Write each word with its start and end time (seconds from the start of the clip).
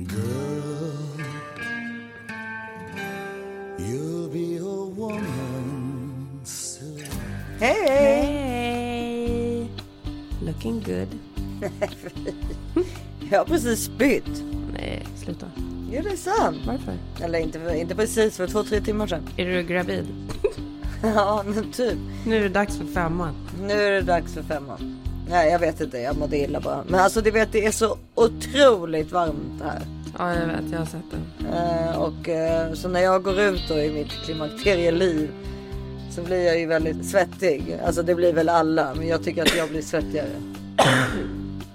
Girl, 0.00 0.16
you'll 3.78 4.28
be 4.28 4.56
a 4.56 4.84
woman 4.96 6.40
soon. 6.42 7.04
Hej! 7.58 7.88
Hej! 7.88 9.70
Looking 10.42 10.80
good. 10.80 11.08
Jag 13.30 13.38
har 13.38 13.44
precis 13.44 13.84
spytt. 13.84 14.42
Nej, 14.72 15.06
sluta. 15.16 15.46
Ja, 15.92 16.02
det 16.02 16.10
är 16.10 16.16
sant. 16.16 16.58
Varför? 16.66 16.94
Eller 17.22 17.38
inte, 17.38 17.74
inte 17.76 17.94
precis, 17.94 18.36
för 18.36 18.46
två, 18.46 18.62
tre 18.62 18.80
timmar 18.80 19.06
sedan. 19.06 19.28
Är 19.36 19.46
du 19.46 19.62
gravid? 19.62 20.06
ja, 21.02 21.44
men 21.46 21.72
typ. 21.72 21.98
Nu 22.26 22.36
är 22.36 22.40
det 22.40 22.48
dags 22.48 22.76
för 22.78 22.84
femman. 22.84 23.34
Nu 23.60 23.72
är 23.72 23.92
det 23.92 24.02
dags 24.02 24.34
för 24.34 24.42
femman. 24.42 24.99
Nej, 25.30 25.50
jag 25.50 25.58
vet 25.58 25.80
inte. 25.80 25.98
Jag 25.98 26.16
mådde 26.16 26.38
illa 26.38 26.60
bara. 26.60 26.84
Men 26.88 27.00
alltså, 27.00 27.20
du 27.20 27.30
vet, 27.30 27.52
det 27.52 27.66
är 27.66 27.72
så 27.72 27.96
otroligt 28.14 29.12
varmt 29.12 29.62
här. 29.64 29.80
Ja, 30.18 30.34
jag 30.34 30.46
vet. 30.46 30.72
Jag 30.72 30.78
har 30.78 30.86
sett 30.86 31.10
den. 31.10 31.46
Eh, 31.52 31.96
och 31.96 32.28
eh, 32.28 32.72
så 32.72 32.88
när 32.88 33.00
jag 33.00 33.22
går 33.22 33.40
ut 33.40 33.62
då 33.68 33.78
i 33.78 33.92
mitt 33.92 34.12
klimakterieliv 34.24 35.30
så 36.10 36.22
blir 36.22 36.46
jag 36.46 36.58
ju 36.58 36.66
väldigt 36.66 37.06
svettig. 37.06 37.78
Alltså 37.86 38.02
det 38.02 38.14
blir 38.14 38.32
väl 38.32 38.48
alla, 38.48 38.94
men 38.94 39.08
jag 39.08 39.24
tycker 39.24 39.42
att 39.42 39.56
jag 39.56 39.68
blir 39.68 39.82
svettigare. 39.82 40.28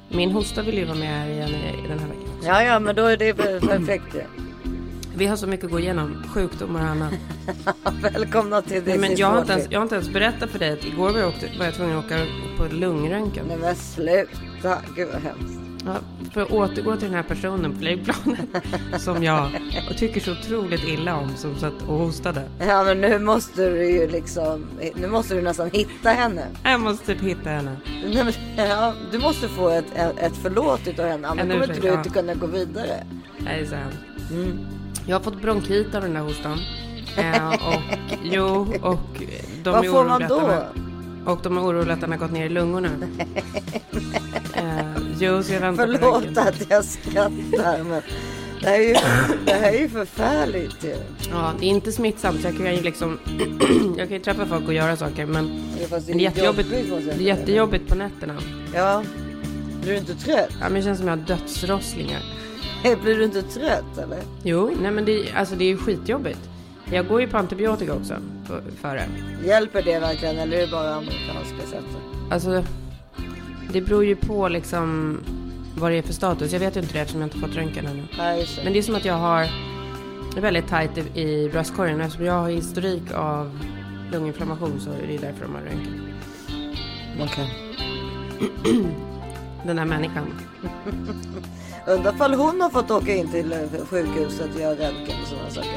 Min 0.09 0.31
hosta 0.31 0.61
vill 0.61 0.77
ju 0.77 0.85
vara 0.85 0.97
med 0.97 1.31
igen 1.31 1.49
i, 1.49 1.85
i 1.85 1.87
den 1.87 1.99
här 1.99 2.07
veckan. 2.07 2.39
Ja, 2.43 2.63
ja, 2.63 2.79
men 2.79 2.95
då 2.95 3.05
är 3.05 3.17
det 3.17 3.33
perfekt 3.33 4.13
det. 4.13 4.44
Vi 5.17 5.25
har 5.25 5.35
så 5.35 5.47
mycket 5.47 5.65
att 5.65 5.71
gå 5.71 5.79
igenom. 5.79 6.23
Sjukdomar 6.33 6.81
och 6.81 6.87
annat. 6.87 7.13
Välkomna 8.13 8.61
till 8.61 8.83
Nej, 8.83 8.93
This 8.93 9.01
men 9.01 9.15
jag 9.15 9.27
har, 9.27 9.39
inte 9.39 9.53
ens, 9.53 9.67
jag 9.69 9.79
har 9.79 9.83
inte 9.83 9.95
ens 9.95 10.09
berättat 10.09 10.49
för 10.49 10.59
dig 10.59 10.71
att 10.71 10.85
igår 10.85 11.11
var 11.11 11.19
jag, 11.19 11.29
åkte, 11.29 11.49
var 11.57 11.65
jag 11.65 11.73
tvungen 11.73 11.97
att 11.97 12.05
åka 12.05 12.25
på 12.57 12.75
lungröntgen. 12.75 13.45
Nej 13.47 13.57
men 13.57 13.75
sluta, 13.75 14.77
gud 14.95 15.07
vad 15.13 15.21
hemskt. 15.21 15.59
Ja, 15.85 15.95
för 16.33 16.41
att 16.41 16.51
återgå 16.51 16.95
till 16.95 17.05
den 17.05 17.13
här 17.13 17.23
personen 17.23 17.73
på 17.73 17.79
flygplanet 17.79 18.39
som 18.97 19.23
jag 19.23 19.49
och 19.89 19.97
tycker 19.97 20.21
så 20.21 20.31
otroligt 20.31 20.83
illa 20.83 21.17
om 21.17 21.35
som 21.35 21.55
satt 21.55 21.81
och 21.87 21.97
hostade. 21.97 22.41
Ja 22.59 22.83
men 22.83 23.01
nu 23.01 23.19
måste 23.19 23.69
du 23.69 23.91
ju 23.91 24.07
liksom, 24.07 24.65
nu 24.95 25.07
måste 25.07 25.35
du 25.35 25.41
nästan 25.41 25.69
hitta 25.73 26.09
henne. 26.09 26.45
Jag 26.63 26.79
måste 26.79 27.05
typ 27.05 27.21
hitta 27.21 27.49
henne. 27.49 27.77
Nej, 28.13 28.23
men, 28.23 28.33
ja, 28.67 28.93
du 29.11 29.19
måste 29.19 29.47
få 29.47 29.69
ett, 29.69 29.85
ett, 30.17 30.33
förlåt 30.41 30.87
utav 30.87 31.05
henne, 31.05 31.27
annars 31.27 31.41
kommer 31.41 31.69
inte 31.69 31.81
du 31.81 31.87
ja. 31.87 31.97
inte 31.97 32.09
kunna 32.09 32.33
gå 32.33 32.47
vidare. 32.47 33.05
Det 33.39 33.49
är 33.49 33.65
så 33.65 33.75
här. 33.75 33.91
Jag 35.07 35.15
har 35.15 35.23
fått 35.23 35.41
bronkit 35.41 35.95
av 35.95 36.01
den 36.01 36.13
där 36.13 36.21
hostan. 36.21 36.59
Eh, 37.17 37.49
och 37.49 37.81
jo, 38.23 38.73
och 38.81 39.23
de 39.63 39.71
Vad 39.71 39.85
är 39.85 39.89
får 39.89 40.05
man 40.05 40.27
då? 40.27 40.63
Och 41.25 41.39
de 41.43 41.57
är 41.57 41.61
oroliga 41.61 41.93
att 41.93 42.01
den 42.01 42.11
har 42.11 42.17
gått 42.19 42.31
ner 42.31 42.45
i 42.45 42.49
lungorna. 42.49 42.89
eh, 44.53 45.01
jo, 45.19 45.43
så 45.43 45.53
jag 45.53 45.59
väntar 45.59 45.87
Förlåt 45.87 46.37
att 46.37 46.69
jag 46.69 46.85
skrattar 46.85 47.83
men 47.83 48.01
det 48.61 48.67
här 48.69 48.79
är 48.79 48.83
ju, 48.83 48.93
det 49.45 49.53
här 49.53 49.73
är 49.73 49.79
ju 49.79 49.89
förfärligt 49.89 50.83
ju. 50.83 50.95
Ja, 51.31 51.53
det 51.59 51.65
är 51.65 51.69
inte 51.69 51.91
smittsamt 51.91 52.41
så 52.41 52.47
jag 52.47 52.57
kan 52.57 52.75
ju 52.75 52.81
liksom... 52.81 53.19
jag 53.97 54.07
kan 54.07 54.17
ju 54.17 54.23
träffa 54.23 54.45
folk 54.45 54.67
och 54.67 54.73
göra 54.73 54.97
saker 54.97 55.25
men 55.25 55.63
Ja, 55.81 55.87
fast 55.87 56.07
men 56.07 56.17
det 56.17 56.23
är 56.23 56.29
jättejobbigt, 56.29 56.69
jobbigt 56.71 56.89
på 56.89 56.99
det 57.17 57.23
är 57.23 57.37
jättejobbigt 57.37 57.87
på 57.87 57.95
nätterna. 57.95 58.35
Ja. 58.73 59.03
Blir 59.81 59.91
du 59.91 59.97
inte 59.97 60.15
trött? 60.15 60.49
Ja, 60.49 60.63
men 60.63 60.73
det 60.73 60.81
känns 60.81 60.99
som 60.99 61.07
jag 61.07 61.17
har 61.17 61.23
dödsrosslingar. 61.23 62.21
Blir 63.03 63.17
du 63.17 63.23
inte 63.23 63.41
trött 63.41 63.97
eller? 63.97 64.19
Jo, 64.43 64.71
nej 64.81 64.91
men 64.91 65.05
det, 65.05 65.31
alltså 65.35 65.55
det 65.55 65.65
är 65.65 65.69
ju 65.69 65.77
skitjobbigt. 65.77 66.49
Jag 66.91 67.07
går 67.07 67.21
ju 67.21 67.27
på 67.27 67.37
antibiotika 67.37 67.93
också 67.93 68.15
för, 68.47 68.61
för 68.81 68.95
det. 68.95 69.07
Hjälper 69.47 69.81
det 69.81 69.99
verkligen 69.99 70.37
eller 70.37 70.57
är 70.57 70.61
det 70.61 70.71
bara 70.71 70.95
amerikanska 70.95 71.61
sättet? 71.65 71.97
Alltså, 72.31 72.63
det 73.73 73.81
beror 73.81 74.05
ju 74.05 74.15
på 74.15 74.47
liksom 74.47 75.19
vad 75.77 75.91
det 75.91 75.97
är 75.97 76.01
för 76.01 76.13
status. 76.13 76.53
Jag 76.53 76.59
vet 76.59 76.75
ju 76.75 76.79
inte 76.79 76.93
det 76.93 76.99
eftersom 76.99 77.21
jag 77.21 77.27
inte 77.27 77.37
fått 77.39 77.55
röntgen 77.55 77.85
ännu. 77.85 78.03
Nej. 78.17 78.47
Men 78.63 78.73
det 78.73 78.79
är 78.79 78.83
som 78.83 78.95
att 78.95 79.05
jag 79.05 79.13
har 79.13 79.47
väldigt 80.41 80.67
tajt 80.67 80.97
i, 80.97 81.21
i 81.21 81.49
bröstkorgen. 81.49 82.01
Eftersom 82.01 82.25
jag 82.25 82.33
har 82.33 82.49
historik 82.49 83.11
av 83.13 83.59
lunginflammation 84.11 84.79
så 84.79 84.91
är 84.91 85.07
det 85.07 85.17
därför 85.17 85.45
de 85.45 85.55
har 85.55 85.61
röntgen. 85.61 86.13
Okej. 87.21 87.49
Den 89.65 89.77
här 89.77 89.85
människan. 89.85 90.33
Undrar 91.87 92.13
ifall 92.13 92.33
hon 92.33 92.61
har 92.61 92.69
fått 92.69 92.91
åka 92.91 93.15
in 93.15 93.31
till 93.31 93.51
eh, 93.51 93.85
sjukhuset 93.89 94.55
och 94.55 94.61
göra 94.61 94.71
röntgen 94.71 95.21
och 95.21 95.27
sådana 95.27 95.49
saker. 95.49 95.71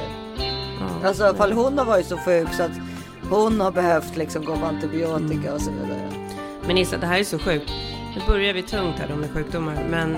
Ja. 0.81 1.09
Alltså 1.09 1.31
ifall 1.35 1.53
hon 1.53 1.79
har 1.79 1.85
varit 1.85 2.07
så 2.07 2.17
sjuk 2.17 2.49
så 2.55 2.63
att 2.63 2.71
hon 3.31 3.61
har 3.61 3.71
behövt 3.71 4.17
liksom 4.17 4.45
gå 4.45 4.57
på 4.57 4.67
antibiotika 4.67 5.55
och 5.55 5.61
så 5.61 5.71
vidare. 5.71 6.11
Men 6.67 6.79
Issa, 6.79 6.97
det 6.97 7.07
här 7.07 7.19
är 7.19 7.25
så 7.25 7.39
sjukt. 7.39 7.71
Nu 8.17 8.23
börjar 8.27 8.55
vi 8.55 8.63
tungt 8.63 8.99
här 8.99 9.09
då 9.09 9.17
med 9.17 9.31
sjukdomar. 9.31 9.87
Men 9.91 10.17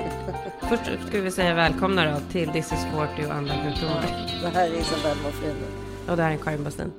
först 0.60 0.82
ska 1.08 1.20
vi 1.20 1.30
säga 1.30 1.54
välkomna 1.54 2.12
då 2.12 2.20
till 2.32 2.48
This 2.48 2.72
is 2.72 2.86
40 3.16 3.26
och 3.26 3.34
andra 3.34 3.54
sjukdomar. 3.54 4.28
Det 4.42 4.48
här 4.48 4.66
är 4.68 4.80
Isabelle 4.80 5.22
Moffrin. 5.22 5.56
Och 6.08 6.16
det 6.16 6.22
här 6.22 6.32
är 6.32 6.36
Karin 6.36 6.64
Bastin. 6.64 6.92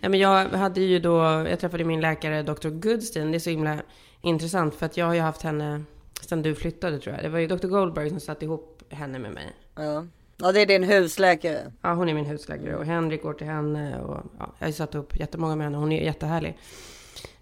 Ja, 0.00 0.08
men 0.08 0.20
jag 0.20 0.48
hade 0.48 0.80
ju 0.80 0.98
då, 0.98 1.18
jag 1.48 1.60
träffade 1.60 1.84
min 1.84 2.00
läkare 2.00 2.42
Dr. 2.42 2.68
Goodstein. 2.68 3.30
Det 3.30 3.36
är 3.36 3.40
så 3.40 3.50
himla 3.50 3.76
intressant 4.22 4.74
för 4.74 4.86
att 4.86 4.96
jag 4.96 5.06
har 5.06 5.14
ju 5.14 5.20
haft 5.20 5.42
henne 5.42 5.84
sedan 6.20 6.42
du 6.42 6.54
flyttade 6.54 6.98
tror 6.98 7.14
jag. 7.14 7.24
Det 7.24 7.28
var 7.28 7.38
ju 7.38 7.46
Dr. 7.46 7.68
Goldberg 7.68 8.10
som 8.10 8.20
satte 8.20 8.44
ihop 8.44 8.82
henne 8.88 9.18
med 9.18 9.32
mig. 9.32 9.56
Ja. 9.74 10.06
ja, 10.36 10.52
det 10.52 10.60
är 10.60 10.66
din 10.66 10.84
husläkare. 10.84 11.72
Ja, 11.82 11.94
hon 11.94 12.08
är 12.08 12.14
min 12.14 12.26
husläkare 12.26 12.76
och 12.76 12.84
Henrik 12.84 13.22
går 13.22 13.34
till 13.34 13.46
henne 13.46 14.00
och 14.00 14.22
ja, 14.38 14.54
jag 14.58 14.66
har 14.66 14.72
satt 14.72 14.94
upp 14.94 15.20
jättemånga 15.20 15.56
med 15.56 15.66
henne. 15.66 15.78
Hon 15.78 15.92
är 15.92 16.04
jättehärlig. 16.04 16.58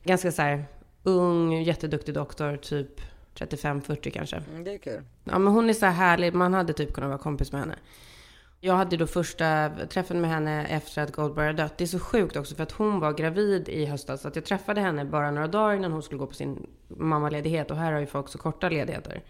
Ganska 0.03 0.33
så 0.33 0.43
här 0.43 0.65
ung, 1.03 1.63
jätteduktig 1.63 2.15
doktor, 2.15 2.57
typ 2.57 3.01
35-40 3.35 4.11
kanske. 4.11 4.37
Mm, 4.37 4.65
det 4.65 4.75
är 4.75 4.79
kul. 4.79 5.03
Ja, 5.25 5.39
men 5.39 5.53
hon 5.53 5.71
är 5.71 5.73
så 5.73 5.87
här 5.87 5.93
härlig. 5.93 6.35
Man 6.35 6.55
hade 6.55 6.73
typ 6.73 6.93
kunnat 6.93 7.09
vara 7.09 7.19
kompis 7.19 7.53
med 7.53 7.61
henne. 7.61 7.75
Jag 8.67 8.75
hade 8.75 8.97
då 8.97 9.07
första 9.07 9.71
träffen 9.91 10.21
med 10.21 10.31
henne 10.31 10.67
efter 10.67 11.03
att 11.03 11.13
Goldberg 11.13 11.47
hade 11.47 11.63
dött. 11.63 11.79
Det 11.79 11.85
är 11.85 11.89
så 11.89 11.99
sjukt 11.99 12.37
också 12.37 12.55
för 12.55 12.63
att 12.63 12.73
hon 12.73 13.01
var 13.01 13.13
gravid 13.13 13.69
i 13.69 13.85
höstas. 13.85 14.21
Så 14.21 14.29
att 14.29 14.37
jag 14.37 14.45
träffade 14.45 14.81
henne 14.81 15.05
bara 15.05 15.31
några 15.31 15.49
dagar 15.49 15.77
innan 15.77 15.93
hon 15.93 16.03
skulle 16.03 16.19
gå 16.19 16.27
på 16.27 16.35
sin 16.35 16.67
mammaledighet. 16.89 17.71
Och 17.71 17.77
här 17.77 17.93
har 17.93 18.01
ju 18.01 18.07
folk 18.07 18.29
så 18.29 18.39
korta 18.39 18.69
ledigheter. 18.69 19.23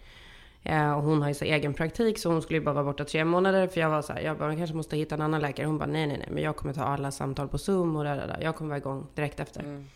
Eh, 0.62 0.92
och 0.92 1.02
hon 1.02 1.22
har 1.22 1.28
ju 1.28 1.34
så 1.34 1.44
egen 1.44 1.74
praktik 1.74 2.18
så 2.18 2.30
hon 2.30 2.42
skulle 2.42 2.58
ju 2.58 2.64
bara 2.64 2.74
vara 2.74 2.84
borta 2.84 3.04
tre 3.04 3.24
månader. 3.24 3.66
För 3.66 3.80
jag 3.80 3.90
var 3.90 4.02
så 4.02 4.12
här, 4.12 4.20
jag 4.20 4.38
bara, 4.38 4.48
man 4.48 4.56
kanske 4.56 4.76
måste 4.76 4.96
hitta 4.96 5.14
en 5.14 5.22
annan 5.22 5.40
läkare. 5.40 5.66
Hon 5.66 5.78
bara, 5.78 5.90
nej, 5.90 6.06
nej, 6.06 6.18
nej, 6.18 6.28
men 6.30 6.42
jag 6.42 6.56
kommer 6.56 6.74
ta 6.74 6.82
alla 6.82 7.10
samtal 7.10 7.48
på 7.48 7.58
Zoom 7.58 7.96
och 7.96 8.04
där, 8.04 8.16
där, 8.16 8.26
där. 8.26 8.38
Jag 8.42 8.56
kommer 8.56 8.68
vara 8.68 8.78
igång 8.78 9.06
direkt 9.14 9.40
efter. 9.40 9.60
Mm. 9.60 9.86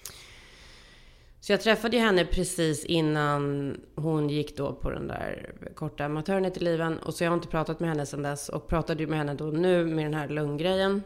Så 1.41 1.53
jag 1.53 1.61
träffade 1.61 1.97
ju 1.97 2.03
henne 2.03 2.25
precis 2.25 2.85
innan 2.85 3.77
hon 3.95 4.29
gick 4.29 4.57
då 4.57 4.73
på 4.73 4.91
den 4.91 5.09
där 5.09 5.55
korta 5.75 6.09
maternity-liven. 6.09 6.99
Och 6.99 7.15
så 7.15 7.25
jag 7.25 7.31
har 7.31 7.37
inte 7.37 7.49
pratat 7.49 7.81
med 7.81 7.89
henne 7.89 8.07
sedan 8.07 8.23
dess. 8.23 8.49
Och 8.49 8.69
pratade 8.69 9.03
ju 9.03 9.07
med 9.07 9.19
henne 9.19 9.35
då 9.35 9.45
nu 9.45 9.85
med 9.87 10.05
den 10.05 10.15
här 10.15 10.29
lunggrejen. 10.29 11.03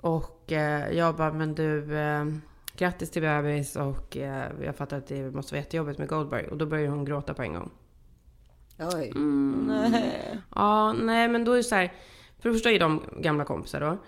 Och 0.00 0.52
eh, 0.52 0.96
jag 0.96 1.16
bara, 1.16 1.32
men 1.32 1.54
du, 1.54 1.98
eh, 1.98 2.24
grattis 2.76 3.10
till 3.10 3.22
bebis. 3.22 3.76
Och 3.76 4.16
eh, 4.16 4.50
jag 4.64 4.76
fattar 4.76 4.98
att 4.98 5.06
det 5.06 5.34
måste 5.34 5.54
vara 5.54 5.60
jättejobbigt 5.60 5.98
med 5.98 6.08
Goldberg. 6.08 6.46
Och 6.46 6.56
då 6.56 6.66
börjar 6.66 6.88
hon 6.88 7.04
gråta 7.04 7.34
på 7.34 7.42
en 7.42 7.54
gång. 7.54 7.70
Oj. 8.78 9.12
Mm. 9.14 9.64
Nej. 9.66 10.40
Ja, 10.54 10.92
nej 10.92 11.28
men 11.28 11.44
då 11.44 11.52
är 11.52 11.56
det 11.56 11.62
så 11.62 11.74
här. 11.74 11.92
För 12.38 12.48
det 12.48 12.54
första 12.54 12.70
är 12.70 12.78
de 12.78 13.02
gamla 13.20 13.44
kompisar 13.44 13.80
då. 13.80 13.98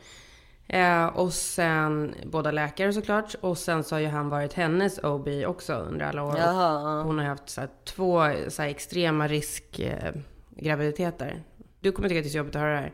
Eh, 0.68 1.06
och 1.06 1.32
sen 1.32 2.14
båda 2.24 2.50
läkare 2.50 2.92
såklart. 2.92 3.34
Och 3.40 3.58
sen 3.58 3.84
så 3.84 3.94
har 3.94 4.00
ju 4.00 4.06
han 4.06 4.28
varit 4.28 4.52
hennes 4.52 4.98
OB 4.98 5.28
också 5.46 5.74
under 5.74 6.06
alla 6.06 6.22
år. 6.22 6.34
Jaha, 6.38 6.96
ja. 6.96 7.02
Hon 7.02 7.18
har 7.18 7.24
haft 7.24 7.48
så 7.48 7.60
här, 7.60 7.70
två 7.84 8.30
så 8.48 8.62
här, 8.62 8.68
extrema 8.68 9.28
riskgraviditeter. 9.28 10.16
Eh, 10.56 10.64
graviditeter. 10.64 11.42
du 11.80 11.92
kommer 11.92 12.08
tycka 12.08 12.18
att 12.18 12.24
det 12.24 12.28
är 12.28 12.30
så 12.30 12.38
jobbigt 12.38 12.56
att 12.56 12.62
höra 12.62 12.72
det 12.72 12.80
här. 12.80 12.92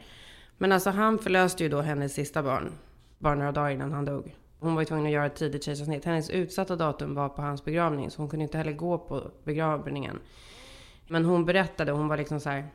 Men 0.59 0.73
alltså 0.73 0.91
han 0.91 1.19
förlöste 1.19 1.63
ju 1.63 1.69
då 1.69 1.81
hennes 1.81 2.15
sista 2.15 2.43
barn. 2.43 2.73
Bara 3.19 3.35
några 3.35 3.53
dagar 3.53 3.71
innan 3.71 3.93
han 3.93 4.05
dog. 4.05 4.37
Hon 4.59 4.75
var 4.75 4.83
ju 4.83 4.87
tvungen 4.87 5.07
att 5.07 5.13
göra 5.13 5.27
ett 5.27 5.37
tidigt 5.37 5.65
kejsarsnitt. 5.65 6.05
Hennes 6.05 6.31
utsatta 6.31 6.77
datum 6.77 7.15
var 7.15 7.29
på 7.29 7.43
hans 7.43 7.65
begravning. 7.65 8.11
Så 8.11 8.23
hon 8.23 8.29
kunde 8.29 8.43
inte 8.43 8.59
heller 8.59 8.73
gå 8.73 8.99
på 8.99 9.31
begravningen. 9.45 10.19
Men 11.09 11.25
hon 11.25 11.45
berättade, 11.45 11.93
hon 11.93 12.09
var 12.09 12.17
liksom 12.17 12.41
så 12.41 12.51
här. 12.51 12.67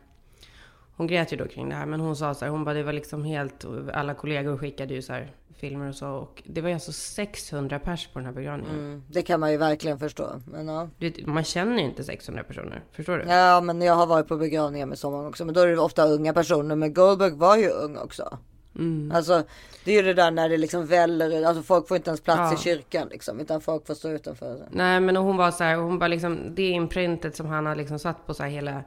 Hon 0.97 1.07
grät 1.07 1.33
ju 1.33 1.37
då 1.37 1.47
kring 1.47 1.69
det 1.69 1.75
här, 1.75 1.85
men 1.85 1.99
hon 1.99 2.15
sa 2.15 2.33
så 2.33 2.45
här, 2.45 2.51
hon 2.51 2.63
bara 2.63 2.75
det 2.75 2.83
var 2.83 2.93
liksom 2.93 3.23
helt, 3.23 3.65
alla 3.93 4.13
kollegor 4.13 4.57
skickade 4.57 4.93
ju 4.93 5.01
så 5.01 5.13
här 5.13 5.31
filmer 5.57 5.89
och 5.89 5.95
så. 5.95 6.07
Och 6.09 6.43
det 6.45 6.61
var 6.61 6.69
ju 6.69 6.73
alltså 6.73 6.91
600 6.91 7.79
pers 7.79 8.07
på 8.07 8.19
den 8.19 8.25
här 8.25 8.33
begravningen. 8.33 8.75
Mm, 8.75 9.03
det 9.07 9.21
kan 9.21 9.39
man 9.39 9.51
ju 9.51 9.57
verkligen 9.57 9.99
förstå. 9.99 10.41
Men 10.45 10.67
ja. 10.67 10.89
Vet, 10.97 11.25
man 11.25 11.43
känner 11.43 11.77
ju 11.77 11.83
inte 11.83 12.03
600 12.03 12.43
personer, 12.43 12.83
förstår 12.91 13.17
du? 13.17 13.25
ja, 13.25 13.61
men 13.61 13.81
jag 13.81 13.93
har 13.93 14.07
varit 14.07 14.27
på 14.27 14.37
begravningar 14.37 14.85
med 14.85 14.97
så 14.99 15.11
många 15.11 15.27
också. 15.27 15.45
Men 15.45 15.53
då 15.55 15.61
är 15.61 15.67
det 15.67 15.77
ofta 15.79 16.05
unga 16.07 16.33
personer. 16.33 16.75
Men 16.75 16.93
Goldberg 16.93 17.31
var 17.31 17.57
ju 17.57 17.69
ung 17.69 17.97
också. 17.97 18.37
Mm. 18.75 19.11
Alltså 19.15 19.43
det 19.85 19.91
är 19.91 19.95
ju 19.95 20.01
det 20.01 20.13
där 20.13 20.31
när 20.31 20.49
det 20.49 20.57
liksom 20.57 20.85
väller. 20.85 21.45
Alltså 21.45 21.63
folk 21.63 21.87
får 21.87 21.97
inte 21.97 22.09
ens 22.09 22.21
plats 22.21 22.39
Ja. 22.39 22.53
i 22.53 22.57
kyrkan 22.57 23.07
liksom. 23.11 23.39
Utan 23.39 23.61
folk 23.61 23.87
får 23.87 23.93
stå 23.93 24.09
utanför. 24.09 24.67
Nej, 24.71 24.99
men 24.99 25.15
hon 25.15 25.37
var 25.37 25.51
så 25.51 25.63
här, 25.63 25.75
hon 25.75 25.99
bara 25.99 26.07
liksom, 26.07 26.55
det 26.55 26.69
imprintet 26.69 27.35
som 27.35 27.45
han 27.47 27.65
har 27.65 27.75
liksom 27.75 27.99
satt 27.99 28.27
på 28.27 28.33
så 28.33 28.43
här 28.43 28.49
hela 28.49 28.83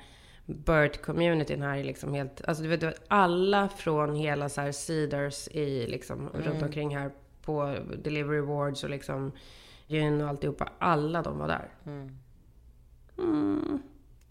Burt-communityn 0.54 1.62
här 1.62 1.78
är 1.78 1.84
liksom 1.84 2.14
helt, 2.14 2.42
alltså 2.48 2.62
du 2.62 2.68
vet, 2.68 3.04
alla 3.08 3.68
från 3.68 4.14
hela 4.14 4.48
så 4.48 4.60
här 4.60 4.72
Cedars 4.72 5.48
i 5.48 5.86
liksom 5.86 6.28
runt 6.28 6.62
omkring 6.62 6.96
här 6.96 7.10
på 7.42 7.76
Delivery 7.98 8.38
Awards 8.38 8.84
och 8.84 8.90
liksom 8.90 9.32
Gyn 9.86 10.20
och 10.20 10.28
alltihopa, 10.28 10.68
alla 10.78 11.22
de 11.22 11.38
var 11.38 11.48
där. 11.48 11.68
Mm. 11.86 12.18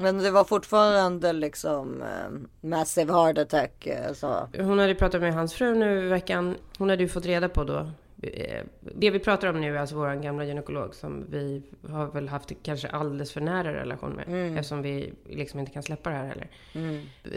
Men 0.01 0.17
det 0.17 0.31
var 0.31 0.43
fortfarande 0.43 1.33
liksom 1.33 2.01
eh, 2.01 2.29
massive 2.61 3.13
heart 3.13 3.37
attack. 3.37 3.87
Eh, 3.87 4.13
så. 4.13 4.47
Hon 4.57 4.79
hade 4.79 4.95
pratat 4.95 5.21
med 5.21 5.33
hans 5.33 5.53
fru 5.53 5.75
nu 5.75 6.05
i 6.05 6.09
veckan. 6.09 6.55
Hon 6.77 6.89
hade 6.89 7.03
ju 7.03 7.09
fått 7.09 7.25
reda 7.25 7.49
på 7.49 7.63
då. 7.63 7.91
Eh, 8.21 8.63
Det 8.95 9.09
vi 9.11 9.19
pratar 9.19 9.47
om 9.47 9.61
nu 9.61 9.75
är 9.75 9.79
alltså 9.79 9.95
vår 9.95 10.21
gamla 10.23 10.45
gynekolog 10.45 10.95
som 10.95 11.25
vi 11.29 11.63
har 11.89 12.07
väl 12.11 12.27
haft 12.29 12.51
kanske 12.63 12.87
alldeles 12.87 13.31
för 13.33 13.41
nära 13.41 13.73
relation 13.73 14.11
med. 14.11 14.51
Eftersom 14.57 14.81
vi 14.81 15.13
liksom 15.25 15.59
inte 15.59 15.71
kan 15.71 15.83
släppa 15.83 16.09
det 16.09 16.15
här 16.15 16.25
heller. 16.25 16.47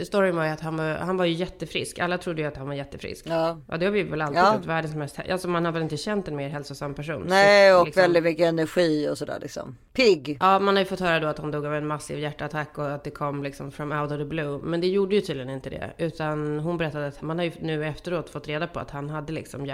Storyn 0.03 0.35
var 0.35 0.45
ju 0.45 0.49
att 0.51 0.59
han 0.61 0.77
var, 0.77 0.95
han 0.95 1.17
var 1.17 1.25
ju 1.25 1.33
jättefrisk. 1.33 1.99
Alla 1.99 2.17
trodde 2.17 2.41
ju 2.41 2.47
att 2.47 2.57
han 2.57 2.67
var 2.67 2.73
jättefrisk. 2.73 3.25
Ja. 3.27 3.61
Ja, 3.67 3.77
det 3.77 3.85
har 3.85 3.91
vi 3.91 4.03
väl 4.03 4.21
alltid 4.21 4.37
Ja. 4.41 4.51
trott. 4.53 4.65
Världens 4.65 4.95
mest... 4.95 5.19
Alltså 5.29 5.47
man 5.47 5.65
har 5.65 5.71
väl 5.71 5.81
inte 5.83 5.97
känt 5.97 6.27
en 6.27 6.35
mer 6.35 6.49
hälsosam 6.49 6.93
person. 6.93 7.25
Nej 7.27 7.71
Så, 7.71 7.79
och 7.79 7.85
liksom- 7.85 8.01
väldigt 8.01 8.23
mycket 8.23 8.45
energi 8.47 9.09
och 9.09 9.17
sådär 9.17 9.37
liksom. 9.41 9.77
Pigg. 9.93 10.37
Ja, 10.39 10.59
man 10.59 10.75
har 10.75 10.81
ju 10.81 10.85
fått 10.85 10.99
höra 10.99 11.19
då 11.19 11.27
att 11.27 11.37
han 11.39 11.51
dog 11.51 11.65
av 11.65 11.75
en 11.75 11.87
massiv 11.87 12.19
hjärtattack 12.19 12.77
och 12.77 12.91
att 12.93 13.03
det 13.03 13.11
kom 13.11 13.43
liksom 13.43 13.71
from 13.71 13.91
out 13.91 14.11
of 14.11 14.17
the 14.17 14.25
blue. 14.25 14.59
Men 14.63 14.81
det 14.81 14.87
gjorde 14.87 15.15
ju 15.15 15.21
tydligen 15.21 15.49
inte 15.49 15.69
det. 15.69 15.91
Utan 15.97 16.59
hon 16.59 16.77
berättade 16.77 17.07
att 17.07 17.21
man 17.21 17.37
har 17.37 17.45
ju 17.45 17.51
nu 17.59 17.85
efteråt 17.85 18.29
fått 18.29 18.47
reda 18.47 18.67
på 18.67 18.79
att 18.79 18.91
han 18.91 19.09
hade 19.09 19.33
liksom 19.33 19.65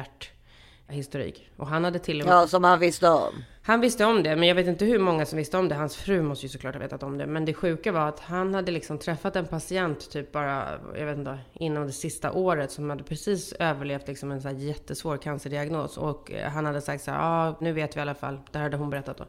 hjärthistorik. 0.90 1.50
Och 1.58 1.68
han 1.68 1.84
hade 1.84 2.00
till 2.00 2.22
och 2.22 2.28
med... 2.28 2.36
Ja 2.36 2.48
som 2.48 2.64
han 2.64 2.80
visste 2.80 3.10
om. 3.10 3.44
Han 3.62 3.82
visste 3.82 4.06
om 4.06 4.24
det, 4.24 4.36
men 4.36 4.48
jag 4.48 4.56
vet 4.56 4.68
inte 4.68 4.86
hur 4.86 5.00
många 5.00 5.26
som 5.26 5.38
visste 5.38 5.58
om 5.58 5.70
det. 5.70 5.76
Hans 5.76 5.96
fru 5.96 6.22
måste 6.22 6.46
ju 6.46 6.50
såklart 6.50 6.76
ha 6.76 6.80
vetat 6.80 7.04
om 7.04 7.18
det. 7.18 7.26
Men 7.26 7.46
det 7.46 7.54
sjuka 7.54 7.92
var 7.92 8.08
att 8.08 8.20
han 8.20 8.54
hade 8.54 8.72
liksom 8.72 8.98
träffat 8.98 9.36
en 9.36 9.46
patient 9.46 10.12
typ 10.12 10.32
bara, 10.32 10.80
jag 10.98 11.06
vet 11.06 11.18
inte, 11.18 11.40
inom 11.54 11.86
det 11.86 11.92
sista 11.92 12.32
året 12.32 12.72
som 12.72 12.90
hade 12.90 13.04
precis 13.04 13.54
överlevt 13.54 14.08
liksom 14.08 14.32
en 14.32 14.42
så 14.42 14.48
här 14.48 14.56
jättesvår 14.56 15.18
cancerdiagnos. 15.18 15.98
Och 15.98 16.32
eh, 16.32 16.50
han 16.50 16.66
hade 16.66 16.82
sagt 16.82 17.04
så 17.04 17.12
här, 17.12 17.20
ja 17.20 17.56
nu 17.60 17.74
vet 17.74 17.96
vi 17.96 18.00
i 18.00 18.02
alla 18.02 18.16
fall, 18.16 18.40
det 18.52 18.58
här 18.58 18.64
hade 18.64 18.78
hon 18.78 18.90
berättat 18.90 19.18
då. 19.18 19.26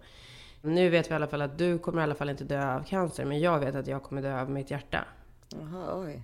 Nu 0.62 0.88
vet 0.88 1.08
vi 1.08 1.12
i 1.12 1.14
alla 1.14 1.26
fall 1.26 1.42
att 1.42 1.58
du 1.58 1.78
kommer 1.78 2.00
i 2.00 2.04
alla 2.04 2.14
fall 2.14 2.30
inte 2.30 2.44
dö 2.44 2.74
av 2.74 2.84
cancer, 2.84 3.24
men 3.24 3.40
jag 3.40 3.58
vet 3.58 3.74
att 3.74 3.86
jag 3.86 4.02
kommer 4.02 4.22
dö 4.22 4.40
av 4.40 4.50
mitt 4.50 4.70
hjärta. 4.70 5.04
Jaha, 5.48 6.00
oj. 6.00 6.22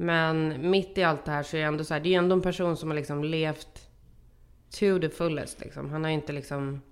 Men 0.00 0.70
mitt 0.70 0.98
i 0.98 1.02
allt 1.02 1.24
det 1.24 1.30
här 1.32 1.42
så 1.42 1.56
är 1.56 1.60
det 1.60 1.66
ändå 1.66 1.84
så 1.84 1.94
här, 1.94 2.00
det 2.00 2.08
är 2.08 2.10
ju 2.10 2.16
ändå 2.16 2.34
en 2.34 2.42
person 2.42 2.76
som 2.76 2.88
har 2.88 2.96
liksom 2.96 3.24
levt 3.24 3.88
to 4.70 4.98
the 5.00 5.08
fullest 5.10 5.60
liksom. 5.60 5.90
Han 5.90 6.04
har 6.04 6.10
inte 6.10 6.32
liksom... 6.32 6.82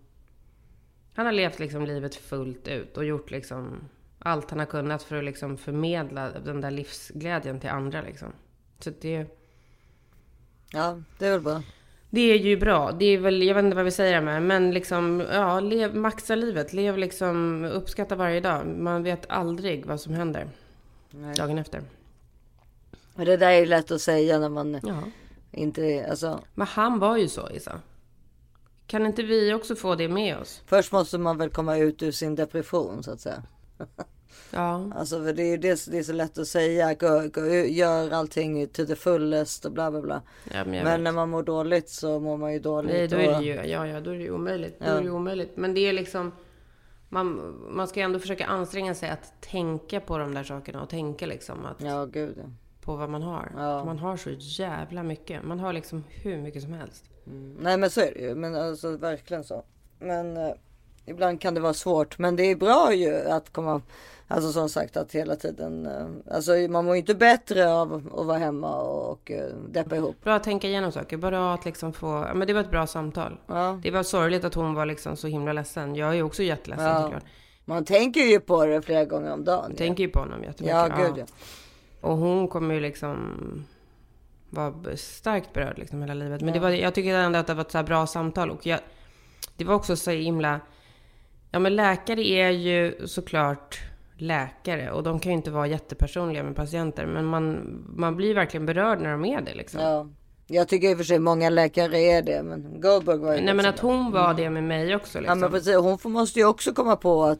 Han 1.14 1.26
har 1.26 1.32
levt 1.32 1.58
liksom 1.58 1.86
livet 1.86 2.14
fullt 2.14 2.68
ut 2.68 2.96
och 2.96 3.04
gjort 3.04 3.30
liksom 3.30 3.80
allt 4.18 4.50
han 4.50 4.58
har 4.58 4.66
kunnat 4.66 5.02
för 5.02 5.16
att 5.16 5.24
liksom 5.24 5.56
förmedla 5.56 6.30
den 6.30 6.60
där 6.60 6.70
livsglädjen 6.70 7.60
till 7.60 7.70
andra 7.70 8.02
liksom. 8.02 8.32
Så 8.78 8.90
det, 9.00 9.26
Ja 10.72 11.02
det 11.18 11.26
är 11.26 11.30
väl 11.30 11.40
bra. 11.40 11.62
det 12.10 12.20
är 12.20 12.38
ju 12.38 12.56
bra. 12.56 12.92
Det 12.92 13.04
är 13.04 13.18
väl, 13.18 13.42
jag 13.42 13.54
vet 13.54 13.64
inte 13.64 13.76
vad 13.76 13.84
vi 13.84 13.90
säger 13.90 14.20
med, 14.20 14.42
men 14.42 14.70
liksom, 14.70 15.24
ja, 15.32 15.60
lev, 15.60 15.96
maxa 15.96 16.34
livet. 16.34 16.72
Lev 16.72 16.98
liksom, 16.98 17.64
uppskatta 17.64 18.16
varje 18.16 18.40
dag. 18.40 18.66
Man 18.66 19.02
vet 19.02 19.30
aldrig 19.30 19.86
vad 19.86 20.00
som 20.00 20.14
händer 20.14 20.48
Nej. 21.10 21.34
dagen 21.34 21.58
efter. 21.58 21.82
Men 23.18 23.26
det 23.26 23.36
där 23.36 23.50
är 23.50 23.60
ju 23.60 23.66
lätt 23.66 23.90
att 23.90 24.00
säga 24.00 24.38
när 24.38 24.48
man 24.48 24.80
Ja. 24.82 25.02
inte 25.52 26.06
alltså. 26.10 26.40
Men 26.54 26.66
han 26.66 26.98
var 26.98 27.16
ju 27.16 27.28
så, 27.28 27.50
Isa. 27.50 27.80
Kan 28.86 29.06
inte 29.06 29.22
vi 29.22 29.54
också 29.54 29.76
få 29.76 29.94
det 29.94 30.08
med 30.08 30.36
oss? 30.38 30.62
Först 30.66 30.92
måste 30.92 31.18
man 31.18 31.38
väl 31.38 31.50
komma 31.50 31.76
ut 31.76 32.02
ur 32.02 32.12
sin 32.12 32.34
depression 32.34 33.02
så 33.02 33.10
att 33.12 33.20
säga. 33.20 33.42
Ja. 34.50 34.90
Alltså 34.96 35.24
för 35.24 35.32
det 35.32 35.42
är 35.42 35.58
det, 35.58 35.86
det 35.90 35.98
är 35.98 36.02
så 36.02 36.12
lätt 36.12 36.38
att 36.38 36.48
säga. 36.48 36.94
Gå, 36.94 37.28
gå, 37.32 37.46
gör 37.66 38.10
allting 38.10 38.66
to 38.68 38.86
the 38.86 38.96
fullest 38.96 39.64
och 39.64 39.72
bla 39.72 39.90
bla 39.90 40.00
bla. 40.02 40.22
ja 40.52 40.64
men 40.64 40.84
Men 40.84 41.04
när 41.04 41.12
man 41.12 41.28
mår 41.30 41.42
dåligt 41.42 41.88
så 41.88 42.20
mår 42.20 42.36
man 42.36 42.52
ju 42.52 42.58
dåligt. 42.58 42.92
Nej, 42.92 43.08
då 43.08 43.16
är 43.16 43.38
det 43.38 43.44
ju, 43.44 43.54
ja, 43.54 43.86
ja, 43.86 44.00
då 44.00 44.10
är 44.10 44.18
det 44.18 44.30
omöjligt. 44.30 44.78
Då 44.78 44.84
Ja. 44.86 44.90
är 44.90 45.02
det 45.02 45.10
omöjligt. 45.10 45.56
Men 45.56 45.74
det 45.74 45.80
är 45.80 45.92
liksom, 45.92 46.32
man, 47.08 47.54
man 47.70 47.88
ska 47.88 48.00
ju 48.00 48.04
ändå 48.04 48.18
försöka 48.18 48.46
anstränga 48.46 48.94
sig 48.94 49.08
att 49.10 49.40
tänka 49.40 50.00
på 50.00 50.18
de 50.18 50.34
där 50.34 50.44
sakerna 50.44 50.82
och 50.82 50.88
tänka 50.88 51.26
liksom 51.26 51.66
att, 51.66 51.82
Ja 51.82 52.04
gud. 52.04 52.36
På 52.88 52.96
vad 52.96 53.10
man 53.10 53.22
har. 53.22 53.52
Ja. 53.56 53.84
Man 53.84 53.98
har 53.98 54.16
så 54.16 54.30
jävla 54.38 55.02
mycket. 55.02 55.44
Man 55.44 55.60
har 55.60 55.72
liksom 55.72 56.04
hur 56.08 56.38
mycket 56.38 56.62
som 56.62 56.72
helst. 56.72 57.04
Mm. 57.26 57.56
Nej 57.60 57.76
men 57.76 57.90
så 57.90 58.00
är 58.00 58.12
det 58.14 58.20
ju. 58.20 58.34
Men 58.34 58.54
alltså 58.54 58.96
verkligen 58.96 59.44
så. 59.44 59.62
Men 59.98 60.36
eh, 60.36 60.52
ibland 61.06 61.40
kan 61.40 61.54
det 61.54 61.60
vara 61.60 61.74
svårt. 61.74 62.18
Men 62.18 62.36
det 62.36 62.42
är 62.42 62.56
bra 62.56 62.94
ju 62.94 63.28
att 63.28 63.52
komma. 63.52 63.82
Alltså 64.28 64.52
som 64.52 64.68
sagt 64.68 64.96
att 64.96 65.12
hela 65.14 65.36
tiden. 65.36 65.86
Eh, 65.86 66.34
alltså 66.34 66.52
man 66.52 66.84
mår 66.84 66.94
ju 66.94 67.00
inte 67.00 67.14
bättre 67.14 67.72
av 67.72 67.94
att 68.16 68.26
vara 68.26 68.38
hemma 68.38 68.76
och, 68.76 69.10
och 69.12 69.30
eh, 69.30 69.48
deppa 69.68 69.96
ihop. 69.96 70.16
Bra 70.24 70.34
att 70.34 70.44
tänka 70.44 70.68
igenom 70.68 70.92
saker. 70.92 71.16
Bra 71.16 71.54
att 71.54 71.64
liksom 71.64 71.92
få, 71.92 72.06
ja 72.28 72.34
men 72.34 72.46
det 72.46 72.52
var 72.54 72.60
ett 72.60 72.70
bra 72.70 72.86
samtal. 72.86 73.38
Ja. 73.46 73.80
Det 73.82 73.90
var 73.90 74.02
sorgligt 74.02 74.44
att 74.44 74.54
hon 74.54 74.74
var 74.74 74.86
liksom 74.86 75.16
så 75.16 75.26
himla 75.26 75.52
ledsen. 75.52 75.94
Jag 75.94 76.08
är 76.08 76.14
ju 76.14 76.22
också 76.22 76.42
jätteledsen 76.42 76.86
Ja. 76.86 77.02
såklart. 77.02 77.24
Man 77.64 77.84
tänker 77.84 78.20
ju 78.20 78.40
på 78.40 78.66
det 78.66 78.82
flera 78.82 79.04
gånger 79.04 79.32
om 79.32 79.44
dagen. 79.44 79.64
Jag 79.68 79.78
tänker 79.78 80.02
ju 80.02 80.08
på 80.10 80.18
honom 80.18 80.44
jättemycket. 80.44 80.76
ja 80.76 80.88
gud 80.98 81.18
ja. 81.18 81.24
Och 82.00 82.16
hon 82.16 82.48
kommer 82.48 82.74
ju 82.74 82.80
liksom 82.80 83.34
vara 84.50 84.96
starkt 84.96 85.52
berörd 85.52 85.78
liksom 85.78 86.00
hela 86.00 86.14
livet. 86.14 86.40
Men 86.40 86.52
det 86.54 86.60
var, 86.60 86.70
jag 86.70 86.94
tycker 86.94 87.14
ändå 87.14 87.38
att 87.38 87.46
det 87.46 87.54
var 87.54 87.62
ett 87.62 87.70
så 87.70 87.82
bra 87.82 88.06
samtal. 88.06 88.50
Och 88.50 88.66
jag, 88.66 88.80
det 89.56 89.64
var 89.64 89.74
också 89.74 89.96
så 89.96 90.10
himla... 90.10 90.60
Ja 91.50 91.58
men 91.58 91.76
läkare 91.76 92.28
är 92.28 92.50
ju 92.50 93.06
såklart 93.06 93.80
läkare. 94.16 94.90
Och 94.90 95.02
de 95.02 95.20
kan 95.20 95.32
ju 95.32 95.36
inte 95.36 95.50
vara 95.50 95.66
jättepersonliga 95.66 96.42
med 96.42 96.56
patienter. 96.56 97.06
Men 97.06 97.24
man, 97.24 97.78
man 97.96 98.16
blir 98.16 98.34
verkligen 98.34 98.66
berörd 98.66 99.00
när 99.00 99.10
de 99.10 99.24
är 99.24 99.40
det 99.40 99.54
liksom. 99.54 99.80
ja. 99.80 100.06
Jag 100.50 100.68
tycker 100.68 100.90
i 100.90 100.94
och 100.94 100.96
för 100.96 101.04
sig 101.04 101.18
många 101.18 101.50
läkare 101.50 101.98
är 101.98 102.22
det. 102.22 102.42
Men 102.42 102.80
Goldberg 102.80 103.18
var 103.18 103.34
ju 103.34 103.40
Nej 103.40 103.54
men 103.54 103.56
liksom 103.56 103.74
att 103.74 103.80
hon 103.80 104.12
var 104.12 104.34
det 104.34 104.50
med 104.50 104.64
mig 104.64 104.96
också 104.96 105.18
Ja 105.18 105.20
liksom. 105.20 105.40
men 105.40 105.50
precis, 105.50 105.76
hon 105.76 106.12
måste 106.12 106.38
ju 106.38 106.46
också 106.46 106.72
komma 106.72 106.96
på 106.96 107.24
att 107.24 107.38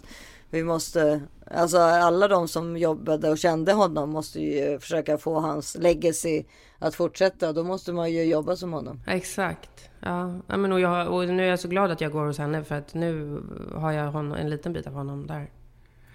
vi 0.51 0.65
måste, 0.65 1.21
alltså 1.51 1.79
alla 1.79 2.29
de 2.29 2.49
som 2.49 2.77
jobbade 2.77 3.31
och 3.31 3.39
kände 3.39 3.73
honom 3.73 4.11
måste 4.11 4.41
ju 4.41 4.79
försöka 4.79 5.19
få 5.19 5.41
hans 5.41 5.77
legacy 5.81 6.45
att 6.79 6.95
fortsätta. 6.95 7.53
Då 7.53 7.65
måste 7.65 7.93
man 7.93 8.13
ju 8.13 8.25
jobba 8.25 8.57
som 8.57 8.73
honom. 8.73 9.01
Exakt. 9.07 9.91
Ja, 10.01 10.35
ja 10.47 10.57
men 10.57 10.73
och, 10.73 10.81
jag, 10.81 11.15
och 11.15 11.29
nu 11.29 11.45
är 11.45 11.49
jag 11.49 11.61
så 11.61 11.69
glad 11.69 11.91
att 11.91 12.01
jag 12.01 12.13
går 12.13 12.27
hos 12.27 12.39
henne 12.39 12.65
för 12.65 12.75
att 12.75 12.95
nu 12.95 13.43
har 13.75 13.93
jag 13.93 14.13
honom, 14.13 14.39
en 14.39 14.51
liten 14.51 14.73
bit 14.73 14.87
av 14.87 14.93
honom 14.93 15.27
där. 15.27 15.51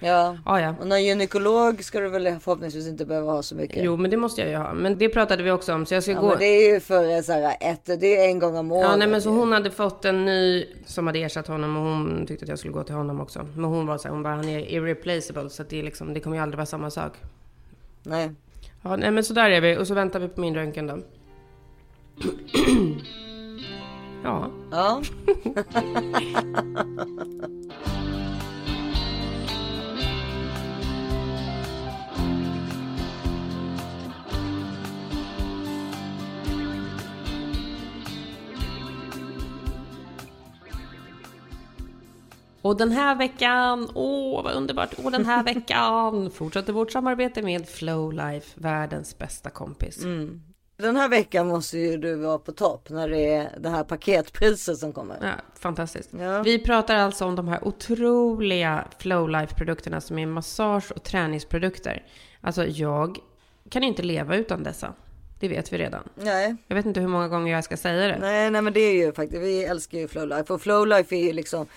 Ja, 0.03 0.37
Ja, 0.45 0.61
ja. 0.61 0.75
och 0.79 0.87
någon 0.87 1.03
gynekolog 1.03 1.83
ska 1.83 1.99
du 1.99 2.09
väl 2.09 2.39
förhoppningsvis 2.39 2.87
inte 2.87 3.05
behöva 3.05 3.31
ha 3.31 3.43
så 3.43 3.55
mycket. 3.55 3.83
Jo, 3.83 3.97
men 3.97 4.11
det 4.11 4.17
måste 4.17 4.41
jag 4.41 4.49
ju 4.49 4.55
ha. 4.55 4.73
Men 4.73 4.97
det 4.97 5.09
pratade 5.09 5.43
vi 5.43 5.51
också 5.51 5.73
om, 5.73 5.85
så 5.85 5.93
jag 5.93 6.03
ska 6.03 6.11
ja, 6.11 6.21
gå... 6.21 6.27
men 6.27 6.39
det 6.39 6.45
är 6.45 6.73
ju 6.73 6.79
för 6.79 7.21
så 7.21 7.31
här, 7.31 7.57
ett, 7.59 7.85
det 7.85 8.17
är 8.17 8.29
en 8.29 8.39
gång 8.39 8.57
om 8.57 8.71
året. 8.71 8.89
Ja, 8.89 8.95
nej 8.95 9.07
men 9.07 9.21
så 9.21 9.29
hon 9.29 9.51
hade 9.51 9.71
fått 9.71 10.05
en 10.05 10.25
ny 10.25 10.65
som 10.85 11.07
hade 11.07 11.19
ersatt 11.19 11.47
honom 11.47 11.77
och 11.77 11.83
hon 11.83 12.25
tyckte 12.27 12.45
att 12.45 12.49
jag 12.49 12.59
skulle 12.59 12.73
gå 12.73 12.83
till 12.83 12.95
honom 12.95 13.21
också. 13.21 13.47
Men 13.55 13.65
hon 13.65 13.85
var 13.85 13.97
så 13.97 14.07
här, 14.07 14.13
hon 14.13 14.23
bara, 14.23 14.35
han 14.35 14.49
är 14.49 14.59
irreplaceable 14.59 15.49
så 15.49 15.63
det 15.63 15.79
är 15.79 15.83
liksom, 15.83 16.13
det 16.13 16.19
kommer 16.19 16.37
ju 16.37 16.43
aldrig 16.43 16.57
vara 16.57 16.65
samma 16.65 16.89
sak. 16.89 17.13
Nej. 18.03 18.31
Ja, 18.81 18.95
nej 18.95 19.11
men 19.11 19.23
så 19.23 19.33
där 19.33 19.49
är 19.49 19.61
vi 19.61 19.77
och 19.77 19.87
så 19.87 19.93
väntar 19.93 20.19
vi 20.19 20.27
på 20.27 20.41
min 20.41 20.55
röntgen 20.55 20.87
då. 20.87 20.97
ja. 24.23 24.49
Ja. 24.71 25.01
Och 42.63 42.77
den 42.77 42.91
här 42.91 43.15
veckan, 43.15 43.89
åh 43.93 44.43
vad 44.43 44.53
underbart, 44.53 44.93
och 45.03 45.11
den 45.11 45.25
här 45.25 45.43
veckan 45.53 46.31
fortsätter 46.31 46.73
vårt 46.73 46.91
samarbete 46.91 47.41
med 47.41 47.69
Flowlife, 47.69 48.59
världens 48.59 49.17
bästa 49.17 49.49
kompis. 49.49 50.03
Den 50.77 50.95
här 50.95 51.09
veckan 51.09 51.47
måste 51.47 51.77
ju 51.77 51.97
du 51.97 52.15
vara 52.15 52.37
på 52.37 52.51
topp 52.51 52.89
när 52.89 53.09
det 53.09 53.33
är 53.33 53.59
det 53.59 53.69
här 53.69 53.83
paketpriset 53.83 54.77
som 54.77 54.93
kommer. 54.93 55.17
Ja, 55.21 55.59
fantastiskt. 55.59 56.09
Ja. 56.19 56.41
Vi 56.41 56.59
pratar 56.59 56.95
alltså 56.95 57.25
om 57.25 57.35
de 57.35 57.47
här 57.47 57.67
otroliga 57.67 58.87
Flowlife-produkterna 58.97 60.01
som 60.01 60.19
är 60.19 60.25
massage 60.25 60.91
och 60.91 61.03
träningsprodukter. 61.03 62.05
Alltså 62.41 62.65
jag 62.65 63.17
kan 63.69 63.83
inte 63.83 64.03
leva 64.03 64.35
utan 64.35 64.63
dessa. 64.63 64.93
Det 65.39 65.47
vet 65.47 65.73
vi 65.73 65.77
redan. 65.77 66.09
Nej. 66.15 66.55
Jag 66.67 66.75
vet 66.75 66.85
inte 66.85 66.99
hur 66.99 67.07
många 67.07 67.27
gånger 67.27 67.53
jag 67.53 67.63
ska 67.63 67.77
säga 67.77 68.07
det. 68.07 68.17
Nej, 68.19 68.51
nej 68.51 68.61
men 68.61 68.73
det 68.73 68.79
är 68.79 69.05
ju 69.05 69.13
faktiskt, 69.13 69.41
vi 69.41 69.63
älskar 69.63 69.97
ju 69.97 70.07
Flowlife 70.07 70.53
och 70.53 70.61
Flowlife 70.61 71.15
är 71.15 71.23
ju 71.23 71.33
liksom 71.33 71.67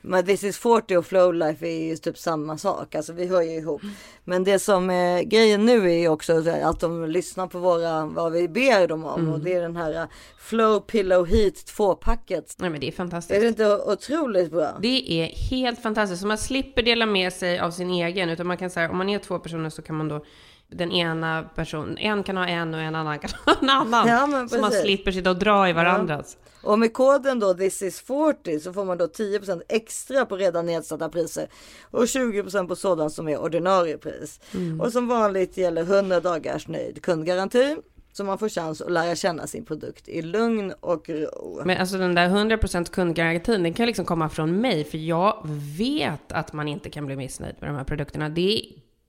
men 0.00 0.26
This 0.26 0.44
is 0.44 0.58
40 0.58 0.96
och 0.96 1.06
Flowlife 1.06 1.66
är 1.66 1.88
ju 1.88 1.96
typ 1.96 2.18
samma 2.18 2.58
sak, 2.58 2.94
alltså 2.94 3.12
vi 3.12 3.26
hör 3.26 3.42
ju 3.42 3.50
ihop. 3.50 3.82
Men 4.24 4.44
det 4.44 4.58
som 4.58 4.90
är 4.90 5.22
grejen 5.22 5.66
nu 5.66 5.90
är 5.90 5.98
ju 5.98 6.08
också 6.08 6.50
att 6.62 6.80
de 6.80 7.06
lyssnar 7.06 7.46
på 7.46 7.58
våra, 7.58 8.06
vad 8.06 8.32
vi 8.32 8.48
ber 8.48 8.88
dem 8.88 9.04
om 9.04 9.32
och 9.32 9.40
det 9.40 9.52
är 9.52 9.62
den 9.62 9.76
här 9.76 10.02
uh, 10.02 10.08
Flow 10.38 10.80
Pillow 10.80 11.26
Heat 11.26 11.54
2-packet. 11.54 12.54
Nej 12.58 12.70
men 12.70 12.80
det 12.80 12.88
är 12.88 12.92
fantastiskt. 12.92 13.36
Är 13.36 13.40
det 13.40 13.48
inte 13.48 13.76
otroligt 13.76 14.50
bra? 14.50 14.78
Det 14.82 15.12
är 15.12 15.26
helt 15.50 15.82
fantastiskt. 15.82 16.20
Så 16.20 16.26
man 16.26 16.38
slipper 16.38 16.82
dela 16.82 17.06
med 17.06 17.32
sig 17.32 17.58
av 17.58 17.70
sin 17.70 17.90
egen. 17.90 18.30
Utan 18.30 18.46
man 18.46 18.56
kan 18.56 18.70
säga, 18.70 18.90
om 18.90 18.98
man 18.98 19.08
är 19.08 19.18
två 19.18 19.38
personer 19.38 19.70
så 19.70 19.82
kan 19.82 19.96
man 19.96 20.08
då 20.08 20.24
den 20.68 20.92
ena 20.92 21.42
personen, 21.54 21.98
en 21.98 22.22
kan 22.22 22.36
ha 22.36 22.46
en 22.46 22.74
och 22.74 22.80
en 22.80 22.94
annan 22.94 23.18
kan 23.18 23.30
ha 23.46 23.54
en 23.62 23.70
annan. 23.70 24.08
Ja, 24.08 24.48
så 24.48 24.60
man 24.60 24.72
slipper 24.72 25.12
sitta 25.12 25.30
och 25.30 25.38
dra 25.38 25.68
i 25.68 25.72
varandras. 25.72 26.36
Och 26.62 26.78
med 26.78 26.92
koden 26.92 27.40
då 27.40 27.54
this 27.54 27.82
is 27.82 28.00
40 28.00 28.60
så 28.60 28.72
får 28.72 28.84
man 28.84 28.98
då 28.98 29.06
10% 29.06 29.62
extra 29.68 30.26
på 30.26 30.36
redan 30.36 30.66
nedsatta 30.66 31.08
priser 31.08 31.48
och 31.90 32.04
20% 32.04 32.68
på 32.68 32.76
sådant 32.76 33.12
som 33.12 33.28
är 33.28 33.38
ordinarie 33.38 33.98
pris. 33.98 34.40
Mm. 34.54 34.80
Och 34.80 34.92
som 34.92 35.08
vanligt 35.08 35.56
gäller 35.56 35.82
100 35.82 36.20
dagars 36.20 36.68
nöjd 36.68 37.02
kundgaranti 37.02 37.76
så 38.12 38.24
man 38.24 38.38
får 38.38 38.48
chans 38.48 38.80
att 38.80 38.92
lära 38.92 39.14
känna 39.16 39.46
sin 39.46 39.64
produkt 39.64 40.08
i 40.08 40.22
lugn 40.22 40.72
och 40.80 41.08
ro. 41.08 41.62
Men 41.64 41.78
alltså 41.78 41.98
den 41.98 42.14
där 42.14 42.28
100% 42.28 42.90
kundgarantin, 42.90 43.62
den 43.62 43.74
kan 43.74 43.86
liksom 43.86 44.04
komma 44.04 44.28
från 44.28 44.60
mig. 44.60 44.84
För 44.84 44.98
jag 44.98 45.48
vet 45.78 46.32
att 46.32 46.52
man 46.52 46.68
inte 46.68 46.90
kan 46.90 47.06
bli 47.06 47.16
missnöjd 47.16 47.54
med 47.60 47.70
de 47.70 47.76
här 47.76 47.84
produkterna. 47.84 48.28
Det 48.28 48.62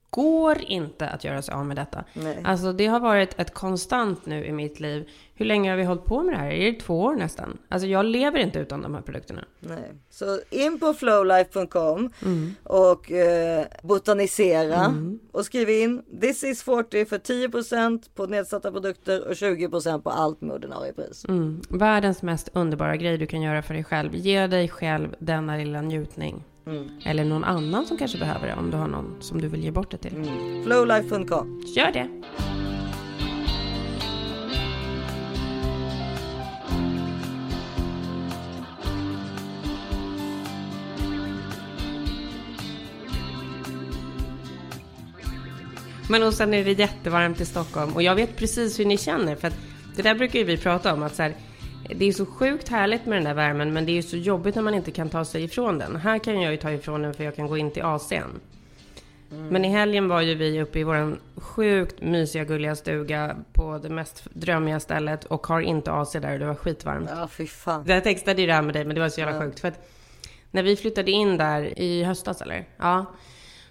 går 0.10 0.62
inte 0.62 1.08
att 1.10 1.24
göra 1.24 1.42
sig 1.42 1.54
av 1.54 1.66
med 1.66 1.78
detta. 1.78 2.04
Nej. 2.14 2.42
Alltså 2.44 2.74
det 2.74 2.86
har 2.88 3.00
varit 3.00 3.40
ett 3.40 3.54
konstant 3.54 4.26
nu 4.26 4.46
i 4.46 4.52
mitt 4.52 4.80
liv. 4.80 5.10
Hur 5.36 5.46
länge 5.46 5.70
har 5.70 5.78
vi 5.78 5.84
hållit 5.84 6.06
på 6.06 6.24
med 6.24 6.34
det 6.34 6.38
här? 6.38 6.52
Är 6.52 6.72
det 6.72 6.80
två 6.80 7.02
år 7.02 7.16
nästan? 7.16 7.58
Alltså 7.70 7.88
jag 7.88 8.06
lever 8.06 8.40
inte 8.40 8.60
utan 8.60 8.82
de 8.82 8.96
här 8.96 9.02
produkterna. 9.02 9.46
Nej. 9.60 9.92
Så 10.10 10.40
in 10.50 10.80
på 10.80 10.94
flowlife.com 10.94 12.10
Mm. 12.26 12.56
och 12.64 13.12
eh, 13.12 13.66
botanisera 13.84 14.94
och 15.32 15.46
skriv 15.46 15.70
in 15.70 16.02
this 16.22 16.44
is 16.44 16.64
40 16.64 17.06
för 17.06 17.18
10% 17.18 18.02
på 18.16 18.26
nedsatta 18.26 18.72
produkter 18.72 19.28
och 19.28 19.34
20% 19.34 20.02
på 20.02 20.10
allt 20.10 20.42
med 20.42 20.56
ordinarie 20.56 20.94
pris. 20.94 21.26
Mm. 21.30 21.62
Världens 21.70 22.22
mest 22.22 22.50
underbara 22.54 22.96
grej 22.98 23.18
du 23.18 23.28
kan 23.28 23.42
göra 23.42 23.62
för 23.62 23.74
dig 23.74 23.84
själv. 23.84 24.16
Ge 24.16 24.48
dig 24.48 24.68
själv 24.70 25.16
denna 25.20 25.58
lilla 25.58 25.82
njutning. 25.82 26.44
Eller 27.04 27.26
någon 27.26 27.44
annan 27.44 27.86
som 27.86 27.98
kanske 27.98 28.18
behöver 28.18 28.48
det, 28.48 28.54
om 28.54 28.72
du 28.72 28.78
har 28.78 28.88
någon 28.88 29.16
som 29.20 29.42
du 29.42 29.48
vill 29.48 29.64
ge 29.64 29.72
bort 29.72 29.92
det 29.92 29.98
till. 29.98 30.12
Flowlife.com. 30.64 31.64
Gör 31.76 31.92
det! 31.92 32.10
Men 46.10 46.24
och 46.24 46.34
sen 46.34 46.54
är 46.54 46.66
det 46.66 46.72
jättevarmt 46.72 47.42
i 47.42 47.46
Stockholm 47.46 47.94
och 47.94 48.04
jag 48.04 48.16
vet 48.16 48.38
precis 48.38 48.80
hur 48.80 48.86
ni 48.86 48.98
känner 48.98 49.36
för 49.36 49.48
att 49.48 49.58
det 49.96 50.02
där 50.02 50.16
brukar 50.16 50.40
ju 50.40 50.46
vi 50.46 50.58
prata 50.58 50.94
om 50.94 51.04
att 51.04 51.16
så 51.16 51.24
här, 51.24 51.34
det 51.96 52.06
är 52.06 52.12
så 52.12 52.26
sjukt 52.26 52.70
härligt 52.70 53.06
med 53.06 53.18
den 53.18 53.24
där 53.24 53.34
värmen 53.34 53.74
men 53.74 53.86
det 53.86 53.92
är 53.92 53.94
ju 53.94 54.04
så 54.04 54.18
jobbigt 54.18 54.56
när 54.56 54.62
man 54.62 54.74
inte 54.74 54.92
kan 54.92 55.10
ta 55.10 55.26
sig 55.26 55.44
ifrån 55.44 55.78
den. 55.78 55.96
Här 55.96 56.20
kan 56.20 56.42
jag 56.42 56.52
ju 56.52 56.58
ta 56.58 56.72
ifrån 56.72 57.02
den 57.02 57.14
för 57.14 57.24
jag 57.24 57.36
kan 57.36 57.48
gå 57.48 57.58
in 57.58 57.72
till 57.72 57.84
AC'n. 57.84 58.40
Men 59.30 59.66
i 59.66 59.68
helgen 59.68 60.08
var 60.08 60.22
ju 60.22 60.36
vi 60.36 60.62
uppe 60.62 60.80
i 60.80 60.84
våran 60.84 61.20
sjukt 61.36 62.02
mysiga 62.02 62.44
gulliga 62.44 62.76
stuga 62.76 63.36
på 63.54 63.78
det 63.78 63.90
mest 63.90 64.24
drömmiga 64.34 64.80
stället 64.80 65.26
och 65.26 65.48
har 65.48 65.62
inte 65.62 65.92
AC 65.92 66.12
där 66.12 66.34
och 66.34 66.40
det 66.40 66.46
var 66.46 66.56
skitvarmt. 66.56 67.10
Ja, 67.10 67.28
fy 67.28 67.48
fan. 67.48 67.84
Jag 67.88 68.04
textade 68.04 68.42
ju 68.42 68.48
det 68.48 68.54
här 68.54 68.62
med 68.62 68.76
dig 68.76 68.86
men 68.86 68.96
det 68.96 69.02
var 69.02 69.10
så 69.10 69.20
jävla 69.20 69.42
sjukt 69.42 69.60
för 69.60 69.68
att 69.68 69.90
när 70.52 70.64
vi 70.64 70.76
flyttade 70.76 71.12
in 71.12 71.38
där 71.38 71.80
i 71.80 72.04
höstas 72.04 72.42
eller? 72.42 72.66
Ja. 72.78 73.06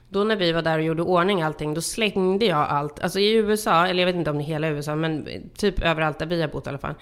Då 0.09 0.25
när 0.25 0.37
vi 0.37 0.53
var 0.53 0.63
där 0.63 0.79
och 0.79 0.85
gjorde 0.85 1.03
ordning 1.03 1.43
allting, 1.43 1.75
då 1.75 1.81
slängde 1.81 2.47
jag 2.47 2.59
allt. 2.69 3.01
Alltså 3.01 3.19
i 3.19 3.33
USA, 3.33 3.87
eller 3.87 4.03
jag 4.03 4.07
vet 4.07 4.17
inte 4.17 4.31
om 4.31 4.39
det 4.39 4.45
är 4.45 4.47
hela 4.47 4.69
USA, 4.69 4.95
men 4.95 5.29
typ 5.57 5.81
överallt 5.81 6.19
där 6.19 6.27
vi 6.27 6.41
har 6.41 6.49
bott 6.49 6.67
i 6.67 6.69
alla 6.69 6.79
fall. 6.79 6.95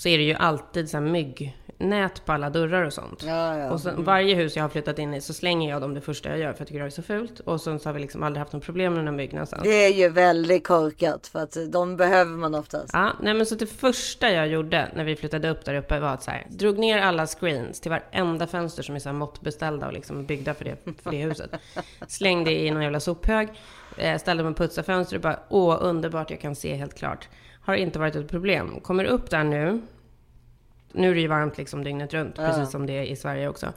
Så 0.00 0.08
är 0.08 0.18
det 0.18 0.24
ju 0.24 0.34
alltid 0.34 0.90
så 0.90 0.96
här 0.96 1.04
myggnät 1.04 2.24
på 2.24 2.32
alla 2.32 2.50
dörrar 2.50 2.84
och 2.84 2.92
sånt. 2.92 3.22
Ja, 3.26 3.58
ja. 3.58 3.70
Och 3.70 3.80
sen, 3.80 4.04
varje 4.04 4.34
hus 4.34 4.56
jag 4.56 4.64
har 4.64 4.68
flyttat 4.68 4.98
in 4.98 5.14
i 5.14 5.20
så 5.20 5.32
slänger 5.32 5.70
jag 5.70 5.80
dem 5.80 5.94
det 5.94 6.00
första 6.00 6.28
jag 6.28 6.38
gör 6.38 6.52
för 6.52 6.60
jag 6.60 6.68
tycker 6.68 6.80
det 6.80 6.86
är 6.86 6.90
så 6.90 7.02
fult. 7.02 7.40
Och 7.40 7.60
sen 7.60 7.80
så 7.80 7.88
har 7.88 7.94
vi 7.94 8.00
liksom 8.00 8.22
aldrig 8.22 8.38
haft 8.38 8.52
något 8.52 8.64
problem 8.64 8.94
med 8.94 9.14
myggorna 9.14 9.46
sen. 9.46 9.60
Det 9.62 9.84
är 9.84 9.92
ju 9.92 10.08
väldigt 10.08 10.66
korkat 10.66 11.26
för 11.26 11.38
att 11.38 11.56
de 11.68 11.96
behöver 11.96 12.36
man 12.36 12.54
oftast. 12.54 12.90
Ja, 12.92 13.12
nej 13.22 13.34
men 13.34 13.46
så 13.46 13.54
det 13.54 13.66
första 13.66 14.30
jag 14.30 14.48
gjorde 14.48 14.88
när 14.94 15.04
vi 15.04 15.16
flyttade 15.16 15.50
upp 15.50 15.64
där 15.64 15.74
uppe 15.74 16.00
var 16.00 16.08
att 16.08 16.22
så 16.22 16.30
här, 16.30 16.46
drog 16.50 16.78
ner 16.78 16.98
alla 16.98 17.26
screens 17.26 17.80
till 17.80 17.90
varenda 17.90 18.46
fönster 18.46 18.82
som 18.82 18.94
är 18.94 18.98
så 18.98 19.08
här 19.08 19.16
måttbeställda 19.16 19.86
och 19.86 19.92
liksom 19.92 20.26
byggda 20.26 20.54
för 20.54 20.64
det, 20.64 20.76
för 21.02 21.10
det 21.10 21.22
huset. 21.24 21.50
Slängde 22.08 22.52
i 22.52 22.70
någon 22.70 22.82
jävla 22.82 23.00
sophög, 23.00 23.48
eh, 23.96 24.18
ställde 24.18 24.42
mig 24.42 24.50
och 24.50 24.56
putsade 24.56 24.86
fönster 24.86 25.16
och 25.16 25.22
bara 25.22 25.38
åh 25.48 25.78
underbart 25.80 26.30
jag 26.30 26.40
kan 26.40 26.54
se 26.54 26.74
helt 26.74 26.94
klart. 26.94 27.28
Har 27.60 27.74
inte 27.74 27.98
varit 27.98 28.16
ett 28.16 28.28
problem. 28.28 28.80
Kommer 28.80 29.04
upp 29.04 29.30
där 29.30 29.44
nu. 29.44 29.80
Nu 30.92 31.10
är 31.10 31.14
det 31.14 31.20
ju 31.20 31.28
varmt 31.28 31.58
liksom 31.58 31.84
dygnet 31.84 32.14
runt, 32.14 32.34
precis 32.36 32.70
som 32.70 32.86
det 32.86 32.92
är 32.92 33.02
i 33.02 33.16
Sverige 33.16 33.48
också. 33.48 33.72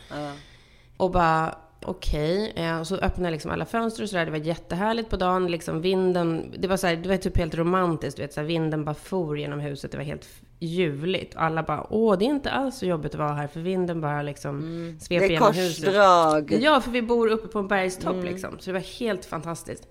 Och 0.97 1.11
bara 1.11 1.55
okej, 1.85 2.53
eh, 2.55 2.79
och 2.79 2.87
så 2.87 2.95
öppnade 2.95 3.27
jag 3.27 3.31
liksom 3.31 3.51
alla 3.51 3.65
fönster 3.65 4.03
och 4.03 4.09
sådär. 4.09 4.25
Det 4.25 4.31
var 4.31 4.37
jättehärligt 4.37 5.09
på 5.09 5.15
dagen, 5.17 5.51
liksom 5.51 5.81
vinden, 5.81 6.53
det 6.57 6.67
var 6.67 6.77
så 6.77 6.87
här, 6.87 6.95
det 6.95 7.09
var 7.09 7.17
typ 7.17 7.37
helt 7.37 7.55
romantiskt, 7.55 8.17
du 8.17 8.23
vet, 8.23 8.33
så 8.33 8.39
här, 8.39 8.47
vinden 8.47 8.85
bara 8.85 8.95
for 8.95 9.37
genom 9.39 9.59
huset, 9.59 9.91
det 9.91 9.97
var 9.97 10.05
helt 10.05 10.27
ljuvligt. 10.59 11.35
Och 11.35 11.43
alla 11.43 11.63
bara, 11.63 11.87
åh, 11.89 12.17
det 12.17 12.25
är 12.25 12.29
inte 12.29 12.51
alls 12.51 12.77
så 12.77 12.85
jobbigt 12.85 13.13
att 13.13 13.19
vara 13.19 13.33
här, 13.33 13.47
för 13.47 13.59
vinden 13.59 14.01
bara 14.01 14.21
liksom 14.21 14.61
sveper 15.01 15.19
Det 15.19 15.25
är 15.25 15.29
genom 15.31 15.53
huset. 15.53 15.85
korsdrag. 15.85 16.57
Ja, 16.61 16.81
för 16.81 16.91
vi 16.91 17.01
bor 17.01 17.27
uppe 17.27 17.47
på 17.47 17.59
en 17.59 17.67
bergstopp 17.67 18.23
liksom, 18.23 18.59
så 18.59 18.65
det 18.69 18.73
var 18.73 18.99
helt 18.99 19.25
fantastiskt. 19.25 19.87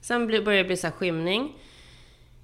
Sen 0.00 0.26
började 0.26 0.56
det 0.56 0.64
bli 0.64 0.76
så 0.76 0.86
här 0.86 0.94
skymning. 0.94 1.52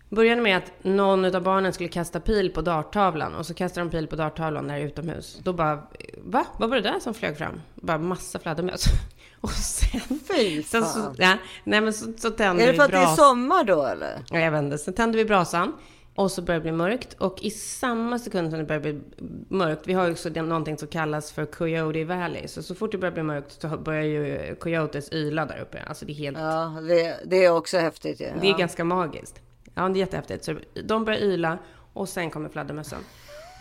Började 0.09 0.43
med 0.43 0.57
att 0.57 0.73
någon 0.83 1.25
av 1.35 1.43
barnen 1.43 1.73
skulle 1.73 1.89
kasta 1.89 2.21
pil 2.21 2.51
på 2.51 2.61
darttavlan 2.61 3.35
och 3.35 3.47
så 3.47 3.55
kastade 3.55 3.87
de 3.87 3.91
pil 3.91 4.07
på 4.07 4.17
darttavlan 4.17 4.69
där 4.69 4.79
utomhus. 4.79 5.39
Då 5.43 5.53
bara, 5.53 5.83
va? 6.17 6.47
Vad 6.59 6.69
var 6.71 6.77
det 6.77 6.83
där 6.83 7.01
som 7.01 7.15
flög 7.15 7.39
fram? 7.39 7.61
Bara 7.75 7.99
massa 7.99 8.39
fladdermöss. 8.39 8.85
Och 9.41 9.51
sen... 9.51 10.01
Fy 10.01 10.63
sen 10.63 10.85
så, 10.85 11.03
fan. 11.03 11.15
ja, 11.19 11.37
nej 11.65 11.81
men 11.81 11.93
så, 11.93 12.13
så 12.19 12.31
tände 12.31 12.63
Är 12.63 12.67
det 12.67 12.73
vi 12.73 12.79
för 12.79 12.85
att 12.85 12.91
det 12.91 12.97
är 12.97 13.17
sommar 13.17 13.65
då 13.65 13.87
eller? 13.87 14.25
Ja, 14.31 14.39
jag 14.41 14.51
vet 14.51 14.63
inte. 14.63 14.79
Sen 14.79 14.95
tände 14.95 15.19
vi 15.19 15.25
brasan. 15.25 15.73
Och 16.15 16.31
så 16.31 16.43
började 16.43 16.65
det 16.65 16.71
bli 16.71 16.73
mörkt. 16.73 17.15
Och 17.19 17.43
i 17.43 17.51
samma 17.51 18.19
sekund 18.19 18.51
som 18.51 18.59
det 18.59 18.65
började 18.65 18.93
bli 18.93 19.01
mörkt, 19.49 19.83
vi 19.87 19.93
har 19.93 20.07
ju 20.07 20.13
också 20.13 20.29
någonting 20.29 20.79
som 20.79 20.89
kallas 20.89 21.33
för 21.33 21.47
Coyote 21.47 22.05
Valley. 22.05 22.49
Så 22.49 22.63
så 22.63 22.75
fort 22.75 22.93
det 22.93 22.99
börjar 22.99 23.13
bli 23.13 23.23
mörkt 23.23 23.61
så 23.61 23.69
börjar 23.69 24.03
ju 24.03 24.57
coyotes 24.61 25.13
yla 25.13 25.47
där 25.47 25.59
uppe. 25.61 25.83
Alltså 25.89 26.05
det 26.05 26.13
är 26.13 26.15
helt 26.15 26.39
Ja, 26.39 26.81
det, 26.89 27.21
det 27.25 27.45
är 27.45 27.53
också 27.53 27.79
häftigt. 27.79 28.21
Ja. 28.21 28.27
det 28.41 28.51
är 28.51 28.59
ganska 28.59 28.85
magiskt. 28.85 29.41
Ja, 29.79 29.89
det 29.89 29.99
är 29.99 30.01
jättehäftigt. 30.01 30.45
Så 30.45 30.55
de 30.85 31.05
börjar 31.05 31.21
yla 31.21 31.59
och 31.93 32.09
sen 32.09 32.31
kommer 32.31 32.49
fladdermössen. 32.49 32.99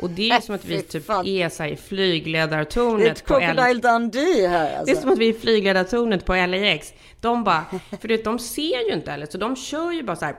Och 0.02 0.10
det 0.10 0.30
är 0.30 0.36
ju 0.36 0.42
som 0.42 0.56
att 0.56 0.66
vi 0.66 0.82
typ 0.82 1.10
är 1.10 1.50
så 1.50 1.64
här 1.64 1.70
i 1.70 1.76
flygledartornet 1.76 3.26
på 3.26 3.36
L- 3.36 3.42
Crocodile 3.56 3.82
Dundee 3.82 4.48
här 4.48 4.64
det 4.64 4.70
är 4.76 4.80
alltså. 4.80 4.96
som 5.02 5.12
att 5.12 5.18
vi 5.18 5.30
är 5.30 5.34
i 5.34 5.40
flygledartornet 5.40 6.26
på 6.26 6.34
LAX. 6.36 6.94
De 7.22 7.44
bara, 7.44 7.66
för 8.02 8.08
vet, 8.08 8.24
de 8.24 8.40
ser 8.40 8.88
ju 8.88 8.94
inte 8.94 9.12
heller, 9.12 9.26
så 9.26 9.38
de 9.38 9.56
kör 9.56 9.92
ju 9.92 10.04
bara 10.04 10.16
så 10.16 10.26
här. 10.26 10.36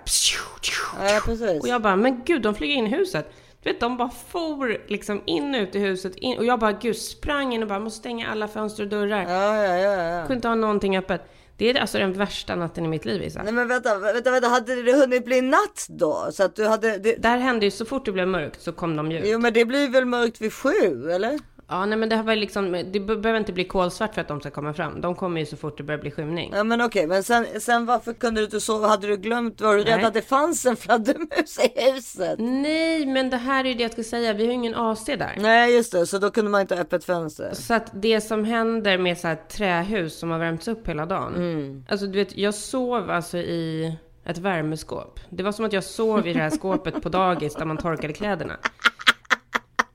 Ja, 1.01 1.21
precis. 1.25 1.63
Och 1.63 1.69
jag 1.69 1.83
bara, 1.83 1.97
men 1.97 2.23
gud, 2.25 2.43
de 2.43 2.55
flyger 2.55 2.75
in 2.75 2.87
i 2.87 2.91
huset. 2.91 3.33
Du 3.63 3.71
vet, 3.73 3.81
de 3.81 3.97
bara 3.97 4.11
for 4.29 4.91
liksom 4.91 5.23
in 5.27 5.55
och 5.55 5.61
ut 5.61 5.75
i 5.75 5.79
huset. 5.79 6.17
In, 6.17 6.39
och 6.39 6.45
jag 6.45 6.59
bara, 6.59 6.73
gud, 6.73 6.97
sprang 6.97 7.55
in 7.55 7.63
och 7.63 7.69
bara, 7.69 7.79
måste 7.79 7.99
stänga 7.99 8.29
alla 8.31 8.49
fönster 8.49 8.83
och 8.83 8.89
dörrar. 8.89 9.23
Ja, 9.23 9.65
ja, 9.65 9.77
ja, 9.79 10.03
ja. 10.03 10.21
Kunde 10.21 10.35
inte 10.35 10.49
ha 10.49 10.55
någonting 10.55 10.99
öppet. 10.99 11.23
Det 11.59 11.71
är 11.71 11.81
alltså 11.81 11.99
den 11.99 12.13
värsta 12.13 12.55
natten 12.55 12.85
i 12.85 12.89
mitt 12.89 13.05
liv, 13.05 13.23
Isa. 13.23 13.43
Nej 13.43 13.53
men 13.53 13.69
vänta, 13.69 13.99
vänta, 13.99 14.31
vänta, 14.31 14.49
hade 14.49 14.83
det 14.83 14.93
hunnit 14.93 15.25
bli 15.25 15.41
natt 15.41 15.87
då? 15.89 16.29
Så 16.33 16.43
att 16.43 16.57
du 16.57 16.67
hade... 16.67 16.99
Det... 16.99 17.17
Där 17.17 17.39
hände 17.39 17.67
ju, 17.67 17.71
så 17.71 17.85
fort 17.85 18.05
det 18.05 18.13
blev 18.13 18.29
mörkt 18.29 18.63
så 18.63 18.73
kom 18.73 18.97
de 18.97 19.13
ju 19.13 19.19
ut. 19.19 19.25
Jo 19.27 19.39
men 19.39 19.53
det 19.53 19.65
blir 19.65 19.89
väl 19.89 20.05
mörkt 20.05 20.41
vid 20.41 20.53
sju 20.53 21.11
eller? 21.11 21.39
Ja, 21.71 21.87
nej 21.87 21.99
men 21.99 22.09
det 22.09 22.17
har 22.17 22.23
väl 22.23 22.39
liksom, 22.39 22.73
det 22.93 23.01
be- 23.01 23.17
behöver 23.17 23.39
inte 23.41 23.53
bli 23.53 23.65
kolsvart 23.65 24.15
för 24.15 24.21
att 24.21 24.29
de 24.29 24.41
ska 24.41 24.51
komma 24.51 24.73
fram. 24.75 25.01
De 25.01 25.15
kommer 25.15 25.41
ju 25.41 25.47
så 25.47 25.57
fort 25.57 25.77
det 25.77 25.83
börjar 25.83 26.01
bli 26.01 26.11
skymning. 26.11 26.53
Ja 26.55 26.65
men 26.65 26.81
okej, 26.81 27.07
men 27.07 27.23
sen, 27.23 27.47
sen 27.61 27.87
varför 27.87 28.13
kunde 28.13 28.41
du 28.41 28.45
inte 28.45 28.61
sova? 28.61 28.89
Hade 28.89 29.07
du 29.07 29.17
glömt? 29.17 29.61
Var 29.61 29.77
du 29.77 29.83
rädd 29.85 30.05
att 30.05 30.15
det 30.15 30.23
fanns 30.23 30.67
en 30.67 30.77
fladdermus 30.77 31.59
i 31.59 31.81
huset? 31.93 32.35
Nej, 32.39 33.07
men 33.07 33.31
det 33.31 33.37
här 33.37 33.65
är 33.65 33.69
ju 33.69 33.75
det 33.75 33.83
jag 33.83 33.93
ska 33.93 34.03
säga. 34.05 34.33
Vi 34.33 34.43
har 34.45 34.49
ju 34.49 34.55
ingen 34.55 34.75
AC 34.75 35.05
där. 35.05 35.35
Nej 35.39 35.75
just 35.77 35.93
det, 35.93 36.07
så 36.07 36.19
då 36.19 36.31
kunde 36.31 36.51
man 36.51 36.61
inte 36.61 36.75
ha 36.75 36.83
öppet 36.83 37.05
fönster. 37.05 37.51
Så 37.55 37.75
att 37.75 37.91
det 37.95 38.21
som 38.21 38.45
händer 38.45 38.99
med 38.99 39.19
så 39.19 39.29
här 39.29 39.37
trähus 39.37 40.19
som 40.19 40.31
har 40.31 40.39
värmts 40.39 40.69
upp 40.69 40.89
hela 40.89 41.07
dagen. 41.07 41.85
Alltså 41.89 42.07
du 42.07 42.19
vet, 42.19 42.37
jag 42.37 42.55
sov 42.55 43.11
alltså 43.11 43.39
i 43.39 43.97
ett 44.25 44.39
värmeskåp. 44.39 45.21
Det 45.31 45.43
var 45.43 45.53
som 45.53 45.65
att 45.65 45.73
jag 45.73 45.85
sov 45.85 46.27
i 46.27 46.33
det 46.33 46.39
här 46.41 46.51
skåpet 46.51 47.03
på 47.03 47.09
dagis 47.09 47.55
där 47.55 47.65
man 47.65 47.77
torkade 47.77 48.13
kläderna. 48.13 48.57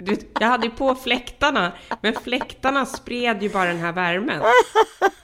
Du 0.06 0.18
jag 0.40 0.48
hade 0.48 0.66
ju 0.66 0.72
på 0.72 0.96
fläktarna, 0.96 1.72
men 2.02 2.14
fläktarna 2.14 2.86
spred 2.86 3.44
ju 3.44 3.50
bara 3.50 3.66
den 3.66 3.78
här 3.78 3.92
värmen. 3.92 4.42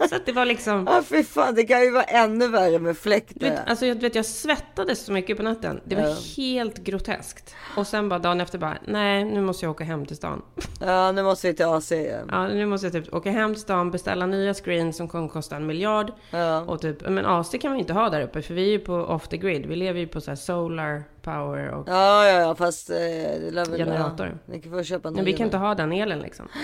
Så 0.10 0.16
att 0.16 0.26
det 0.26 0.32
var 0.32 0.46
liksom... 0.46 0.88
Ja 0.92 1.04
fy 1.04 1.24
fan, 1.24 1.56
det 1.56 1.64
kan 1.64 1.82
ju 1.82 1.92
vara 1.92 2.04
ännu 2.04 2.48
värre 2.48 2.80
med 2.80 2.96
Du 2.96 3.00
fläktar. 3.00 3.50
vet, 3.50 3.70
alltså 3.70 3.86
jag, 3.86 3.98
du 3.98 4.02
vet, 4.02 4.16
jag 4.16 4.26
svettades 4.26 5.06
så 5.06 5.12
mycket 5.12 5.38
på 5.38 5.44
natten. 5.44 5.82
Det 5.86 5.96
var 5.96 6.38
helt 6.38 6.78
groteskt. 6.78 7.56
Och 7.78 7.88
sen 7.88 8.10
bara 8.10 8.20
dagen 8.20 8.42
efter 8.42 8.58
bara, 8.58 8.78
nej, 8.88 9.26
nu 9.26 9.42
måste 9.42 9.66
jag 9.66 9.72
åka 9.72 9.84
hem 9.84 10.06
till 10.06 10.16
stan. 10.16 10.42
Ja 10.80 11.12
nu 11.12 11.24
måste 11.24 11.48
vi 11.48 11.54
till 11.54 11.66
AC 11.66 11.92
igen. 11.92 12.28
Ja, 12.32 12.48
nu 12.48 12.66
måste 12.66 12.88
jag 12.88 12.94
typ 12.94 13.14
åka 13.14 13.32
hem 13.32 13.54
till 13.54 13.62
stan, 13.62 13.92
beställa 13.92 14.26
nya 14.26 14.54
screens 14.54 14.98
som 14.98 15.08
kommer 15.08 15.28
kosta 15.28 15.56
en 15.56 15.66
miljard. 15.66 16.12
Ja. 16.32 16.62
Och 16.62 16.82
typ, 16.82 17.10
men 17.10 17.26
AC 17.26 17.56
kan 17.62 17.74
vi 17.74 17.80
inte 17.80 17.94
ha 17.94 18.10
där 18.10 18.22
uppe, 18.22 18.42
för 18.42 18.54
vi 18.54 18.64
är 18.64 18.72
ju 18.72 18.80
på 18.80 18.94
off 18.94 19.28
the 19.28 19.38
grid. 19.38 19.66
Vi 19.66 19.76
lever 19.76 20.00
ju 20.00 20.08
på 20.08 20.22
så 20.22 20.32
här 20.32 20.36
solar 20.36 21.04
power 21.22 21.70
och... 21.72 21.88
Ja 21.88 22.28
ja 22.28 22.42
ja 22.42 22.56
fast 22.56 22.90
eh, 22.90 22.96
det 22.96 23.52
lär 23.52 23.66
väl... 23.66 23.78
Generator. 23.78 24.28
Ja, 24.28 24.54
ni 24.54 24.62
får 24.62 24.84
köpa 24.84 25.12
Men 25.12 25.26
vi 25.26 25.34
kan 25.34 25.46
inte 25.46 25.58
ha 25.58 25.76
den 25.76 25.92
elen 25.92 26.20
liksom. 26.20 26.48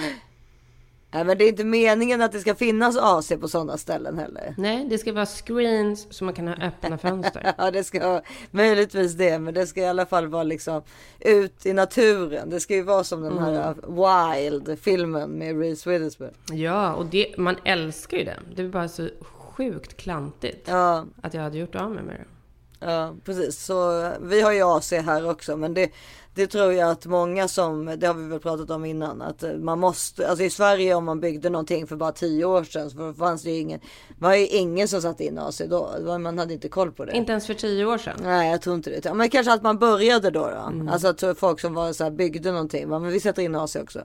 Nej 1.11 1.23
men 1.23 1.37
det 1.37 1.43
är 1.43 1.49
inte 1.49 1.63
meningen 1.63 2.21
att 2.21 2.31
det 2.31 2.39
ska 2.39 2.55
finnas 2.55 2.97
AC 2.97 3.31
på 3.41 3.47
sådana 3.47 3.77
ställen 3.77 4.17
heller. 4.17 4.55
Nej, 4.57 4.87
det 4.89 4.97
ska 4.97 5.13
vara 5.13 5.25
screens 5.25 6.07
så 6.09 6.23
man 6.23 6.33
kan 6.33 6.47
ha 6.47 6.55
öppna 6.55 6.97
fönster. 6.97 7.53
Ja 7.57 7.71
det 7.71 7.83
ska 7.83 8.21
möjligtvis 8.51 9.13
det 9.13 9.39
men 9.39 9.53
det 9.53 9.67
ska 9.67 9.81
i 9.81 9.85
alla 9.85 10.05
fall 10.05 10.27
vara 10.27 10.43
liksom 10.43 10.81
ut 11.19 11.65
i 11.65 11.73
naturen. 11.73 12.49
Det 12.49 12.59
ska 12.59 12.75
ju 12.75 12.81
vara 12.81 13.03
som 13.03 13.21
den 13.21 13.37
här 13.37 13.75
Wild 13.87 14.79
filmen 14.79 15.29
med 15.29 15.59
Reese 15.59 15.87
Witherspoon. 15.87 16.31
Ja, 16.51 16.93
och 16.93 17.05
det, 17.05 17.37
man 17.37 17.55
älskar 17.63 18.17
ju 18.17 18.23
den. 18.23 18.43
Det 18.55 18.61
är 18.61 18.67
bara 18.67 18.87
så 18.87 19.07
sjukt 19.21 19.97
klantigt 19.97 20.67
Ja, 20.67 21.05
att 21.21 21.33
jag 21.33 21.41
hade 21.41 21.57
gjort 21.57 21.75
av 21.75 21.91
mig 21.91 22.03
med 22.03 22.15
det. 22.15 22.34
Ja, 22.79 23.15
precis. 23.23 23.65
Så 23.65 24.09
vi 24.21 24.41
har 24.41 24.51
ju 24.51 24.63
AC 24.63 24.91
här 24.91 25.29
också, 25.29 25.57
men 25.57 25.73
det, 25.73 25.91
det 26.35 26.47
tror 26.47 26.73
jag 26.73 26.91
att 26.91 27.05
många 27.05 27.47
som, 27.47 27.95
det 27.97 28.07
har 28.07 28.13
vi 28.13 28.27
väl 28.27 28.39
pratat 28.39 28.69
om 28.69 28.85
innan, 28.85 29.21
att 29.21 29.43
man 29.57 29.79
måste, 29.79 30.27
alltså 30.27 30.43
i 30.43 30.49
Sverige 30.49 30.95
om 30.95 31.05
man 31.05 31.19
byggde 31.19 31.49
någonting 31.49 31.87
för 31.87 31.95
bara 31.95 32.11
tio 32.11 32.45
år 32.45 32.63
sedan 32.63 32.89
så 32.89 33.13
fanns 33.13 33.43
det 33.43 33.51
ju 33.51 33.59
ingen, 33.59 33.79
var 34.19 34.35
ju 34.35 34.47
ingen 34.47 34.87
som 34.87 35.01
satte 35.01 35.23
in 35.23 35.37
AC 35.37 35.61
då. 35.69 36.17
Man 36.19 36.37
hade 36.37 36.53
inte 36.53 36.69
koll 36.69 36.91
på 36.91 37.05
det. 37.05 37.11
Inte 37.13 37.31
ens 37.31 37.47
för 37.47 37.53
tio 37.53 37.85
år 37.85 37.97
sedan. 37.97 38.19
Nej, 38.23 38.51
jag 38.51 38.61
tror 38.61 38.75
inte 38.75 38.89
det. 39.01 39.13
Men 39.13 39.29
kanske 39.29 39.53
att 39.53 39.63
man 39.63 39.79
började 39.79 40.29
då. 40.29 40.49
då. 40.49 40.91
Alltså 40.91 41.07
att 41.07 41.37
folk 41.37 41.59
som 41.59 41.73
var 41.73 41.93
så 41.93 42.03
här, 42.03 42.11
byggde 42.11 42.51
någonting, 42.51 42.89
men 42.89 43.07
vi 43.07 43.19
sätter 43.19 43.41
in 43.41 43.55
AC 43.55 43.75
också. 43.75 44.01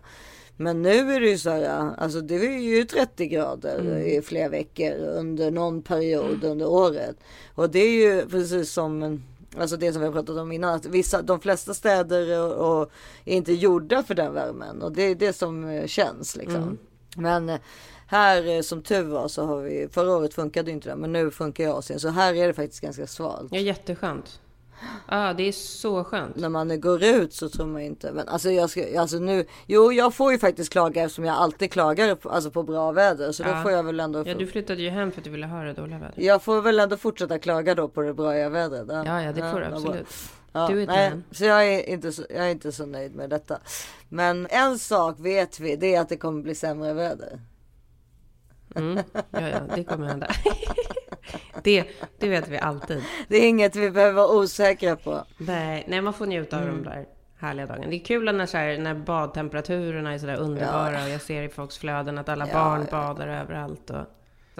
Men 0.60 0.82
nu 0.82 1.12
är 1.12 1.20
det 1.20 1.28
ju 1.28 1.38
så 1.38 1.50
här, 1.50 1.94
alltså 1.98 2.20
det 2.20 2.34
är 2.34 2.58
ju 2.58 2.84
30 2.84 3.26
grader 3.26 3.98
i 3.98 4.22
flera 4.22 4.48
veckor 4.48 4.92
under 4.92 5.50
någon 5.50 5.82
period 5.82 6.44
under 6.44 6.66
året. 6.66 7.16
Och 7.54 7.70
det 7.70 7.78
är 7.78 7.90
ju 7.90 8.28
precis 8.28 8.72
som 8.72 9.22
Alltså 9.58 9.76
det 9.76 9.92
som 9.92 10.00
vi 10.00 10.06
har 10.06 10.12
pratat 10.12 10.36
om 10.36 10.52
innan, 10.52 10.74
att 10.74 10.86
vissa, 10.86 11.22
de 11.22 11.40
flesta 11.40 11.74
städer 11.74 12.40
och, 12.40 12.80
och 12.80 12.90
är 13.24 13.36
inte 13.36 13.52
gjorda 13.52 14.02
för 14.02 14.14
den 14.14 14.34
värmen. 14.34 14.82
Och 14.82 14.92
det 14.92 15.02
är 15.02 15.14
det 15.14 15.32
som 15.32 15.68
eh, 15.68 15.86
känns 15.86 16.36
liksom. 16.36 16.78
Men 17.16 17.48
eh, 17.48 17.58
här 18.06 18.48
eh, 18.48 18.60
som 18.60 18.82
tur 18.82 19.02
var 19.02 19.28
så 19.28 19.44
har 19.44 19.62
vi, 19.62 19.88
förra 19.90 20.16
året 20.16 20.34
funkade 20.34 20.70
inte 20.70 20.88
det, 20.88 20.96
men 20.96 21.12
nu 21.12 21.30
funkar 21.30 21.64
ju 21.64 21.70
Asien. 21.70 22.00
Så 22.00 22.08
här 22.08 22.34
är 22.34 22.46
det 22.46 22.54
faktiskt 22.54 22.80
ganska 22.80 23.06
svalt. 23.06 23.52
Ja, 23.52 23.58
jätteskönt. 23.58 24.40
Ja, 25.08 25.32
det 25.36 25.48
är 25.48 25.52
så 25.52 26.04
skönt. 26.04 26.36
när 26.36 26.48
man 26.48 26.80
går 26.80 27.04
ut 27.04 27.34
så 27.34 27.48
tror 27.48 27.66
man 27.66 27.82
inte. 27.82 28.12
Men 28.12 28.28
alltså 28.28 28.50
jag 28.50 28.70
ska, 28.70 29.00
alltså 29.00 29.18
nu, 29.18 29.46
jo 29.66 29.92
jag 29.92 30.14
får 30.14 30.32
ju 30.32 30.38
faktiskt 30.38 30.72
klaga 30.72 31.02
eftersom 31.02 31.24
jag 31.24 31.36
alltid 31.36 31.72
klagar 31.72 32.14
på, 32.14 32.30
alltså 32.30 32.50
på 32.50 32.62
bra 32.62 32.92
väder. 32.92 33.32
Så 33.32 33.42
då 33.42 33.48
Ja. 33.50 33.62
får 33.62 33.70
jag 33.72 33.82
väl 33.82 34.00
ändå, 34.00 34.22
Ja, 34.28 34.34
du 34.34 34.46
flyttade 34.46 34.82
ju 34.82 34.90
hem 34.90 35.12
för 35.12 35.20
att 35.20 35.24
du 35.24 35.30
ville 35.30 35.46
ha 35.46 35.62
det 35.62 35.72
dåliga 35.72 35.98
vädret. 35.98 36.18
jag 36.24 36.42
får 36.42 36.60
väl 36.62 36.80
ändå 36.80 36.96
fortsätta 36.96 37.38
klaga 37.38 37.74
då 37.74 37.88
på 37.88 38.02
det 38.02 38.14
bra 38.14 38.48
vädret. 38.48 38.86
Ja, 39.06 39.22
ja, 39.22 39.32
det 39.32 39.50
får 39.52 39.60
du 39.60 39.66
absolut. 39.66 40.06
Ja, 40.52 40.68
nej, 40.68 41.12
så 41.30 41.44
jag 41.44 41.68
är, 41.74 41.88
inte 41.88 42.12
så, 42.12 42.22
jag 42.30 42.46
är 42.46 42.50
inte 42.50 42.72
så 42.72 42.86
nöjd 42.86 43.14
med 43.14 43.30
detta. 43.30 43.58
Men 44.08 44.46
en 44.50 44.78
sak 44.78 45.16
vet 45.18 45.60
vi, 45.60 45.76
det 45.76 45.94
är 45.94 46.00
att 46.00 46.08
det 46.08 46.16
kommer 46.16 46.42
bli 46.42 46.54
sämre 46.54 46.92
väder. 46.92 47.40
Mm. 48.76 49.02
Ja, 49.30 49.48
ja, 49.48 49.60
det 49.76 49.84
kommer 49.84 50.06
hända. 50.06 50.26
Det, 51.62 51.84
det 52.18 52.28
vet 52.28 52.48
vi 52.48 52.58
alltid. 52.58 53.02
Det 53.28 53.36
är 53.36 53.48
inget 53.48 53.76
vi 53.76 53.90
behöver 53.90 54.12
vara 54.12 54.28
osäkra 54.38 54.96
på. 54.96 55.24
Nej, 55.38 55.84
nej 55.88 56.00
man 56.00 56.12
får 56.12 56.26
njuta 56.26 56.56
av 56.56 56.62
Mm. 56.62 56.82
de 56.84 56.90
där 56.90 57.04
härliga 57.38 57.66
dagarna. 57.66 57.86
Det 57.86 57.96
är 57.96 58.04
kul 58.04 58.36
när, 58.36 58.46
så 58.46 58.56
här, 58.56 58.78
när 58.78 58.94
badtemperaturerna 58.94 60.14
är 60.14 60.18
sådär 60.18 60.36
underbara 60.36 61.02
och 61.04 61.08
jag 61.10 61.20
ser 61.20 61.42
i 61.42 61.48
folks 61.48 61.78
flöden 61.78 62.18
att 62.18 62.28
alla 62.28 62.46
Ja, 62.48 62.54
barn 62.54 62.86
ja. 62.90 62.90
badar 62.90 63.28
överallt. 63.28 63.90
Och 63.90 64.06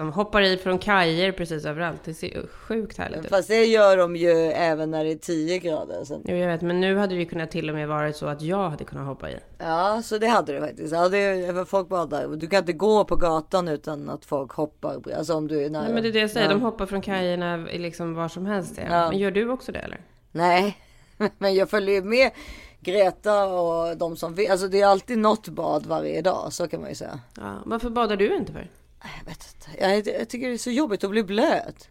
de 0.01 0.13
hoppar 0.13 0.41
i 0.41 0.57
från 0.57 0.79
kajer 0.79 1.31
precis 1.31 1.65
överallt. 1.65 2.01
Det 2.03 2.13
ser 2.13 2.27
ju 2.27 2.47
sjukt 2.47 2.97
härligt 2.97 3.25
ut. 3.25 3.29
Fast 3.29 3.47
det 3.47 3.65
gör 3.65 3.97
de 3.97 4.15
ju 4.15 4.31
även 4.51 4.91
när 4.91 5.03
det 5.03 5.11
är 5.11 5.15
10 5.15 5.59
grader. 5.59 6.03
Så. 6.03 6.21
Jo, 6.25 6.35
jag 6.35 6.47
vet, 6.47 6.61
men 6.61 6.81
nu 6.81 6.97
hade 6.97 7.15
det 7.15 7.19
ju 7.19 7.25
kunnat 7.25 7.51
till 7.51 7.69
och 7.69 7.75
med 7.75 7.87
varit 7.87 8.15
så 8.15 8.27
att 8.27 8.41
jag 8.41 8.69
hade 8.69 8.83
kunnat 8.83 9.05
hoppa 9.05 9.29
i. 9.29 9.35
Ja, 9.57 10.01
så 10.03 10.17
det 10.17 10.27
hade 10.27 10.53
det 10.53 10.59
faktiskt. 10.59 10.93
Ja, 10.93 11.09
det 11.09 11.65
folk 11.69 11.87
badar. 11.87 12.27
Du 12.27 12.47
kan 12.47 12.59
inte 12.59 12.73
gå 12.73 13.03
på 13.03 13.15
gatan 13.15 13.67
utan 13.67 14.09
att 14.09 14.25
folk 14.25 14.51
hoppar. 14.51 15.01
Alltså 15.17 15.33
om 15.33 15.47
du 15.47 15.65
är 15.65 15.69
nära. 15.69 15.83
Nej, 15.83 15.93
men 15.93 16.03
det 16.03 16.09
är 16.09 16.13
det 16.13 16.19
jag 16.19 16.31
säger. 16.31 16.47
Ja. 16.47 16.53
De 16.53 16.61
hoppar 16.61 16.85
från 16.85 17.01
kajerna 17.01 17.57
liksom 17.57 18.13
var 18.13 18.27
som 18.27 18.45
helst. 18.45 18.79
Ja. 18.89 19.09
Men 19.09 19.19
gör 19.19 19.31
du 19.31 19.49
också 19.49 19.71
det 19.71 19.79
eller? 19.79 20.01
Nej, 20.31 20.77
men 21.37 21.55
jag 21.55 21.69
följer 21.69 21.95
ju 21.95 22.03
med 22.03 22.31
Greta 22.79 23.45
och 23.45 23.97
de 23.97 24.15
som 24.15 24.33
vill. 24.33 24.51
Alltså 24.51 24.67
det 24.67 24.81
är 24.81 24.87
alltid 24.87 25.17
något 25.17 25.47
bad 25.47 25.85
varje 25.85 26.21
dag. 26.21 26.53
Så 26.53 26.67
kan 26.67 26.79
man 26.81 26.89
ju 26.89 26.95
säga. 26.95 27.19
Ja. 27.37 27.53
Varför 27.65 27.89
badar 27.89 28.15
du 28.17 28.35
inte 28.35 28.53
för? 28.53 28.67
Jag 29.03 29.25
vet 29.25 29.55
inte. 29.55 29.83
Jag, 29.83 30.19
jag 30.19 30.29
tycker 30.29 30.47
det 30.47 30.53
är 30.53 30.57
så 30.57 30.71
jobbigt 30.71 31.03
att 31.03 31.09
bli 31.09 31.23
blöt. 31.23 31.89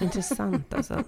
Intressant 0.00 0.74
alltså. 0.74 1.02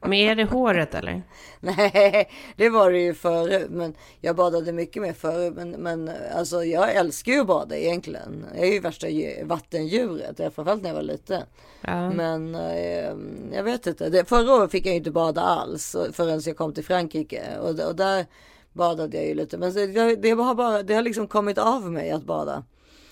Men 0.00 0.12
är 0.12 0.34
det 0.34 0.44
håret 0.44 0.94
eller? 0.94 1.22
Nej, 1.60 2.30
det 2.56 2.68
var 2.70 2.90
det 2.92 2.98
ju 2.98 3.14
förut. 3.14 3.66
Men 3.70 3.94
jag 4.20 4.36
badade 4.36 4.72
mycket 4.72 5.02
mer 5.02 5.12
förut. 5.12 5.54
Men, 5.56 5.70
men 5.70 6.10
alltså 6.36 6.64
jag 6.64 6.94
älskar 6.94 7.32
ju 7.32 7.40
att 7.40 7.46
bada 7.46 7.76
egentligen. 7.76 8.46
Jag 8.56 8.66
är 8.68 8.72
ju 8.72 8.80
värsta 8.80 9.06
dju- 9.08 9.44
vattendjuret. 9.44 10.36
Framförallt 10.36 10.82
när 10.82 10.90
jag 10.90 10.94
var 10.94 11.02
liten. 11.02 11.42
Ja. 11.80 12.10
Men 12.10 12.54
eh, 12.54 13.14
jag 13.52 13.62
vet 13.62 13.86
inte. 13.86 14.24
Förra 14.24 14.54
året 14.54 14.70
fick 14.70 14.86
jag 14.86 14.92
ju 14.92 14.98
inte 14.98 15.10
bada 15.10 15.40
alls 15.40 15.96
förrän 16.12 16.40
jag 16.44 16.56
kom 16.56 16.74
till 16.74 16.84
Frankrike. 16.84 17.58
Och, 17.60 17.80
och 17.80 17.96
där 17.96 18.26
badade 18.72 19.16
jag 19.16 19.26
ju 19.26 19.34
lite. 19.34 19.58
Men 19.58 19.72
det, 19.74 20.16
det, 20.16 20.30
har 20.30 20.54
bara, 20.54 20.82
det 20.82 20.94
har 20.94 21.02
liksom 21.02 21.26
kommit 21.28 21.58
av 21.58 21.92
mig 21.92 22.10
att 22.10 22.24
bada. 22.24 22.64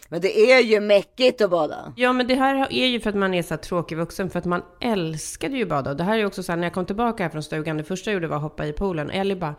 Men 0.09 0.21
det 0.21 0.53
är 0.53 0.61
ju 0.61 0.81
mäckigt 0.81 1.41
att 1.41 1.51
bada. 1.51 1.93
Ja, 1.97 2.13
men 2.13 2.27
det 2.27 2.35
här 2.35 2.73
är 2.73 2.87
ju 2.87 3.01
för 3.01 3.11
att 3.11 3.17
man 3.17 3.35
är 3.35 3.43
så 3.43 3.55
här 3.55 3.59
tråkig 3.59 3.97
vuxen, 3.97 4.31
för 4.31 4.39
att 4.39 4.45
man 4.45 4.63
älskade 4.81 5.57
ju 5.57 5.67
bada. 5.67 5.91
Och 5.91 5.97
det 5.97 6.05
här 6.05 6.19
är 6.19 6.25
också 6.25 6.43
så 6.43 6.53
här, 6.53 6.57
när 6.57 6.67
jag 6.67 6.75
kom 6.75 6.87
tillbaka 6.87 7.23
här 7.23 7.31
från 7.31 7.43
stugan, 7.43 7.77
det 7.77 7.85
första 7.85 8.11
jag 8.11 8.15
gjorde 8.15 8.29
var 8.29 8.37
att 8.37 8.43
hoppa 8.43 8.67
i 8.67 8.73
poolen. 8.73 9.11
Ellie 9.11 9.37
bara, 9.37 9.55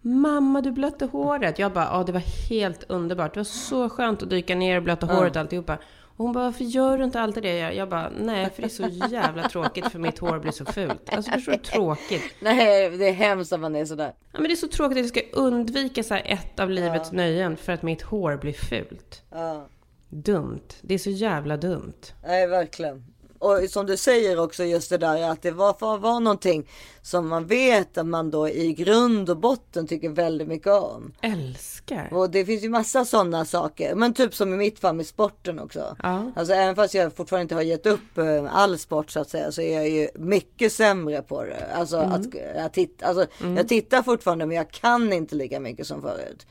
mamma 0.00 0.60
du 0.60 0.72
blötte 0.72 1.06
håret. 1.06 1.58
Jag 1.58 1.72
bara, 1.72 1.84
ja 1.84 2.02
det 2.06 2.12
var 2.12 2.48
helt 2.50 2.84
underbart. 2.88 3.34
Det 3.34 3.40
var 3.40 3.44
så 3.44 3.88
skönt 3.88 4.22
att 4.22 4.30
dyka 4.30 4.54
ner 4.54 4.76
och 4.76 4.82
blöta 4.82 5.06
håret 5.06 5.36
och 5.36 5.40
alltihopa. 5.40 5.78
Och 6.16 6.24
hon 6.24 6.32
bara, 6.32 6.44
varför 6.44 6.64
gör 6.64 6.98
du 6.98 7.04
inte 7.04 7.20
alltid 7.20 7.42
det? 7.42 7.58
Jag, 7.58 7.74
jag 7.74 7.88
bara, 7.88 8.10
nej 8.20 8.50
för 8.50 8.62
det 8.62 8.68
är 8.68 8.90
så 8.90 9.08
jävla 9.10 9.48
tråkigt 9.48 9.88
för 9.88 9.98
mitt 9.98 10.18
hår 10.18 10.38
blir 10.38 10.52
så 10.52 10.64
fult. 10.64 11.14
Alltså 11.14 11.30
förstår 11.30 11.52
du 11.52 11.58
tråkigt? 11.58 12.22
Nej, 12.40 12.90
det 12.90 13.08
är 13.08 13.12
hemskt 13.12 13.52
att 13.52 13.60
man 13.60 13.76
är 13.76 13.84
sådär. 13.84 14.12
Ja, 14.32 14.38
men 14.40 14.42
det 14.42 14.52
är 14.52 14.56
så 14.56 14.68
tråkigt 14.68 14.98
att 14.98 15.16
jag 15.16 15.24
ska 15.26 15.40
undvika 15.40 16.02
så 16.02 16.14
här 16.14 16.22
ett 16.24 16.60
av 16.60 16.70
livets 16.70 17.12
nöjen 17.12 17.56
för 17.56 17.72
att 17.72 17.82
mitt 17.82 18.02
hår 18.02 18.36
blir 18.36 18.52
fult. 18.52 19.22
Ja. 19.30 19.66
Dumt. 20.14 20.68
Det 20.82 20.94
är 20.94 20.98
så 20.98 21.10
jävla 21.10 21.56
dumt. 21.56 22.12
Nej, 22.22 22.46
verkligen. 22.46 23.04
Och 23.38 23.70
som 23.70 23.86
du 23.86 23.96
säger 23.96 24.40
också 24.40 24.64
just 24.64 24.90
det 24.90 24.98
där 24.98 25.30
att 25.30 25.42
det 25.42 25.50
var 25.50 25.72
för 25.72 25.94
att 25.94 26.00
vara 26.00 26.18
någonting 26.18 26.68
som 27.02 27.28
man 27.28 27.46
vet 27.46 27.98
att 27.98 28.06
man 28.06 28.30
då 28.30 28.48
i 28.48 28.72
grund 28.72 29.30
och 29.30 29.36
botten 29.36 29.86
tycker 29.86 30.08
väldigt 30.08 30.48
mycket 30.48 30.72
om. 30.72 31.12
Älskar. 31.22 32.08
Och 32.12 32.30
det 32.30 32.44
finns 32.44 32.64
ju 32.64 32.68
massa 32.68 33.04
sådana 33.04 33.44
saker. 33.44 33.94
Men 33.94 34.14
typ 34.14 34.34
som 34.34 34.54
i 34.54 34.56
mitt 34.56 34.78
fall 34.78 34.94
med 34.94 35.06
sporten 35.06 35.58
också. 35.58 35.96
Ja. 36.02 36.32
Alltså 36.36 36.54
även 36.54 36.74
fast 36.76 36.94
jag 36.94 37.12
fortfarande 37.12 37.42
inte 37.42 37.54
har 37.54 37.62
gett 37.62 37.86
upp 37.86 38.18
eh, 38.18 38.56
all 38.56 38.78
sport 38.78 39.10
så 39.10 39.20
att 39.20 39.30
säga. 39.30 39.52
Så 39.52 39.62
är 39.62 39.74
jag 39.74 39.88
ju 39.88 40.08
mycket 40.14 40.72
sämre 40.72 41.22
på 41.22 41.44
det. 41.44 41.66
Alltså 41.74 41.96
att 41.96 42.34
jag, 42.56 42.72
titt, 42.72 43.02
alltså, 43.02 43.26
jag 43.56 43.68
tittar 43.68 44.02
fortfarande 44.02 44.46
men 44.46 44.56
jag 44.56 44.70
kan 44.70 45.12
inte 45.12 45.34
lika 45.34 45.60
mycket 45.60 45.86
som 45.86 46.02
förut. 46.02 46.46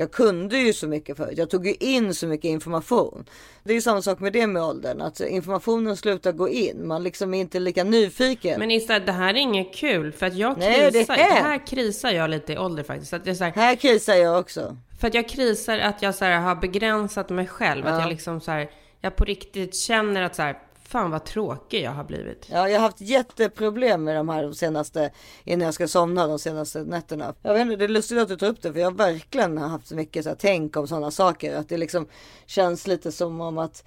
Jag 0.00 0.10
kunde 0.12 0.58
ju 0.58 0.72
så 0.72 0.86
mycket 0.88 1.16
förut. 1.16 1.38
Jag 1.38 1.50
tog 1.50 1.66
ju 1.66 1.74
in 1.80 2.14
så 2.14 2.26
mycket 2.26 2.44
information. 2.48 3.24
Det 3.64 3.70
är 3.70 3.74
ju 3.74 3.80
samma 3.80 4.02
sak 4.02 4.20
med 4.20 4.32
det 4.32 4.46
med 4.46 4.62
åldern. 4.62 5.00
Att 5.00 5.20
informationen 5.20 5.96
slutar 5.96 6.32
gå 6.32 6.48
in. 6.48 6.86
Man 6.86 7.02
liksom 7.02 7.34
är 7.34 7.40
inte 7.40 7.58
lika 7.60 7.84
nyfiken. 7.84 8.58
Men 8.60 8.70
Issa, 8.70 8.98
det 8.98 9.12
här 9.12 9.34
är 9.34 9.38
inget 9.38 9.74
kul 9.74 10.12
för 10.12 10.26
att 10.26 10.34
jag 10.34 10.58
Nej, 10.58 10.90
krisar. 10.90 11.14
det 11.16 11.22
är 11.22 11.28
det, 11.34 11.48
här 11.48 11.66
krisar 11.66 12.10
jag 12.10 12.30
lite 12.30 12.52
i 12.52 12.58
ålder 12.58 12.82
faktiskt. 12.82 13.12
Att 13.12 13.26
jag 13.26 13.36
så 13.36 13.44
här, 13.44 13.52
Här 13.52 13.74
krisar 13.76 14.14
jag 14.14 14.40
också. 14.40 14.76
för 15.00 15.08
att 15.08 15.14
jag 15.14 15.28
krisar 15.28 15.78
att 15.78 16.02
jag 16.02 16.14
så 16.14 16.24
här, 16.24 16.38
har 16.40 16.54
begränsat 16.56 17.30
mig 17.30 17.46
själv. 17.46 17.86
Att 17.86 17.92
Ja. 17.94 18.00
jag 18.00 18.08
liksom 18.08 18.40
så 18.40 18.50
här, 18.50 18.70
jag 19.00 19.16
på 19.16 19.24
riktigt 19.24 19.74
känner 19.76 20.22
att 20.22 20.36
så 20.36 20.42
här, 20.42 20.58
fan 20.90 21.10
vad 21.10 21.24
tråkig 21.24 21.82
jag 21.82 21.90
har 21.90 22.04
blivit. 22.04 22.46
Ja, 22.50 22.68
jag 22.68 22.80
har 22.80 22.86
haft 22.86 23.00
jätteproblem 23.00 24.04
med 24.04 24.16
de 24.16 24.28
här 24.28 24.42
de 24.42 24.54
senaste, 24.54 25.10
innan 25.44 25.64
jag 25.64 25.74
ska 25.74 25.88
somna 25.88 26.26
de 26.26 26.38
senaste 26.38 26.84
nätterna. 26.84 27.34
Jag 27.42 27.54
vet 27.54 27.62
inte, 27.62 27.76
det 27.76 27.84
är 27.84 27.88
lustigt 27.88 28.18
att 28.18 28.28
du 28.28 28.36
tar 28.36 28.46
upp 28.46 28.62
det, 28.62 28.72
för 28.72 28.80
jag 28.80 28.90
har 28.90 28.96
verkligen 28.96 29.58
haft 29.58 29.90
mycket 29.90 30.24
så 30.24 30.30
här, 30.30 30.36
tänk 30.40 30.76
om 30.76 30.88
sådana 30.88 31.10
saker. 31.10 31.56
Att 31.56 31.68
det 31.68 31.76
liksom 31.76 32.06
känns 32.46 32.86
lite 32.86 33.12
som 33.12 33.40
om 33.40 33.58
att 33.58 33.84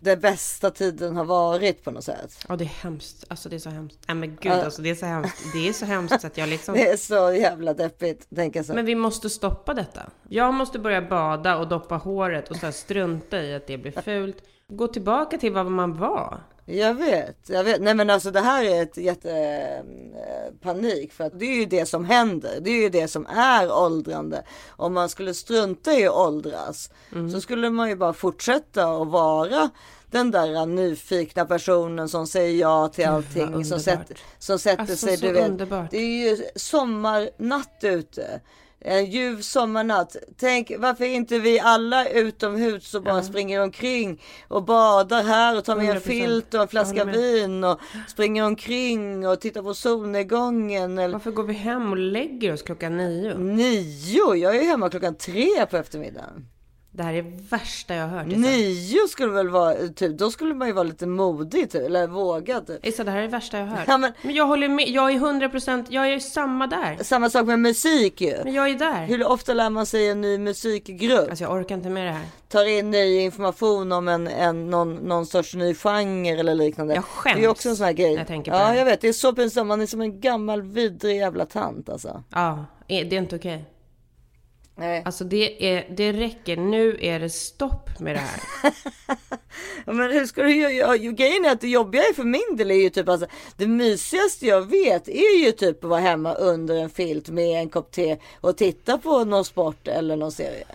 det 0.00 0.16
bästa 0.16 0.70
tiden 0.70 1.16
har 1.16 1.24
varit 1.24 1.84
på 1.84 1.90
något 1.90 2.04
sätt. 2.04 2.44
Ja, 2.48 2.56
det 2.56 2.64
är 2.64 2.82
hemskt. 2.82 3.24
Alltså 3.28 3.48
det 3.48 3.56
är 3.56 3.60
så 3.60 3.70
hemskt. 3.70 3.98
Nej 4.08 4.14
men 4.16 4.28
gud, 4.28 4.52
Ja. 4.52 4.64
alltså 4.64 4.82
det 4.82 4.90
är 4.90 4.94
så 4.94 5.06
hemskt. 5.06 5.42
Det 5.52 5.68
är 5.68 5.72
så 5.72 5.84
hemskt 5.86 6.20
så 6.20 6.26
att 6.26 6.38
jag 6.38 6.48
liksom... 6.48 6.74
Det 6.78 6.88
är 6.88 6.96
så 6.96 7.32
jävla 7.32 7.74
deppigt, 7.74 8.26
tänker 8.36 8.58
jag 8.58 8.66
så. 8.66 8.74
Men 8.74 8.84
vi 8.86 8.94
måste 8.94 9.30
stoppa 9.30 9.74
detta. 9.74 10.02
Jag 10.28 10.54
måste 10.54 10.78
börja 10.78 11.02
bada 11.02 11.56
och 11.58 11.68
doppa 11.68 11.96
håret 11.96 12.50
och 12.50 12.56
så 12.56 12.72
strunta 12.72 13.42
i 13.42 13.54
att 13.54 13.66
det 13.66 13.78
blir 13.78 14.02
fult. 14.02 14.36
Gå 14.72 14.88
tillbaka 14.88 15.38
till 15.38 15.52
vad 15.52 15.66
man 15.66 15.98
var. 15.98 16.40
Jag 16.64 16.94
vet, 16.94 17.48
jag 17.48 17.64
vet. 17.64 17.80
Nej 17.80 17.94
men 17.94 18.10
alltså 18.10 18.30
det 18.30 18.40
här 18.40 18.64
är 18.64 18.82
ett 18.82 18.96
jätte 18.96 19.30
eh, 19.32 20.54
panik 20.62 21.12
för 21.12 21.24
att 21.24 21.38
det 21.38 21.44
är 21.46 21.56
ju 21.56 21.64
det 21.66 21.86
som 21.86 22.04
händer. 22.04 22.60
Det 22.60 22.70
är 22.70 22.82
ju 22.82 22.88
det 22.88 23.08
som 23.08 23.26
är 23.26 23.72
åldrande. 23.72 24.44
Om 24.68 24.94
man 24.94 25.08
skulle 25.08 25.34
strunta 25.34 25.92
i 25.92 26.06
att 26.06 26.14
åldras 26.14 26.90
så 27.32 27.40
skulle 27.40 27.70
man 27.70 27.88
ju 27.88 27.96
bara 27.96 28.12
fortsätta 28.12 28.84
att 28.88 29.08
vara 29.08 29.70
den 30.10 30.30
där 30.30 30.66
nyfikna 30.66 31.44
personen 31.44 32.08
som 32.08 32.26
säger 32.26 32.60
ja 32.60 32.88
till 32.88 33.06
allting. 33.06 33.64
Som 33.64 33.80
sätter, 33.80 34.18
som 34.38 34.58
sätter 34.58 34.80
Alltså, 34.80 35.06
sig, 35.06 35.16
du 35.16 35.32
vet. 35.32 35.48
underbart. 35.50 35.90
Det 35.90 35.98
är 35.98 36.28
ju 36.30 36.36
sommarnatt 36.56 37.78
ute. 37.82 38.40
En 38.80 39.04
ljuv 39.04 39.40
sommarnatt. 39.40 40.16
Tänk 40.36 40.72
varför 40.78 41.04
inte 41.04 41.38
vi 41.38 41.60
alla 41.60 42.08
utomhus 42.08 42.94
och 42.94 43.02
bara 43.02 43.22
springer 43.22 43.62
omkring 43.62 44.22
och 44.48 44.64
badar 44.64 45.22
här 45.22 45.58
och 45.58 45.64
tar 45.64 45.76
med 45.76 45.90
en 45.90 45.96
100%. 45.96 46.00
filt 46.00 46.54
och 46.54 46.60
en 46.62 46.68
flaska 46.68 47.04
vin 47.04 47.64
och 47.64 47.80
springer 48.08 48.44
omkring 48.44 49.28
och 49.28 49.40
tittar 49.40 49.62
på 49.62 49.74
solnedgången. 49.74 50.98
Eller... 50.98 51.12
Varför 51.12 51.30
går 51.30 51.44
vi 51.44 51.54
hem 51.54 51.90
och 51.90 51.98
lägger 51.98 52.52
oss 52.52 52.62
klockan 52.62 52.96
nio? 52.96 53.38
Nio? 53.38 54.34
Jag 54.34 54.56
är 54.56 54.64
hemma 54.64 54.90
klockan 54.90 55.14
tre 55.14 55.66
på 55.66 55.76
eftermiddagen. 55.76 56.46
Det 56.96 57.02
här 57.02 57.14
är 57.14 57.22
det 57.22 57.32
värsta 57.50 57.94
jag 57.94 58.06
har 58.08 58.18
hört. 58.18 58.26
Issa. 58.28 58.38
Nio 58.38 59.08
skulle 59.08 59.32
väl 59.32 59.48
vara, 59.48 59.74
typ, 59.96 60.18
då 60.18 60.30
skulle 60.30 60.54
man 60.54 60.68
ju 60.68 60.74
vara 60.74 60.84
lite 60.84 61.06
modig 61.06 61.70
typ, 61.70 61.82
eller 61.86 62.06
vågad. 62.06 62.66
Typ. 62.66 62.86
Issa, 62.86 63.04
det 63.04 63.10
här 63.10 63.18
är 63.18 63.22
det 63.22 63.28
värsta 63.28 63.58
jag 63.58 63.66
har 63.66 63.76
hört. 63.76 63.84
Ja, 63.88 63.98
men- 63.98 64.12
men... 64.22 64.34
jag 64.34 64.46
håller 64.46 64.68
med. 64.68 64.88
Jag 64.88 65.10
är 65.10 65.14
100 65.16 65.48
procent. 65.48 65.86
Jag 65.90 66.06
är 66.06 66.10
ju 66.10 66.20
samma 66.20 66.66
där. 66.66 66.96
Samma 67.04 67.30
sak 67.30 67.46
med 67.46 67.58
musik 67.58 68.20
ju. 68.20 68.36
Men 68.44 68.52
jag 68.54 68.68
är 68.68 68.74
där. 68.74 69.06
Hur 69.06 69.26
ofta 69.28 69.54
lär 69.54 69.70
man 69.70 69.86
sig 69.86 70.08
en 70.08 70.20
ny 70.20 70.38
musikgrupp? 70.38 71.28
Alltså 71.30 71.44
jag 71.44 71.52
orkar 71.52 71.74
inte 71.74 71.88
med 71.88 72.06
det 72.06 72.12
här. 72.12 72.24
Tar 72.48 72.64
in 72.78 72.90
ny 72.90 73.20
information 73.20 73.92
om 73.92 74.08
en, 74.08 74.28
en, 74.28 74.70
någon, 74.70 74.94
någon 74.94 75.26
sorts 75.26 75.54
ny 75.54 75.74
genre 75.74 76.28
eller 76.40 76.54
liknande. 76.54 76.94
Jag 76.94 77.04
skäms 77.04 77.36
Det 77.36 77.44
är 77.44 77.48
också 77.48 77.68
en 77.68 77.76
sån 77.76 77.86
här 77.86 77.92
grej. 77.92 78.14
jag 78.14 78.26
tänker 78.26 78.50
på 78.50 78.56
ja, 78.56 78.68
det 78.70 78.78
jag 78.78 78.84
vet. 78.84 79.00
Det 79.00 79.08
är 79.08 79.12
så 79.12 79.32
pinsamt. 79.32 79.68
Man 79.68 79.80
är 79.80 79.86
som 79.86 80.00
en 80.00 80.20
gammal 80.20 80.62
vidrig 80.62 81.16
jävla 81.16 81.46
tant 81.46 81.88
alltså. 81.88 82.22
Ja, 82.30 82.64
är- 82.88 83.04
det 83.04 83.16
är 83.16 83.20
inte 83.20 83.36
okej. 83.36 83.64
Nej. 84.78 85.02
Alltså 85.04 85.24
det, 85.24 85.76
är, 85.76 85.86
det 85.96 86.12
räcker. 86.12 86.56
Nu 86.56 86.98
är 87.00 87.20
det 87.20 87.30
stopp 87.30 88.00
med 88.00 88.14
det 88.14 88.20
här. 88.20 88.72
Men 89.92 90.12
hur 90.12 90.26
ska 90.26 90.42
du 90.42 90.56
göra? 90.56 90.96
Grejen 90.96 91.44
är 91.44 91.52
att 91.52 91.60
det 91.60 91.68
jobbiga 91.68 92.02
är 92.02 92.14
för 92.14 92.24
min 92.24 92.56
del 92.56 92.70
är 92.70 92.74
ju 92.74 92.90
typ 92.90 93.08
alltså, 93.08 93.26
det 93.56 93.66
mysigaste 93.66 94.46
jag 94.46 94.70
vet 94.70 95.08
är 95.08 95.44
ju 95.44 95.52
typ 95.52 95.84
att 95.84 95.90
vara 95.90 96.00
hemma 96.00 96.34
under 96.34 96.74
en 96.74 96.90
filt 96.90 97.28
med 97.28 97.60
en 97.60 97.68
kopp 97.68 97.90
te 97.90 98.16
och 98.40 98.56
titta 98.56 98.98
på 98.98 99.24
någon 99.24 99.44
sport 99.44 99.88
eller 99.88 100.16
någon 100.16 100.32
serie. 100.32 100.66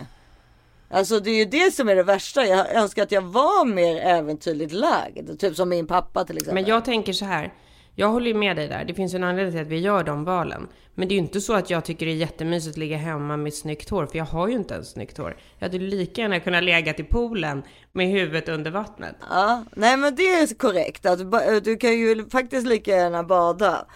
Alltså 0.90 1.20
det 1.20 1.30
är 1.30 1.36
ju 1.36 1.44
det 1.44 1.74
som 1.74 1.88
är 1.88 1.96
det 1.96 2.02
värsta. 2.02 2.46
Jag 2.46 2.74
önskar 2.74 3.02
att 3.02 3.12
jag 3.12 3.22
var 3.22 3.64
mer 3.64 3.96
äventyrligt 3.96 4.72
lagd. 4.72 5.40
Typ 5.40 5.56
som 5.56 5.68
min 5.68 5.86
pappa 5.86 6.24
till 6.24 6.36
exempel. 6.36 6.54
Men 6.54 6.64
jag 6.64 6.84
tänker 6.84 7.12
så 7.12 7.24
här. 7.24 7.52
Jag 7.94 8.08
håller 8.08 8.26
ju 8.26 8.34
med 8.34 8.56
dig 8.56 8.68
där. 8.68 8.84
Det 8.84 8.94
finns 8.94 9.14
ju 9.14 9.16
en 9.16 9.24
anledning 9.24 9.52
till 9.52 9.60
att 9.62 9.66
vi 9.66 9.78
gör 9.78 10.04
de 10.04 10.24
valen. 10.24 10.68
Men 10.94 11.08
det 11.08 11.12
är 11.14 11.16
ju 11.16 11.22
inte 11.22 11.40
så 11.40 11.54
att 11.54 11.70
jag 11.70 11.84
tycker 11.84 12.06
det 12.06 12.12
är 12.12 12.16
jättemysigt 12.16 12.74
att 12.74 12.78
ligga 12.78 12.96
hemma 12.96 13.36
med 13.36 13.54
snyggt 13.54 13.90
hår. 13.90 14.06
För 14.06 14.18
jag 14.18 14.24
har 14.24 14.48
ju 14.48 14.54
inte 14.54 14.74
ens 14.74 14.90
snyggt 14.90 15.18
hår. 15.18 15.36
Jag 15.58 15.66
hade 15.68 15.78
lika 15.78 16.20
gärna 16.20 16.40
kunnat 16.40 16.64
lägga 16.64 16.94
i 16.94 17.02
poolen 17.02 17.62
med 17.92 18.08
huvudet 18.08 18.48
under 18.48 18.70
vattnet. 18.70 19.16
Ja, 19.30 19.64
nej 19.76 19.96
men 19.96 20.14
det 20.14 20.22
är 20.22 20.54
korrekt. 20.58 21.06
Att 21.06 21.26
ba- 21.26 21.60
du 21.60 21.76
kan 21.76 21.92
ju 21.98 22.28
faktiskt 22.30 22.66
lika 22.66 22.90
gärna 22.96 23.22
bada. 23.22 23.86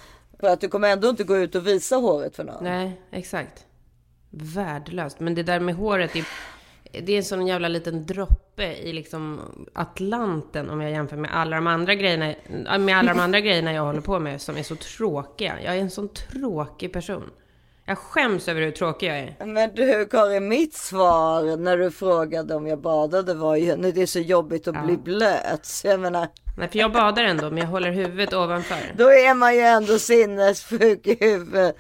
För 0.41 0.47
att 0.47 0.61
du 0.61 0.69
kommer 0.69 0.89
ändå 0.89 1.09
inte 1.09 1.25
gå 1.25 1.37
ut 1.37 1.55
och 1.55 1.67
visa 1.67 1.97
håret 1.97 2.37
för 2.37 2.45
någon. 2.45 2.65
Nej, 2.65 3.01
exakt. 3.13 3.67
Värdelöst. 4.31 5.21
Men 5.21 5.35
det 5.35 5.43
där 5.43 5.61
med 5.61 5.75
håret, 5.75 6.17
är, 6.17 6.25
det 6.92 7.12
är 7.12 7.16
en 7.16 7.25
sån 7.25 7.46
jävla 7.46 7.68
liten 7.68 8.07
droppe 8.07 8.64
i 8.64 8.92
liksom 8.92 9.40
Atlanten 9.72 10.70
om 10.70 10.81
jag 10.81 10.90
jämför 10.90 11.16
med 11.16 11.31
alla 11.35 11.57
de 11.57 11.66
andra 11.66 11.94
grejerna, 11.94 12.35
med 12.79 12.99
alla 12.99 13.14
de 13.14 13.20
andra 13.20 13.40
grejerna 13.40 13.72
jag 13.72 13.83
håller 13.83 14.01
på 14.01 14.18
med 14.18 14.40
som 14.40 14.57
är 14.57 14.62
så 14.62 14.77
tråkiga. 14.77 15.62
Jag 15.64 15.77
är 15.77 15.81
en 15.81 15.90
sån 15.90 16.09
tråkig 16.09 16.92
person. 16.92 17.31
Jag 17.88 17.99
skäms 17.99 18.49
över 18.49 18.61
hur 18.61 18.70
tråkig 18.70 19.09
jag 19.09 19.18
är. 19.18 19.46
Men 19.46 19.75
du 19.75 20.07
Karin, 20.07 20.49
mitt 20.49 20.75
svar 20.75 21.57
när 21.57 21.79
du 21.79 21.90
frågade 21.90 22.55
om 22.55 22.66
jag 22.66 22.81
badade 22.81 23.35
var 23.35 23.57
ju 23.57 23.77
nu 23.77 23.92
det 23.92 24.03
är 24.03 24.07
så 24.07 24.18
jobbigt 24.18 24.68
att 24.68 24.85
bli 24.85 24.96
blöt. 24.96 25.66
Så 25.66 25.87
jag 25.87 26.01
menar, 26.01 26.29
Nej, 26.59 26.68
för 26.68 26.79
jag 26.79 26.92
badar 26.92 27.25
ändå, 27.25 27.51
men 27.51 27.59
jag 27.59 27.66
håller 27.66 27.90
huvudet 27.90 28.35
ovanför. 28.35 28.94
då 28.96 29.05
är 29.05 29.35
man 29.35 29.55
ju 29.55 29.61
ändå 29.61 29.99
sinnessjuk 29.99 31.07
i 31.07 31.16
huvudet. 31.20 31.77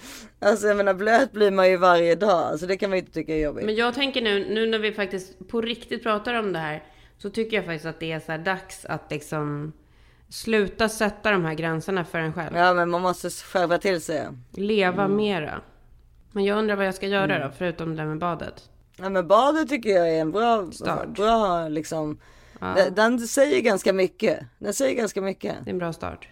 Alltså 0.46 0.66
jag 0.66 0.76
menar 0.76 0.94
blöt 0.94 1.32
blir 1.32 1.50
man 1.50 1.68
ju 1.70 1.76
varje 1.76 2.14
dag. 2.14 2.60
Så 2.60 2.66
det 2.66 2.76
kan 2.76 2.90
man 2.90 2.96
ju 2.96 3.00
inte 3.00 3.12
tycka 3.12 3.34
är 3.34 3.40
jobbigt. 3.44 3.64
Men 3.64 3.74
jag 3.74 3.94
tänker 3.94 4.22
nu, 4.22 4.54
nu 4.54 4.66
när 4.66 4.78
vi 4.78 4.92
faktiskt 4.92 5.48
på 5.48 5.60
riktigt 5.60 6.02
pratar 6.02 6.34
om 6.34 6.52
det 6.52 6.58
här, 6.58 6.82
så 7.18 7.30
tycker 7.30 7.56
jag 7.56 7.64
faktiskt 7.66 7.86
att 7.86 8.00
det 8.00 8.12
är 8.12 8.20
så 8.20 8.32
här 8.32 8.38
dags 8.38 8.84
att 8.84 9.10
liksom 9.10 9.72
sluta 10.28 10.88
sätta 10.88 11.30
de 11.30 11.44
här 11.44 11.54
gränserna 11.54 12.04
för 12.04 12.18
en 12.18 12.32
själv. 12.32 12.56
Ja 12.56 12.74
men 12.74 12.90
man 12.90 13.02
måste 13.02 13.30
skärpa 13.30 13.78
till 13.78 14.00
sig. 14.00 14.28
Leva 14.52 15.04
Mm. 15.04 15.16
mera. 15.16 15.60
Men 16.32 16.44
jag 16.44 16.58
undrar 16.58 16.76
vad 16.76 16.86
jag 16.86 16.94
ska 16.94 17.06
göra 17.06 17.46
då, 17.46 17.52
förutom 17.58 17.90
det 17.90 18.02
där 18.02 18.06
med 18.08 18.18
badet. 18.18 18.70
Ja 18.96 19.08
men 19.08 19.28
badet 19.28 19.68
tycker 19.68 19.90
jag 19.90 20.10
är 20.10 20.20
en 20.20 20.30
bra, 20.30 20.70
Start. 20.72 21.08
bra 21.08 21.68
liksom. 21.68 22.18
Ja. 22.60 22.74
Den, 22.76 22.94
den 22.94 23.18
säger 23.20 23.60
ganska 23.60 23.92
mycket. 23.92 24.40
Den 24.58 24.74
säger 24.74 24.96
ganska 24.96 25.20
mycket. 25.20 25.54
Det 25.64 25.70
är 25.70 25.72
en 25.72 25.78
bra 25.78 25.92
start. 25.92 26.28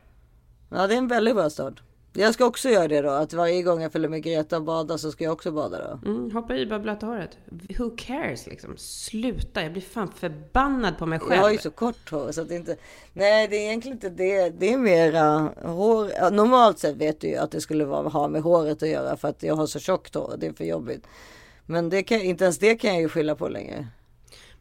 Ja 0.70 0.87
det 0.87 0.94
är 0.94 0.98
en 0.98 1.09
väldigt 1.09 1.35
bra 1.35 1.50
start. 1.50 1.83
Jag 2.16 2.35
ska 2.35 2.46
också 2.46 2.68
göra 2.68 2.88
det 2.88 3.00
då. 3.00 3.11
Att 3.11 3.33
varje 3.33 3.62
gång 3.62 3.83
jag 3.83 3.92
följer 3.92 4.09
med 4.09 4.22
Greta 4.22 4.57
och 4.57 4.62
badar 4.62 4.96
så 4.96 5.12
ska 5.12 5.24
jag 5.24 5.33
också 5.33 5.53
bada 5.53 5.98
då. 6.03 6.11
Mm, 6.11 6.31
hoppa 6.31 6.57
i, 6.57 6.66
bara 6.66 6.79
blöta 6.79 7.07
håret. 7.07 7.38
Who 7.79 7.90
cares 7.96 8.46
liksom? 8.46 8.77
Sluta, 8.77 9.62
jag 9.62 9.72
blir 9.72 9.83
fan 9.83 10.12
förbannad 10.12 10.98
på 10.98 11.07
mig 11.07 11.18
själv. 11.18 11.35
Jag 11.35 11.42
har 11.42 11.50
ju 11.50 11.59
så 11.59 11.70
kort 11.70 12.11
hår 12.11 12.33
så 12.33 12.40
att 12.42 12.48
det 12.48 12.57
inte. 12.57 12.77
Nej 13.12 13.48
det 13.48 13.57
är 13.57 13.61
egentligen 13.61 13.96
inte 13.96 14.11
det. 14.11 14.50
Det 14.50 14.72
är 14.72 14.79
mera 14.79 15.53
hår. 15.62 16.31
Normalt 16.31 16.79
sett 16.79 16.96
vet 16.96 17.20
du 17.20 17.29
ju 17.29 17.37
att 17.37 17.50
det 17.50 17.61
skulle 17.61 17.85
vara, 17.85 18.09
ha 18.09 18.29
med 18.29 18.42
håret 18.42 18.83
att 18.83 18.88
göra 18.88 19.16
för 19.16 19.29
att 19.29 19.42
jag 19.42 19.55
har 19.55 19.66
så 19.66 19.79
tjockt 19.79 20.14
hår. 20.14 20.35
Det 20.38 20.46
är 20.46 20.53
för 20.53 20.64
jobbigt. 20.64 21.07
Men 21.66 21.90
det 21.90 22.03
kan, 22.03 22.20
inte 22.20 22.44
ens 22.44 22.59
det 22.59 22.74
kan 22.74 22.92
jag 22.92 23.00
ju 23.00 23.09
skylla 23.09 23.35
på 23.35 23.48
längre. 23.48 23.87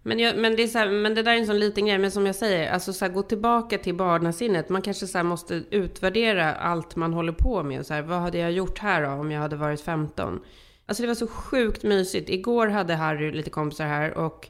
Men, 0.06 0.20
jag, 0.20 0.38
men, 0.38 0.56
det 0.56 0.64
är 0.64 0.68
så 0.68 0.78
här, 0.78 0.90
men 0.90 1.16
det 1.16 1.24
där 1.24 1.32
är 1.32 1.38
en 1.38 1.46
sån 1.46 1.60
liten 1.60 1.86
grej. 1.86 1.98
Men 1.98 2.12
som 2.12 2.26
jag 2.26 2.36
säger, 2.36 2.72
alltså 2.72 2.94
så 2.94 3.06
här, 3.06 3.12
gå 3.12 3.24
tillbaka 3.24 3.78
till 3.78 3.96
barnasinnet. 3.96 4.70
Man 4.70 4.82
kanske 4.82 5.08
så 5.08 5.18
här 5.18 5.26
måste 5.26 5.64
utvärdera 5.70 6.56
allt 6.56 6.96
man 6.96 7.14
håller 7.14 7.34
på 7.34 7.64
med. 7.64 7.86
Så 7.86 7.94
här, 7.94 8.02
vad 8.02 8.20
hade 8.20 8.38
jag 8.38 8.52
gjort 8.52 8.80
här 8.80 9.02
då 9.02 9.10
om 9.10 9.32
jag 9.32 9.42
hade 9.42 9.56
varit 9.56 9.82
15? 9.82 10.40
Alltså 10.86 11.04
det 11.04 11.08
var 11.08 11.16
så 11.16 11.28
sjukt 11.28 11.84
mysigt. 11.84 12.30
Igår 12.30 12.68
hade 12.68 12.96
Harry 12.96 13.32
lite 13.32 13.50
kompisar 13.50 13.86
här 13.86 14.18
och 14.18 14.50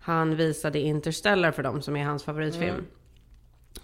han 0.00 0.36
visade 0.36 0.78
Interstellar 0.78 1.50
för 1.50 1.62
dem 1.62 1.82
som 1.82 1.96
är 1.96 2.04
hans 2.04 2.24
favoritfilm. 2.24 2.84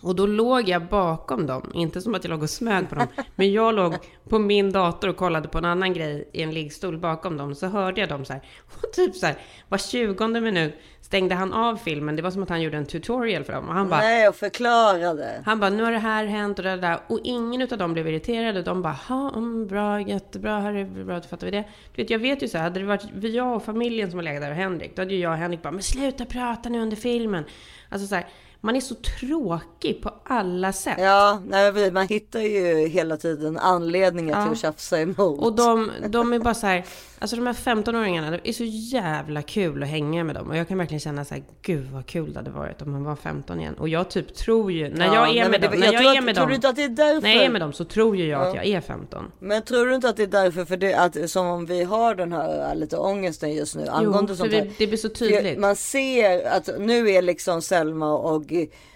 Och 0.04 0.16
då 0.16 0.26
låg 0.26 0.68
jag 0.68 0.86
bakom 0.86 1.46
dem, 1.46 1.70
inte 1.74 2.00
som 2.00 2.14
att 2.14 2.24
jag 2.24 2.30
låg 2.30 2.42
och 2.42 2.50
smög 2.50 2.88
på 2.88 2.94
dem, 2.94 3.06
men 3.34 3.52
jag 3.52 3.74
låg 3.74 3.94
på 4.28 4.38
min 4.38 4.72
dator 4.72 5.08
och 5.08 5.16
kollade 5.16 5.48
på 5.48 5.58
en 5.58 5.64
annan 5.64 5.92
grej 5.92 6.28
i 6.32 6.42
en 6.42 6.50
liggstol 6.50 6.98
bakom 6.98 7.36
dem. 7.36 7.54
Så 7.54 7.66
hörde 7.66 8.00
jag 8.00 8.08
dem 8.08 8.24
så 8.24 8.32
här, 8.32 8.42
och 8.66 8.92
typ 8.92 9.14
så 9.16 9.26
här, 9.26 9.36
var 9.68 9.78
tjugonde 9.78 10.40
minut 10.40 10.74
stängde 11.00 11.34
han 11.34 11.52
av 11.52 11.76
filmen. 11.76 12.16
Det 12.16 12.22
var 12.22 12.30
som 12.30 12.42
att 12.42 12.48
han 12.48 12.62
gjorde 12.62 12.76
en 12.76 12.86
tutorial 12.86 13.44
för 13.44 13.52
dem. 13.52 13.68
Och 13.68 13.74
han 13.74 13.88
bara, 13.88 14.00
Nej 14.00 14.28
och 14.28 14.36
förklarade. 14.36 15.42
han 15.46 15.60
bara, 15.60 15.70
nu 15.70 15.82
har 15.82 15.92
det 15.92 15.98
här 15.98 16.26
hänt 16.26 16.58
och 16.58 16.64
det 16.64 16.76
där. 16.76 16.98
Och 17.06 17.20
ingen 17.24 17.62
utav 17.62 17.78
dem 17.78 17.92
blev 17.92 18.08
irriterade. 18.08 18.62
De 18.62 18.82
bara, 18.82 18.92
ha, 18.92 19.32
mm, 19.36 19.66
bra, 19.66 20.00
jättebra, 20.00 20.60
här 20.60 20.74
är 20.74 21.04
bra, 21.04 21.20
då 21.20 21.28
fattar 21.28 21.46
vi 21.46 21.50
det. 21.50 21.64
Du 21.94 22.02
vet, 22.02 22.10
jag 22.10 22.18
vet 22.18 22.42
ju 22.42 22.48
så 22.48 22.58
här, 22.58 22.64
hade 22.64 22.80
det 22.80 22.86
varit 22.86 23.04
jag 23.34 23.56
och 23.56 23.64
familjen 23.64 24.10
som 24.10 24.18
har 24.18 24.24
legat 24.24 24.42
där 24.42 24.50
och 24.50 24.56
Henrik, 24.56 24.96
då 24.96 25.02
hade 25.02 25.14
ju 25.14 25.20
jag 25.20 25.32
och 25.32 25.38
Henrik 25.38 25.62
bara, 25.62 25.72
men 25.72 25.82
sluta 25.82 26.24
prata 26.24 26.68
nu 26.68 26.82
under 26.82 26.96
filmen. 26.96 27.44
Alltså 27.88 28.06
så 28.06 28.14
här, 28.14 28.26
man 28.64 28.76
är 28.76 28.80
så 28.80 28.94
tråkig 28.94 30.02
på 30.02 30.10
alla 30.24 30.72
sätt. 30.72 30.96
Ja, 30.98 31.40
nej, 31.46 31.90
man 31.90 32.08
hittar 32.08 32.40
ju 32.40 32.88
hela 32.88 33.16
tiden 33.16 33.58
anledningar 33.58 34.34
till 34.34 34.46
Ja. 34.46 34.52
att 34.52 34.58
tjafsa 34.58 35.00
emot. 35.00 35.38
Och 35.42 35.52
de, 35.56 35.90
de 36.08 36.32
är 36.32 36.38
bara 36.38 36.54
så 36.54 36.66
här, 36.66 36.84
alltså 37.18 37.36
de 37.36 37.46
här 37.46 37.52
15-åringarna, 37.54 38.30
det 38.30 38.48
är 38.48 38.52
så 38.52 38.64
jävla 38.64 39.42
kul 39.42 39.82
att 39.82 39.88
hänga 39.88 40.24
med 40.24 40.34
dem. 40.34 40.48
Och 40.50 40.56
jag 40.56 40.68
kan 40.68 40.78
verkligen 40.78 41.00
känna 41.00 41.24
så 41.24 41.34
här, 41.34 41.42
gud 41.62 41.86
vad 41.92 42.06
kul 42.06 42.32
det 42.32 42.38
hade 42.38 42.50
varit 42.50 42.82
om 42.82 42.92
man 42.92 43.04
var 43.04 43.16
15 43.16 43.60
igen. 43.60 43.74
Och 43.74 43.88
jag 43.88 44.10
typ 44.10 44.34
tror 44.34 44.72
ju, 44.72 44.88
när 44.94 45.06
Ja, 45.06 45.14
jag 45.14 45.36
är 45.36 45.48
med 45.50 45.60
det- 45.60 45.68
dem, 45.68 45.78
när 45.80 45.86
jag 45.86 45.94
jag, 45.94 46.00
tror 46.02 46.14
är 46.14 46.18
att- 46.18 46.24
med 46.24 46.34
tror 46.34 46.42
dem, 46.42 46.48
du 46.48 46.54
inte 46.54 46.68
att 46.68 46.76
det 46.76 46.84
är 46.84 46.88
därför? 46.88 47.22
när 47.22 47.34
jag 47.34 47.44
är 47.44 47.50
med 47.50 47.60
dem 47.60 47.72
så 47.72 47.84
tror 47.84 48.16
ju 48.16 48.26
jag 48.26 48.42
att 48.48 48.54
jag 48.54 48.66
är 48.66 48.80
15. 48.80 49.24
Men 49.38 49.62
tror 49.62 49.86
du 49.86 49.94
inte 49.94 50.08
att 50.08 50.16
det 50.16 50.22
är 50.22 50.26
därför 50.26 50.64
för 50.64 50.76
det, 50.76 50.94
att 50.94 51.30
som 51.30 51.46
om 51.46 51.66
vi 51.66 51.84
har 51.84 52.14
den 52.14 52.32
här 52.32 52.70
äh, 52.70 52.76
lite 52.78 52.96
ångesten 52.96 53.52
just 53.54 53.76
nu 53.76 53.86
angående 53.88 54.32
Jo, 54.32 54.36
sånt 54.36 54.52
här. 54.52 54.60
det, 54.62 54.70
det 54.78 54.86
blir 54.86 54.98
så 54.98 55.08
tydligt. 55.08 55.58
Man 55.58 55.76
ser 55.76 56.46
att 56.48 56.68
nu 56.78 57.10
är 57.10 57.22
liksom 57.22 57.62
Selma 57.62 58.12
och 58.14 58.52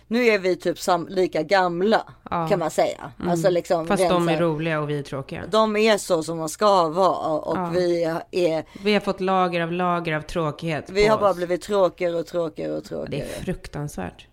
nu 0.07 0.27
är 0.27 0.38
vi 0.38 0.57
typ 0.57 0.79
sam, 0.79 1.07
lika 1.11 1.42
gamla 1.42 2.03
Ja. 2.31 2.49
kan 2.49 2.59
man 2.59 2.71
säga. 2.71 3.12
Alltså 3.29 3.51
liksom 3.51 3.87
Fast 3.87 4.09
de 4.09 4.29
är 4.29 4.33
här- 4.33 4.40
roliga 4.40 4.81
och 4.81 4.90
vi 4.90 4.99
är 4.99 5.03
tråkiga. 5.03 5.42
de 5.51 5.77
är 5.77 5.99
så 5.99 6.23
som 6.23 6.38
man 6.38 6.49
ska 6.49 6.88
vara 6.88 7.35
och 7.38 7.59
Ja. 7.59 7.71
vi 7.75 8.05
är 8.31 8.64
Vi 8.85 8.92
har 8.92 9.01
fått 9.01 9.21
lager 9.21 9.61
av 9.61 9.73
lager 9.73 10.12
av 10.12 10.21
tråkighet 10.23 10.90
vi 10.90 11.07
har 11.07 11.18
bara 11.18 11.31
oss. 11.31 11.37
blivit 11.37 11.62
tråkigare 11.62 12.16
och 12.16 12.27
tråkigare 12.27 12.73
och 12.73 12.83
Det 12.83 12.88
tråkigare. 12.88 13.27
är 13.29 13.44
fruktansvärt. 13.44 14.27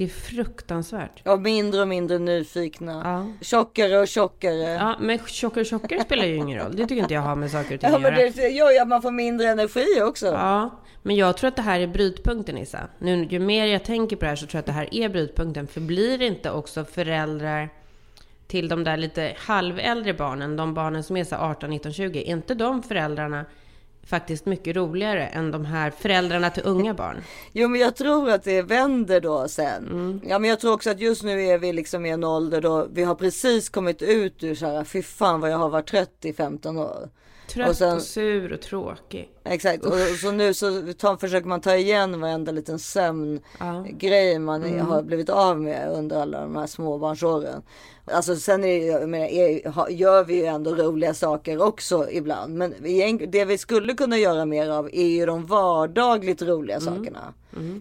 Det 0.00 0.04
är 0.04 0.08
fruktansvärt. 0.08 1.26
Och 1.26 1.40
mindre 1.40 1.80
och 1.80 1.88
mindre 1.88 2.18
nyfikna. 2.18 3.02
Ja. 3.04 3.44
Tjockare 3.44 3.98
och 3.98 4.08
tjockare. 4.08 4.72
Ja, 4.72 4.96
men 5.00 5.18
tjockare 5.18 5.60
och 5.60 5.66
tjockare 5.66 6.00
spelar 6.00 6.24
ju 6.24 6.34
ingen 6.34 6.58
roll. 6.58 6.76
Det 6.76 6.86
tycker 6.86 7.02
inte 7.02 7.14
jag 7.14 7.20
har 7.20 7.36
med 7.36 7.50
saker 7.50 7.74
och 7.74 7.80
ting 7.80 7.90
Ja 7.90 7.96
att 7.96 8.02
men 8.02 8.14
göra. 8.14 8.30
det 8.30 8.48
gör 8.48 8.70
ju 8.70 8.78
att 8.78 8.88
man 8.88 9.02
får 9.02 9.10
mindre 9.10 9.48
energi 9.48 9.86
också. 10.02 10.26
Ja, 10.26 10.70
men 11.02 11.16
jag 11.16 11.36
tror 11.36 11.48
att 11.48 11.56
det 11.56 11.62
här 11.62 11.80
är 11.80 11.86
brytpunkten 11.86 12.58
Issa. 12.58 12.78
Nu, 12.98 13.24
ju 13.24 13.38
mer 13.38 13.66
jag 13.66 13.84
tänker 13.84 14.16
på 14.16 14.20
det 14.20 14.28
här 14.28 14.36
så 14.36 14.46
tror 14.46 14.58
jag 14.58 14.60
att 14.60 14.66
det 14.66 14.72
här 14.72 14.94
är 14.94 15.08
brytpunkten. 15.08 15.66
För 15.66 15.80
blir 15.80 16.18
det 16.18 16.26
inte 16.26 16.50
också 16.50 16.84
föräldrar 16.84 17.68
till 18.46 18.68
de 18.68 18.84
där 18.84 18.96
lite 18.96 19.32
halväldre 19.36 20.14
barnen, 20.14 20.56
de 20.56 20.74
barnen 20.74 21.04
som 21.04 21.16
är 21.16 21.24
så 21.24 21.36
18, 21.36 21.70
19, 21.70 21.92
20, 21.92 22.18
är 22.18 22.32
inte 22.32 22.54
de 22.54 22.82
föräldrarna 22.82 23.44
faktiskt 24.06 24.46
mycket 24.46 24.76
roligare 24.76 25.26
än 25.26 25.50
de 25.50 25.64
här 25.64 25.90
föräldrarna 25.90 26.50
till 26.50 26.62
unga 26.66 26.94
barn? 26.94 27.16
Jo 27.52 27.68
men 27.68 27.80
jag 27.80 27.96
tror 27.96 28.30
att 28.30 28.44
det 28.44 28.62
vänder 28.62 29.20
då 29.20 29.48
sen. 29.48 29.86
Mm. 29.86 30.20
Ja 30.24 30.38
men 30.38 30.50
jag 30.50 30.60
tror 30.60 30.72
också 30.72 30.90
att 30.90 31.00
just 31.00 31.22
nu 31.22 31.42
är 31.46 31.58
vi 31.58 31.72
liksom 31.72 32.06
i 32.06 32.10
en 32.10 32.24
ålder 32.24 32.60
då 32.60 32.86
vi 32.92 33.02
har 33.02 33.14
precis 33.14 33.68
kommit 33.68 34.02
ut 34.02 34.42
ur 34.42 34.54
så 34.54 34.66
här, 34.66 34.84
fy 34.84 35.02
fan 35.02 35.40
vad 35.40 35.50
jag 35.50 35.58
har 35.58 35.68
varit 35.68 35.86
trött 35.86 36.24
i 36.24 36.32
15 36.32 36.78
år. 36.78 37.08
Trött 37.48 37.68
och, 37.68 37.76
sen, 37.76 38.00
sur 38.00 38.52
och 38.52 38.60
tråkig. 38.60 39.30
Exakt, 39.44 39.84
och, 39.84 39.94
så 40.20 40.30
nu 40.30 40.54
så 40.54 40.92
ta, 40.98 41.16
försöker 41.16 41.48
man 41.48 41.60
ta 41.60 41.76
igen 41.76 42.20
varenda 42.20 42.52
liten 42.52 42.78
sömngrej 42.78 44.38
man 44.38 44.64
Mm. 44.64 44.86
har 44.86 45.02
blivit 45.02 45.28
av 45.28 45.60
med 45.60 45.92
under 45.92 46.16
alla 46.22 46.40
de 46.40 46.56
här 46.56 46.66
småbarnsåren. 46.66 47.62
Alltså 48.12 48.36
sen 48.36 48.64
är, 48.64 49.06
menar, 49.06 49.88
gör 49.90 50.24
vi 50.24 50.34
ju 50.34 50.44
ändå 50.44 50.74
roliga 50.74 51.14
saker 51.14 51.62
också 51.62 52.10
ibland. 52.10 52.54
Men 52.54 52.74
det 53.30 53.44
vi 53.44 53.58
skulle 53.58 53.94
kunna 53.94 54.18
göra 54.18 54.44
mer 54.44 54.70
av 54.70 54.90
är 54.92 55.06
ju 55.06 55.26
de 55.26 55.46
vardagligt 55.46 56.42
roliga 56.42 56.76
Mm. 56.76 56.96
sakerna. 56.96 57.34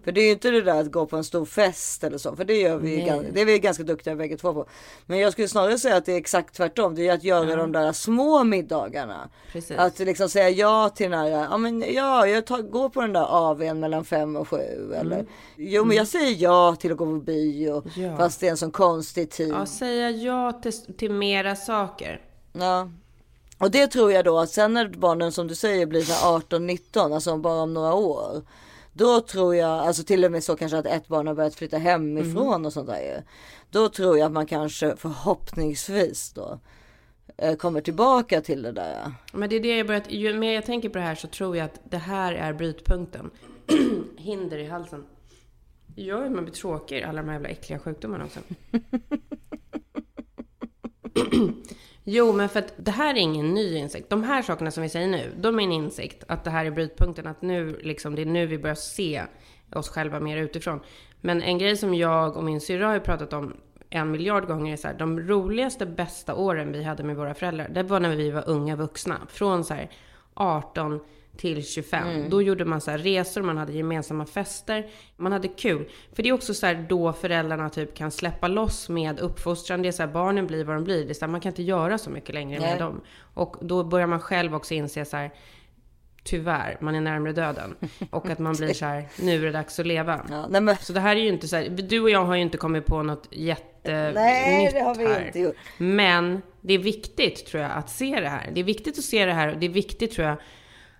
För 0.03 0.11
det 0.11 0.21
är 0.21 0.25
ju 0.25 0.31
inte 0.31 0.51
det 0.51 0.61
där 0.61 0.81
att 0.81 0.91
gå 0.91 1.05
på 1.05 1.17
en 1.17 1.23
stor 1.23 1.45
fest 1.45 2.03
eller 2.03 2.17
så. 2.17 2.35
För 2.35 2.43
det 2.43 2.57
gör 2.57 2.77
vi 2.77 2.89
ju, 2.89 2.97
Nej. 2.97 3.09
gan- 3.09 3.31
det 3.33 3.41
är 3.41 3.45
vi 3.45 3.59
ganska 3.59 3.83
duktiga 3.83 4.15
bägge 4.15 4.37
två 4.37 4.53
på. 4.53 4.65
Men 5.05 5.19
jag 5.19 5.31
skulle 5.33 5.47
snarare 5.47 5.77
säga 5.77 5.95
att 5.95 6.05
det 6.05 6.13
är 6.13 6.17
exakt 6.17 6.55
tvärtom. 6.55 6.95
Det 6.95 7.07
är 7.07 7.13
att 7.13 7.23
göra 7.23 7.55
de 7.55 7.71
där 7.71 7.91
små 7.91 8.43
middagarna. 8.43 9.29
Precis. 9.51 9.77
Att 9.77 9.99
liksom 9.99 10.29
säga 10.29 10.49
ja 10.49 10.89
till 10.89 11.11
den 11.11 11.19
här, 11.19 11.27
ja 11.27 11.57
men 11.57 11.93
ja, 11.93 12.27
jag 12.27 12.45
tar, 12.45 12.61
går 12.61 12.89
på 12.89 13.01
den 13.01 13.13
där 13.13 13.49
AWn 13.49 13.79
mellan 13.79 14.05
fem 14.05 14.35
och 14.35 14.47
sju. 14.47 14.93
Eller, 14.93 15.25
jo 15.55 15.85
men 15.85 15.97
jag 15.97 16.07
säger 16.07 16.35
ja 16.43 16.75
till 16.75 16.91
att 16.91 16.97
gå 16.97 17.05
på 17.05 17.19
bio. 17.19 17.83
Mm. 17.95 18.11
Ja. 18.11 18.17
Fast 18.17 18.39
det 18.39 18.47
är 18.47 18.51
en 18.51 18.57
sån 18.57 18.71
konstig 18.71 19.29
tid. 19.29 19.49
Ja, 19.49 19.65
säga 19.65 20.09
ja 20.09 20.51
till, 20.51 20.73
till 20.97 21.11
mera 21.11 21.55
saker. 21.55 22.21
Ja. 22.53 22.89
Och 23.57 23.71
det 23.71 23.87
tror 23.87 24.11
jag 24.11 24.25
då 24.25 24.39
att 24.39 24.49
sen 24.49 24.73
när 24.73 24.87
barnen 24.87 25.31
som 25.31 25.47
du 25.47 25.55
säger 25.55 25.85
blir 25.85 26.01
så 26.01 26.13
här 26.13 26.39
18-19, 26.39 27.13
alltså 27.13 27.37
bara 27.37 27.61
om 27.61 27.73
några 27.73 27.93
år. 27.93 28.41
Då 28.99 29.21
tror 29.21 29.55
jag, 29.55 29.69
alltså 29.69 30.03
till 30.03 30.25
och 30.25 30.31
med 30.31 30.43
så 30.43 30.55
kanske 30.55 30.77
att 30.77 30.85
ett 30.85 31.07
barn 31.07 31.27
har 31.27 31.35
börjat 31.35 31.55
flytta 31.55 31.77
hemifrån 31.77 32.65
och 32.65 32.73
sånt 32.73 32.87
där 32.87 33.01
ju. 33.01 33.21
Då 33.69 33.89
tror 33.89 34.17
jag 34.17 34.25
att 34.25 34.31
man 34.31 34.45
kanske 34.45 34.95
förhoppningsvis 34.95 36.33
då 36.33 36.59
eh, 37.37 37.55
kommer 37.55 37.81
tillbaka 37.81 38.41
till 38.41 38.61
det 38.61 38.71
där. 38.71 39.11
Men 39.33 39.49
det 39.49 39.55
är 39.55 39.59
det 39.59 39.77
jag 39.77 39.87
börjat, 39.87 40.11
ju 40.11 40.33
mer 40.33 40.53
jag 40.53 40.65
tänker 40.65 40.89
på 40.89 40.97
det 40.97 41.03
här 41.03 41.15
så 41.15 41.27
tror 41.27 41.57
jag 41.57 41.65
att 41.65 41.81
det 41.83 41.97
här 41.97 42.33
är 42.33 42.53
brytpunkten. 42.53 43.31
Hinder 44.17 44.57
i 44.57 44.65
halsen. 44.65 45.05
Gör 45.95 46.25
att 46.25 46.31
man 46.31 46.43
blir 46.43 46.53
tråkig, 46.53 47.03
alla 47.03 47.21
de 47.21 47.27
här 47.27 47.33
jävla 47.33 47.49
äckliga 47.49 47.79
sjukdomarna 47.79 48.25
också. 48.25 48.39
jo, 52.03 52.33
men 52.33 52.49
för 52.49 52.59
att 52.59 52.73
det 52.77 52.91
här 52.91 53.13
är 53.13 53.19
ingen 53.19 53.53
ny 53.53 53.77
insikt. 53.77 54.09
De 54.09 54.23
här 54.23 54.41
sakerna 54.41 54.71
som 54.71 54.83
vi 54.83 54.89
säger 54.89 55.07
nu, 55.07 55.31
de 55.37 55.59
är 55.59 55.63
en 55.63 55.71
insikt. 55.71 56.23
Att 56.27 56.43
det 56.43 56.49
här 56.49 56.65
är 56.65 56.71
brytpunkten, 56.71 57.27
att 57.27 57.41
nu 57.41 57.79
liksom, 57.83 58.15
det 58.15 58.21
är 58.21 58.25
nu 58.25 58.45
vi 58.45 58.57
börjar 58.57 58.75
se 58.75 59.23
oss 59.75 59.89
själva 59.89 60.19
mer 60.19 60.37
utifrån. 60.37 60.79
Men 61.21 61.41
en 61.41 61.57
grej 61.57 61.77
som 61.77 61.93
jag 61.93 62.37
och 62.37 62.43
min 62.43 62.61
syrra 62.61 62.87
har 62.87 62.99
pratat 62.99 63.33
om 63.33 63.53
en 63.89 64.11
miljard 64.11 64.47
gånger 64.47 64.73
är 64.73 64.77
så 64.77 64.87
här, 64.87 64.95
de 64.95 65.19
roligaste, 65.19 65.85
bästa 65.85 66.35
åren 66.35 66.71
vi 66.71 66.83
hade 66.83 67.03
med 67.03 67.15
våra 67.15 67.33
föräldrar, 67.33 67.69
det 67.69 67.83
var 67.83 67.99
när 67.99 68.15
vi 68.15 68.31
var 68.31 68.49
unga 68.49 68.75
vuxna. 68.75 69.17
Från 69.29 69.63
så 69.63 69.73
här 69.73 69.89
18 70.33 70.99
till 71.39 71.65
25. 71.65 72.29
Då 72.29 72.41
gjorde 72.41 72.65
man 72.65 72.81
så 72.81 72.91
här 72.91 72.97
resor, 72.97 73.41
man 73.41 73.57
hade 73.57 73.73
gemensamma 73.73 74.25
fester, 74.25 74.87
man 75.17 75.31
hade 75.31 75.47
kul. 75.47 75.89
För 76.13 76.23
det 76.23 76.29
är 76.29 76.33
också 76.33 76.53
så 76.53 76.65
här 76.65 76.85
då 76.89 77.13
föräldrarna 77.13 77.69
typ 77.69 77.95
kan 77.95 78.11
släppa 78.11 78.47
loss 78.47 78.89
med 78.89 79.19
uppfostran. 79.19 79.81
Det 79.81 79.87
är 79.87 79.91
så 79.91 80.03
här, 80.03 80.09
barnen 80.09 80.47
blir 80.47 80.63
vad 80.63 80.75
de 80.75 80.83
blir. 80.83 81.05
Det 81.05 81.11
är 81.11 81.13
så 81.13 81.25
här, 81.25 81.31
man 81.31 81.41
kan 81.41 81.51
inte 81.51 81.63
göra 81.63 81.97
så 81.97 82.09
mycket 82.09 82.35
längre 82.35 82.59
Nej. 82.59 82.69
med 82.69 82.79
dem. 82.79 83.01
Och 83.33 83.55
då 83.61 83.83
börjar 83.83 84.07
man 84.07 84.19
själv 84.19 84.55
också 84.55 84.73
inse 84.73 85.05
så 85.05 85.17
här, 85.17 85.31
tyvärr, 86.23 86.77
man 86.81 86.95
är 86.95 87.01
närmare 87.01 87.33
döden. 87.33 87.75
Och 88.09 88.29
att 88.29 88.39
man 88.39 88.55
blir 88.55 88.73
så 88.73 88.85
här, 88.85 89.07
nu 89.21 89.35
är 89.35 89.45
det 89.45 89.51
dags 89.51 89.79
att 89.79 89.87
leva. 89.87 90.25
Ja, 90.29 90.47
nej, 90.49 90.61
men, 90.61 90.75
Så 90.75 90.93
det 90.93 90.99
här 90.99 91.15
är 91.15 91.19
ju 91.19 91.27
inte 91.27 91.47
så 91.47 91.55
här, 91.55 91.69
du 91.69 91.99
och 91.99 92.09
jag 92.09 92.25
har 92.25 92.35
ju 92.35 92.41
inte 92.41 92.57
kommit 92.57 92.85
på 92.85 93.03
något 93.03 93.27
jättenytt 93.31 94.15
nej 94.15 94.69
det 94.73 94.79
har 94.79 94.95
vi 94.95 95.05
här. 95.05 95.25
inte 95.25 95.39
gjort. 95.39 95.55
Men 95.77 96.41
det 96.61 96.73
är 96.73 96.79
viktigt 96.79 97.45
tror 97.45 97.63
jag 97.63 97.71
att 97.71 97.89
se 97.89 98.19
det 98.19 98.29
här. 98.29 98.49
Det 98.53 98.59
är 98.59 98.63
viktigt 98.63 98.97
att 98.97 99.03
se 99.03 99.25
det 99.25 99.33
här 99.33 99.53
och 99.53 99.59
det 99.59 99.65
är 99.65 99.69
viktigt 99.69 100.11
tror 100.11 100.27
jag 100.27 100.37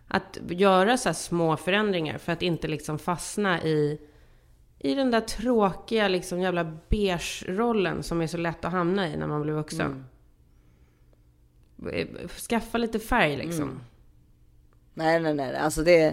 att 0.10 0.38
göra 0.50 0.98
så 0.98 1.10
här 1.10 1.13
små 1.13 1.58
förändringar 1.58 2.17
för 2.17 2.32
att 2.32 2.41
inte 2.41 2.67
liksom 2.67 3.00
fastna 3.00 3.63
i 3.63 4.00
i 4.80 4.95
den 4.95 5.12
där 5.12 5.22
tråkiga 5.22 6.08
liksom 6.08 6.41
jävla 6.41 6.63
beige-rollen 6.89 8.04
som 8.04 8.22
är 8.22 8.28
så 8.28 8.38
lätt 8.38 8.65
att 8.65 8.72
hamna 8.72 9.08
i 9.08 9.17
när 9.17 9.28
man 9.28 9.41
blir 9.41 9.54
vuxen. 9.54 10.06
Skaffa 12.50 12.78
lite 12.78 13.00
färg 13.00 13.38
liksom. 13.38 13.80
Nej, 14.93 15.19
nej, 15.19 15.34
nej, 15.34 15.56
alltså 15.56 15.84
det, 15.84 16.06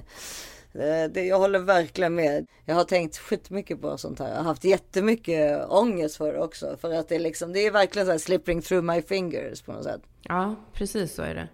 eh, 0.73 1.11
det, 1.11 1.25
jag 1.25 1.39
håller 1.39 1.59
verkligen 1.59 2.15
med. 2.15 2.47
Jag 2.65 2.75
har 2.75 2.85
tänkt 2.85 3.19
skitmycket 3.19 3.81
på 3.81 3.99
sånt 3.99 4.19
här. 4.19 4.29
Jag 4.29 4.37
har 4.37 4.45
haft 4.45 4.65
jättemycket 4.65 5.67
ångest 5.69 6.17
för 6.17 6.33
det 6.33 6.41
också. 6.41 6.77
För 6.81 6.95
att 6.95 7.09
det 7.09 7.15
är 7.15 7.21
liksom, 7.21 7.53
det 7.53 7.67
är 7.67 7.71
verkligen 7.71 8.07
så 8.07 8.13
här 8.13 8.19
slipping 8.19 8.63
through 8.63 8.85
my 8.85 9.03
fingers 9.03 9.63
på 9.63 9.73
något 9.73 9.85
sätt. 9.85 10.01
Ja, 10.23 10.55
precis 10.73 11.15
så 11.15 11.23
är 11.23 11.35
det. 11.35 11.49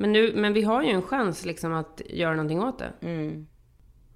Men, 0.00 0.12
nu, 0.12 0.32
men 0.34 0.52
vi 0.52 0.62
har 0.62 0.82
ju 0.82 0.90
en 0.90 1.02
chans 1.02 1.44
liksom 1.44 1.72
att 1.72 2.02
göra 2.06 2.30
någonting 2.30 2.62
åt 2.62 2.78
det. 2.78 2.92
Mm. 3.00 3.46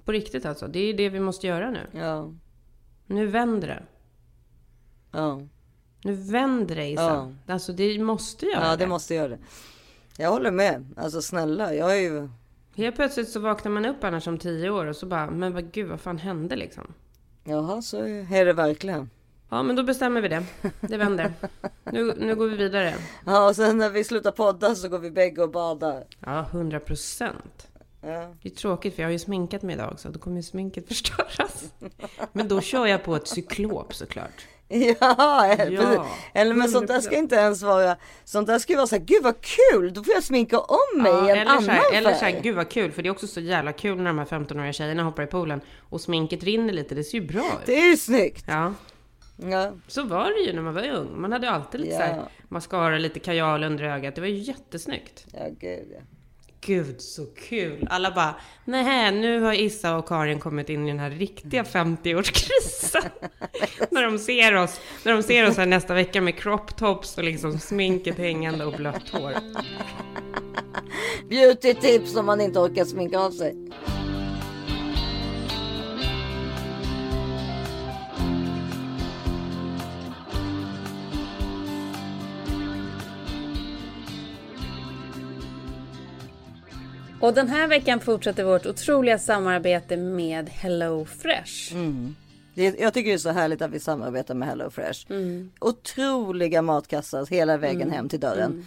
På 0.04 0.12
riktigt 0.12 0.46
alltså. 0.46 0.66
Det 0.68 0.78
är 0.78 0.86
ju 0.86 0.92
det 0.92 1.08
vi 1.08 1.20
måste 1.20 1.46
göra 1.46 1.70
nu. 1.70 1.86
Ja, 1.92 2.32
Nu 3.06 3.26
vänder 3.26 3.68
det. 3.68 3.82
ja, 5.12 5.40
Nu 6.04 6.12
vänder 6.14 6.76
det 6.76 6.86
Isa. 6.90 7.34
Alltså 7.46 7.72
det 7.72 7.98
måste 7.98 8.46
göra 8.46 8.64
ja, 8.64 8.70
det. 8.70 8.76
det 8.76 8.86
måste 8.86 9.14
göra 9.14 9.28
det. 9.28 9.38
Jag 10.16 10.30
håller 10.30 10.50
med. 10.50 10.94
Alltså 10.96 11.22
snälla, 11.22 11.74
jag 11.74 11.96
är 11.96 12.00
ju... 12.00 12.28
Helt 12.74 12.96
plötsligt 12.96 13.28
så 13.28 13.40
vaknar 13.40 13.72
man 13.72 13.84
upp 13.86 14.04
annars 14.04 14.26
om 14.26 14.38
tio 14.38 14.70
år 14.70 14.86
och 14.86 14.96
så 14.96 15.06
bara, 15.06 15.30
men 15.30 15.52
vad 15.52 15.72
gud 15.72 15.88
vad 15.88 16.00
fan 16.00 16.18
hände 16.18 16.56
liksom? 16.56 16.94
Jaha, 17.44 17.82
så 17.82 17.96
är 18.06 18.44
det 18.44 18.52
verkligen. 18.52 19.10
Ja 19.52 19.62
men 19.62 19.76
då 19.76 19.82
bestämmer 19.82 20.20
vi 20.20 20.28
det. 20.28 20.42
Det 20.80 20.96
vänder. 20.96 21.32
Nu, 21.92 22.14
nu 22.18 22.34
går 22.34 22.48
vi 22.48 22.56
vidare. 22.56 22.94
Ja, 23.26 23.48
och 23.48 23.56
sen 23.56 23.78
när 23.78 23.90
vi 23.90 24.04
slutar 24.04 24.30
podda 24.30 24.74
så 24.74 24.88
går 24.88 24.98
vi 24.98 25.10
bägge 25.10 25.42
och 25.42 25.50
badar. 25.50 26.04
Ja, 26.20 26.46
hundra 26.52 26.80
procent. 26.80 27.68
Ja. 28.00 28.34
Det 28.42 28.48
är 28.48 28.54
tråkigt 28.54 28.94
för 28.94 29.02
jag 29.02 29.08
har 29.08 29.12
ju 29.12 29.18
sminkat 29.18 29.62
mig 29.62 29.74
idag 29.74 29.94
så 29.98 30.08
då 30.08 30.18
kommer 30.18 30.36
ju 30.36 30.42
sminket 30.42 30.88
förstöras. 30.88 31.64
Men 32.32 32.48
då 32.48 32.60
kör 32.60 32.86
jag 32.86 33.04
på 33.04 33.16
ett 33.16 33.28
cyklop 33.28 33.94
såklart. 33.94 34.46
Ja, 34.68 34.96
Ja, 35.00 35.54
precis. 35.56 36.00
Eller 36.34 36.54
men 36.54 36.68
sånt 36.68 36.88
där 36.88 37.00
ska 37.00 37.16
inte 37.16 37.34
ens 37.34 37.62
vara, 37.62 37.96
sånt 38.24 38.46
där 38.46 38.58
ska 38.58 38.72
ju 38.72 38.76
vara 38.76 38.86
så 38.86 38.96
här, 38.96 39.02
gud 39.04 39.22
vad 39.22 39.34
kul, 39.40 39.94
då 39.94 40.04
får 40.04 40.14
jag 40.14 40.24
sminka 40.24 40.58
om 40.58 41.02
mig 41.02 41.12
i 41.12 41.16
en 41.16 41.28
eller, 41.28 41.46
annan 41.46 41.62
så 41.64 41.70
här, 41.70 41.94
eller 41.94 42.14
färg. 42.14 42.32
här, 42.32 42.40
gud 42.42 42.56
vad 42.56 42.68
kul, 42.68 42.92
för 42.92 43.02
det 43.02 43.08
är 43.08 43.10
också 43.10 43.26
så 43.26 43.40
jävla 43.40 43.72
kul 43.72 43.96
när 43.96 44.04
de 44.04 44.18
här 44.18 44.24
15-åriga 44.24 44.72
tjejerna 44.72 45.02
hoppar 45.02 45.22
i 45.22 45.26
poolen 45.26 45.60
och 45.80 46.00
sminket 46.00 46.42
rinner 46.42 46.72
lite, 46.72 46.94
det 46.94 47.04
ser 47.04 47.18
ju 47.18 47.26
bra 47.26 47.40
ut. 47.40 47.66
Det 47.66 47.80
är 47.80 47.90
ju 47.90 47.96
snyggt. 47.96 48.44
Ja, 48.48 48.72
Ja, 49.50 49.72
så 49.86 50.02
var 50.02 50.24
det 50.24 50.40
ju 50.50 50.52
när 50.52 50.62
man 50.62 50.74
var 50.74 50.88
ung. 50.88 51.20
Man 51.20 51.32
hade 51.32 51.50
alltid 51.50 51.80
lite 51.80 51.92
Ja. 51.92 51.98
så 51.98 52.04
här 52.04 52.22
mascara, 52.48 52.98
lite 52.98 53.20
kajal 53.20 53.64
under 53.64 53.84
ögat. 53.84 54.14
Det 54.14 54.20
var 54.20 54.28
ju 54.28 54.36
jättesnyggt. 54.38 55.26
ja 55.32 55.46
gud 55.60 55.88
ja. 55.94 56.00
Gud 56.66 57.00
så 57.00 57.26
kul! 57.26 57.86
Alla 57.90 58.10
bara, 58.10 58.34
nej 58.64 59.12
nu 59.12 59.40
har 59.40 59.52
Issa 59.52 59.96
och 59.96 60.08
Karin 60.08 60.38
kommit 60.40 60.68
in 60.68 60.84
i 60.88 60.90
den 60.90 60.98
här 61.00 61.10
riktiga 61.10 61.62
50-årskrisen. 61.62 63.10
när 63.90 64.02
de 64.02 64.18
ser 64.18 64.54
oss, 64.54 64.80
när 65.04 65.12
de 65.12 65.22
ser 65.22 65.48
oss 65.48 65.56
här 65.56 65.66
nästa 65.66 65.94
vecka 65.94 66.20
med 66.20 66.36
crop 66.38 66.76
tops 66.76 67.18
och 67.18 67.24
liksom 67.24 67.58
sminket 67.58 68.18
hängande 68.18 68.64
och 68.64 68.72
blött 68.72 69.08
hår. 69.08 69.32
Beauty 71.28 71.74
tips 71.74 72.16
om 72.16 72.26
man 72.26 72.40
inte 72.40 72.58
orkar 72.58 72.84
sminka 72.84 73.18
av 73.18 73.30
sig. 73.30 73.56
Och 87.22 87.34
den 87.34 87.48
här 87.48 87.68
veckan 87.68 88.00
fortsätter 88.00 88.44
vårt 88.44 88.66
otroliga 88.66 89.18
samarbete 89.18 89.96
med 89.96 90.48
Hello 90.48 91.04
Fresh. 91.04 91.74
Det, 92.54 92.80
jag 92.80 92.94
tycker 92.94 93.10
det 93.10 93.14
är 93.14 93.18
så 93.18 93.30
härligt 93.30 93.62
att 93.62 93.70
vi 93.70 93.80
samarbetar 93.80 94.34
med 94.34 94.48
HelloFresh. 94.48 95.00
Otroliga 95.60 96.62
matkassar 96.62 97.26
hela 97.30 97.56
vägen 97.56 97.90
hem 97.90 98.08
till 98.08 98.20
dörren. 98.20 98.66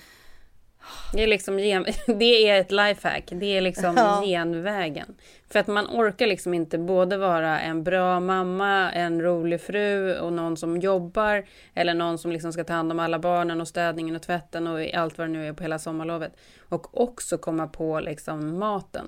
Det 1.13 1.23
är 1.23 1.27
liksom 1.27 1.59
gen... 1.59 1.85
det 2.19 2.49
är 2.49 2.61
ett 2.61 2.71
lifehack. 2.71 3.23
Det 3.31 3.57
är 3.57 3.61
liksom 3.61 3.95
Ja. 3.97 4.21
genvägen. 4.25 5.15
För 5.51 5.59
att 5.59 5.67
man 5.67 5.85
orkar 5.85 6.27
liksom 6.27 6.53
inte 6.53 6.77
både 6.77 7.17
vara 7.17 7.59
en 7.59 7.83
bra 7.83 8.19
mamma, 8.19 8.91
en 8.91 9.21
rolig 9.21 9.61
fru 9.61 10.19
och 10.19 10.33
någon 10.33 10.57
som 10.57 10.77
jobbar 10.77 11.45
eller 11.73 11.93
någon 11.93 12.17
som 12.17 12.31
liksom 12.31 12.53
ska 12.53 12.63
ta 12.63 12.73
hand 12.73 12.91
om 12.91 12.99
alla 12.99 13.19
barnen 13.19 13.61
och 13.61 13.67
städningen 13.67 14.15
och 14.15 14.21
tvätten 14.21 14.67
och 14.67 14.93
allt 14.93 15.17
vad 15.17 15.27
det 15.27 15.31
nu 15.33 15.47
är 15.47 15.53
på 15.53 15.63
hela 15.63 15.79
sommarlovet. 15.79 16.31
Och 16.69 17.01
också 17.01 17.37
komma 17.37 17.67
på 17.67 17.99
liksom 17.99 18.59
maten. 18.59 19.07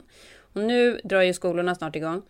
Och 0.53 0.61
nu 0.61 0.99
drar 1.03 1.21
ju 1.21 1.33
skolorna 1.33 1.75
snart 1.75 1.95
igång. 1.95 2.21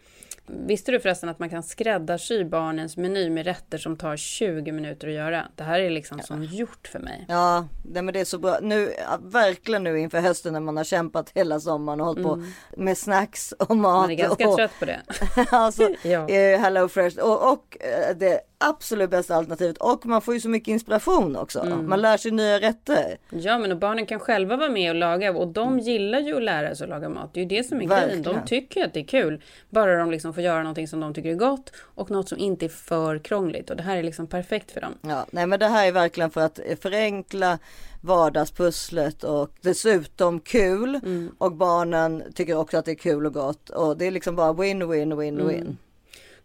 Visste 0.50 0.92
du 0.92 1.00
förresten 1.00 1.30
att 1.30 1.40
man 1.40 1.50
kan 1.50 1.64
skräddarsy 1.64 2.44
barnens 2.44 2.98
meny 2.98 3.30
med 3.30 3.46
rätter 3.46 3.78
som 3.78 3.98
tar 3.98 4.18
20 4.18 4.72
minuter 4.72 5.08
att 5.08 5.14
göra? 5.14 5.48
Det 5.56 5.64
här 5.64 5.80
är 5.80 5.90
liksom 5.90 6.20
som 6.20 6.44
gjort 6.44 6.88
för 6.92 7.00
mig. 7.00 7.26
Ja, 7.28 7.68
nej, 7.84 8.02
men 8.04 8.14
det 8.14 8.20
är 8.20 8.26
så 8.26 8.38
bra. 8.40 8.58
Nu, 8.62 8.94
ja, 8.98 9.20
verkligen 9.22 9.84
nu 9.84 10.00
inför 10.00 10.20
hösten 10.20 10.54
när 10.54 10.60
man 10.60 10.78
har 10.78 10.84
kämpat 10.84 11.32
hela 11.36 11.60
sommaren 11.60 12.02
och 12.02 12.08
hållit 12.08 12.24
på 12.24 12.44
med 12.78 12.98
snacks 12.98 13.52
och 13.52 13.78
mat. 13.78 14.02
Man 14.02 14.12
är 14.12 14.16
ganska 14.16 14.50
och, 14.50 14.56
trött 14.56 14.72
på 14.80 14.86
det. 14.86 15.02
alltså, 15.52 15.90
Ja. 16.04 16.30
eh, 16.30 16.60
Hello 16.60 16.88
Fresh 16.88 17.20
och, 17.20 17.52
och 17.54 17.78
eh, 17.80 18.16
det 18.18 18.40
absolut 18.60 19.10
bästa 19.10 19.36
alternativet 19.36 19.78
och 19.78 20.06
man 20.06 20.22
får 20.22 20.34
ju 20.34 20.40
så 20.40 20.50
mycket 20.50 20.68
inspiration 20.68 21.36
också. 21.36 21.60
Mm. 21.60 21.90
Man 21.90 22.02
lär 22.02 22.18
sig 22.18 22.32
nya 22.32 22.60
rätter. 22.60 23.18
Ja, 23.30 23.58
men 23.58 23.72
och 23.72 23.78
barnen 23.78 24.06
kan 24.06 24.20
själva 24.20 24.58
vara 24.58 24.70
med 24.70 24.90
och 24.90 24.96
laga 24.96 25.32
och 25.32 25.48
de 25.48 25.80
gillar 25.80 26.20
ju 26.20 26.38
att 26.38 26.44
lära 26.44 26.76
sig 26.76 26.84
att 26.84 26.90
laga 26.90 27.10
mat. 27.10 27.34
Det 27.34 27.40
är 27.40 27.42
ju 27.42 27.50
det 27.50 27.64
som 27.64 27.78
är 27.82 27.86
grejen. 27.86 28.02
Verkligen. 28.10 28.24
De 28.42 28.48
tycker 28.48 28.86
att 28.86 28.94
det 28.94 29.00
är 29.00 29.04
kul. 29.08 29.44
Bara 29.70 30.00
de 30.00 30.12
liksom 30.12 30.34
får 30.34 30.44
göra 30.44 30.60
någonting 30.60 30.88
som 30.88 31.00
de 31.00 31.14
tycker 31.14 31.30
är 31.30 31.36
gott 31.36 31.72
och 31.80 32.12
något 32.12 32.30
som 32.30 32.38
inte 32.38 32.66
är 32.66 32.70
för 32.70 33.20
krångligt. 33.20 33.70
Och 33.70 33.76
det 33.78 33.84
här 33.84 33.98
är 33.98 34.04
liksom 34.04 34.28
perfekt 34.28 34.72
för 34.72 34.82
dem. 34.82 34.94
Ja, 35.02 35.26
nej 35.32 35.48
men 35.48 35.60
det 35.60 35.68
här 35.68 35.88
är 35.88 35.92
verkligen 35.92 36.32
för 36.32 36.42
att 36.42 36.60
förenkla 36.82 37.60
vardagspusslet 38.02 39.24
och 39.24 39.50
dessutom 39.62 40.40
kul. 40.40 40.96
Mm. 40.96 41.32
Och 41.38 41.52
barnen 41.52 42.24
tycker 42.36 42.58
också 42.58 42.78
att 42.78 42.86
det 42.86 42.92
är 42.92 42.96
kul 42.96 43.26
och 43.26 43.34
gott. 43.34 43.70
Och 43.70 43.98
det 43.98 44.06
är 44.08 44.12
liksom 44.12 44.36
bara 44.36 44.54
win, 44.54 44.90
win, 44.90 45.18
win, 45.18 45.40
Mm. 45.40 45.48
win. 45.48 45.78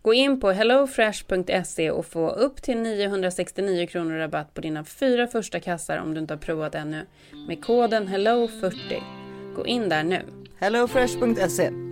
Gå 0.03 0.15
in 0.15 0.41
på 0.41 0.51
hellofresh.se 0.51 1.91
och 1.91 2.07
få 2.07 2.31
upp 2.31 2.63
till 2.63 2.79
969 2.79 3.87
kronor 3.87 4.19
rabatt 4.19 4.55
på 4.55 4.61
dina 4.61 4.85
fyra 4.85 5.27
första 5.27 5.61
kassar 5.61 5.99
om 5.99 6.15
du 6.15 6.21
inte 6.21 6.35
har 6.35 6.39
provat 6.39 6.75
ännu. 6.75 7.07
Med 7.49 7.65
koden 7.65 8.09
HELLO40. 8.09 9.03
Gå 9.57 9.67
in 9.67 9.89
där 9.89 10.03
nu. 10.05 10.23
Hellofresh.se 10.59 11.92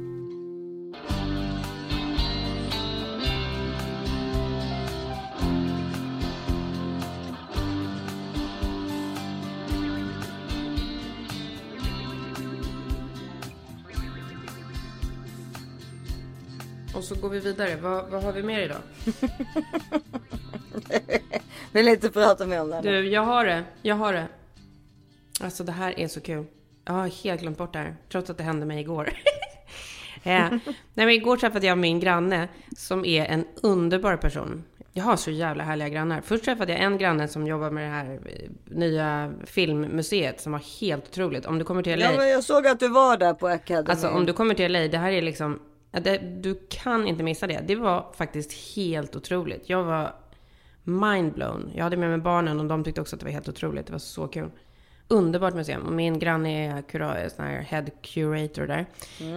Och 17.00 17.06
så 17.06 17.14
går 17.14 17.28
vi 17.28 17.40
vidare. 17.40 17.76
Vad, 17.76 18.10
vad 18.10 18.22
har 18.22 18.32
vi 18.32 18.42
mer 18.42 18.60
idag? 18.60 18.78
Vill 21.72 21.88
inte 21.88 22.10
prata 22.10 22.46
mer 22.46 22.60
om 22.60 22.70
det. 22.70 22.80
Du, 22.80 23.08
jag 23.08 23.22
har 23.22 23.44
det. 23.44 23.64
Jag 23.82 23.94
har 23.94 24.12
det. 24.12 24.26
Alltså 25.40 25.64
det 25.64 25.72
här 25.72 26.00
är 26.00 26.08
så 26.08 26.20
kul. 26.20 26.44
Jag 26.84 26.92
har 26.92 27.08
helt 27.24 27.40
glömt 27.40 27.58
bort 27.58 27.72
det 27.72 27.78
här. 27.78 27.96
Trots 28.12 28.30
att 28.30 28.38
det 28.38 28.42
hände 28.42 28.66
mig 28.66 28.80
igår. 28.80 29.12
eh, 30.22 30.50
nej, 30.50 30.60
men 30.94 31.10
igår 31.10 31.36
träffade 31.36 31.66
jag 31.66 31.78
min 31.78 32.00
granne 32.00 32.48
som 32.76 33.04
är 33.04 33.24
en 33.24 33.44
underbar 33.62 34.16
person. 34.16 34.64
Jag 34.92 35.04
har 35.04 35.16
så 35.16 35.30
jävla 35.30 35.64
härliga 35.64 35.88
grannar. 35.88 36.20
Först 36.20 36.44
träffade 36.44 36.72
jag 36.72 36.82
en 36.82 36.98
granne 36.98 37.28
som 37.28 37.46
jobbar 37.46 37.70
med 37.70 37.84
det 37.84 37.90
här 37.90 38.20
eh, 38.26 38.50
nya 38.64 39.32
filmmuseet 39.44 40.40
som 40.40 40.52
var 40.52 40.80
helt 40.80 41.08
otroligt. 41.08 41.46
Om 41.46 41.58
du 41.58 41.64
kommer 41.64 41.82
till 41.82 41.98
LA. 41.98 42.04
Ja, 42.04 42.16
men 42.16 42.28
jag 42.28 42.44
såg 42.44 42.66
att 42.66 42.80
du 42.80 42.88
var 42.88 43.16
där 43.16 43.34
på 43.34 43.48
Academy. 43.48 43.90
Alltså 43.90 44.08
om 44.08 44.26
du 44.26 44.32
kommer 44.32 44.54
till 44.54 44.72
LA, 44.72 44.78
det 44.88 44.98
här 44.98 45.12
är 45.12 45.22
liksom... 45.22 45.60
ja, 45.90 46.00
Det, 46.00 46.18
du 46.18 46.66
kan 46.70 47.06
inte 47.06 47.22
missa 47.22 47.46
det. 47.46 47.60
Det 47.66 47.76
var 47.76 48.12
faktiskt 48.16 48.76
helt 48.76 49.16
otroligt. 49.16 49.68
Jag 49.68 49.84
var 49.84 50.14
mindblown. 50.84 51.70
Jag 51.74 51.84
hade 51.84 51.96
med 51.96 52.10
mig 52.10 52.18
barnen 52.18 52.60
och 52.60 52.66
de 52.66 52.84
tyckte 52.84 53.00
också 53.00 53.16
att 53.16 53.20
det 53.20 53.26
var 53.26 53.32
helt 53.32 53.48
otroligt. 53.48 53.86
Det 53.86 53.92
var 53.92 53.98
så 53.98 54.28
kul. 54.28 54.50
Underbart 55.08 55.54
museum. 55.54 55.86
Och 55.86 55.92
min 55.92 56.18
granne 56.18 56.66
är 56.66 56.82
kura, 56.82 57.30
sån 57.30 57.44
här 57.44 57.60
head 57.62 57.86
curator 58.02 58.66
där. 58.66 58.86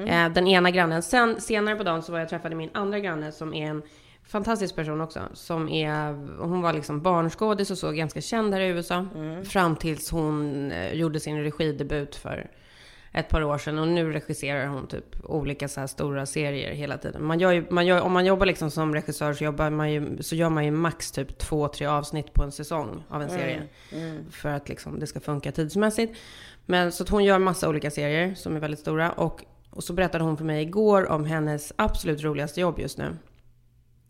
Eh, 0.08 0.34
den 0.34 0.48
ena 0.48 0.72
grannen. 0.72 1.04
Sen 1.04 1.42
senare 1.42 1.76
på 1.76 1.84
dagen 1.84 2.04
så 2.04 2.12
var 2.12 2.20
jag 2.20 2.30
träffade 2.30 2.56
min 2.56 2.70
andra 2.74 3.00
granne 3.00 3.32
som 3.32 3.54
är 3.54 3.68
en 3.70 3.82
fantastisk 4.26 4.76
person 4.76 5.02
också. 5.02 5.22
Som 5.34 5.70
är, 5.70 6.14
hon 6.40 6.62
var 6.62 6.74
liksom 6.74 7.02
barnskådis 7.02 7.72
och 7.72 7.78
så 7.78 7.92
ganska 7.92 8.22
känd 8.22 8.54
här 8.54 8.62
i 8.62 8.68
USA. 8.68 9.06
Fram 9.44 9.76
tills 9.76 10.12
hon 10.12 10.72
eh, 10.72 10.94
gjorde 10.94 11.20
sin 11.20 11.44
regidebut 11.44 12.16
för 12.16 12.50
ett 13.14 13.30
par 13.30 13.44
år 13.44 13.58
sedan 13.58 13.80
och 13.80 13.88
nu 13.88 14.12
regisserar 14.12 14.68
hon 14.68 14.88
typ 14.88 15.06
olika 15.24 15.68
så 15.68 15.80
här 15.80 15.88
stora 15.88 16.26
serier 16.26 16.74
hela 16.74 16.98
tiden. 16.98 17.24
Man 17.24 17.40
gör 17.40 17.52
ju, 17.52 17.66
man 17.70 17.86
gör, 17.86 18.02
om 18.02 18.12
man 18.12 18.26
jobbar 18.26 18.46
liksom 18.46 18.72
som 18.72 18.94
regissör 18.94 19.34
så, 19.34 19.44
jobbar 19.44 19.70
man 19.70 19.92
ju, 19.92 20.24
så 20.24 20.36
gör 20.36 20.50
man 20.50 20.66
ju 20.66 20.72
max 20.72 21.12
typ 21.12 21.38
två, 21.38 21.68
tre 21.68 21.88
avsnitt 21.88 22.34
på 22.34 22.44
en 22.44 22.52
säsong 22.52 23.04
av 23.10 23.22
en 23.22 23.30
serie. 23.30 23.64
För 24.32 24.50
att 24.50 24.70
liksom 24.70 25.00
det 25.00 25.08
ska 25.08 25.20
funka 25.20 25.52
tidsmässigt. 25.52 26.18
Men 26.66 26.92
så 26.92 27.04
att 27.04 27.10
hon 27.10 27.24
gör 27.24 27.40
massa 27.40 27.70
olika 27.70 27.92
serier 27.92 28.36
som 28.36 28.56
är 28.56 28.60
väldigt 28.60 28.80
stora. 28.80 29.12
Och, 29.12 29.46
och 29.70 29.84
så 29.84 29.94
berättade 29.94 30.24
hon 30.24 30.38
för 30.38 30.46
mig 30.46 30.62
igår 30.62 31.12
om 31.12 31.26
hennes 31.26 31.74
absolut 31.76 32.24
roligaste 32.24 32.62
jobb 32.62 32.80
just 32.80 32.98
nu. 32.98 33.18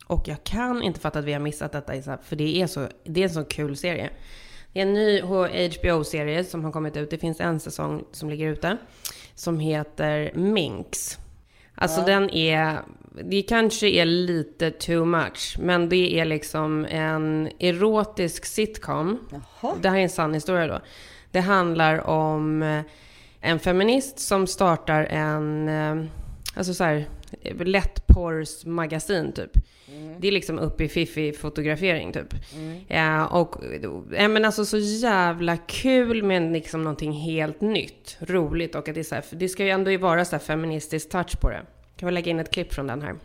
Och 0.08 0.28
jag 0.28 0.44
kan 0.44 0.82
inte 0.82 1.00
fatta 1.00 1.20
att 1.20 1.26
vi 1.26 1.34
har 1.34 1.40
missat 1.40 1.72
detta, 1.72 2.18
för 2.24 2.36
det 2.36 2.62
är, 2.62 2.68
så, 2.68 2.88
det 3.04 3.20
är 3.20 3.24
en 3.24 3.34
så 3.34 3.44
kul 3.44 3.78
serie. 3.78 4.10
Det 4.74 4.80
är 4.80 4.84
en 4.84 4.94
ny 4.94 5.22
HBO-serie 5.70 6.44
som 6.44 6.64
har 6.64 6.72
kommit 6.72 6.98
ut. 6.98 7.10
Det 7.10 7.18
finns 7.18 7.40
en 7.40 7.60
säsong 7.60 8.04
som 8.12 8.30
ligger 8.30 8.48
ute. 8.50 8.78
Som 9.36 9.60
heter 9.60 10.32
Minx. 10.36 11.18
Alltså 11.76 12.02
den 12.02 12.30
är... 12.30 12.80
Det 13.24 13.42
kanske 13.42 13.88
är 13.88 14.06
lite 14.06 14.72
too 14.72 15.06
much. 15.06 15.56
Men 15.60 15.90
det 15.90 16.20
är 16.20 16.26
liksom 16.26 16.86
en 16.90 17.50
erotisk 17.60 18.46
sitcom. 18.46 19.20
Det 19.82 19.90
här 19.90 19.98
är 19.98 20.02
en 20.02 20.10
sann 20.10 20.34
historia 20.34 20.68
då. 20.68 20.80
Det 21.32 21.40
handlar 21.40 22.08
om 22.08 22.82
en 23.42 23.60
feminist 23.60 24.20
som 24.20 24.48
startar 24.48 25.04
en... 25.04 25.70
eh, 25.70 26.06
Alltså 26.56 26.74
så 26.74 26.84
här, 26.84 27.06
lättporrs 27.66 28.66
magasin 28.66 29.34
typ. 29.34 29.52
Det 30.20 30.28
är 30.28 30.32
liksom 30.32 30.60
uppe 30.60 30.84
i 30.84 30.90
fiffig 30.90 31.40
fotografering 31.40 32.14
typ. 32.14 32.34
Ja, 32.88 33.28
och 33.28 33.56
ja, 34.12 34.28
men 34.28 34.46
alltså 34.46 34.66
så 34.66 34.78
jävla 34.78 35.58
kul 35.58 36.24
med 36.24 36.54
liksom 36.54 36.84
någonting 36.84 37.12
helt 37.12 37.62
nytt. 37.62 38.18
Roligt 38.20 38.76
och 38.76 38.90
att 38.90 38.96
det 38.96 39.02
är 39.02 39.04
så 39.04 39.16
här, 39.16 39.24
det 39.32 39.50
ska 39.50 39.64
ju 39.64 39.70
ändå 39.70 39.98
vara 39.98 40.26
så 40.26 40.32
här 40.32 40.40
feministisk 40.40 41.10
touch 41.10 41.40
på 41.40 41.50
det. 41.50 41.62
Kan 41.98 42.08
vi 42.08 42.14
lägga 42.14 42.32
in 42.32 42.40
ett 42.40 42.52
klipp 42.52 42.74
från 42.74 42.88
den 42.88 43.02
här? 43.02 43.16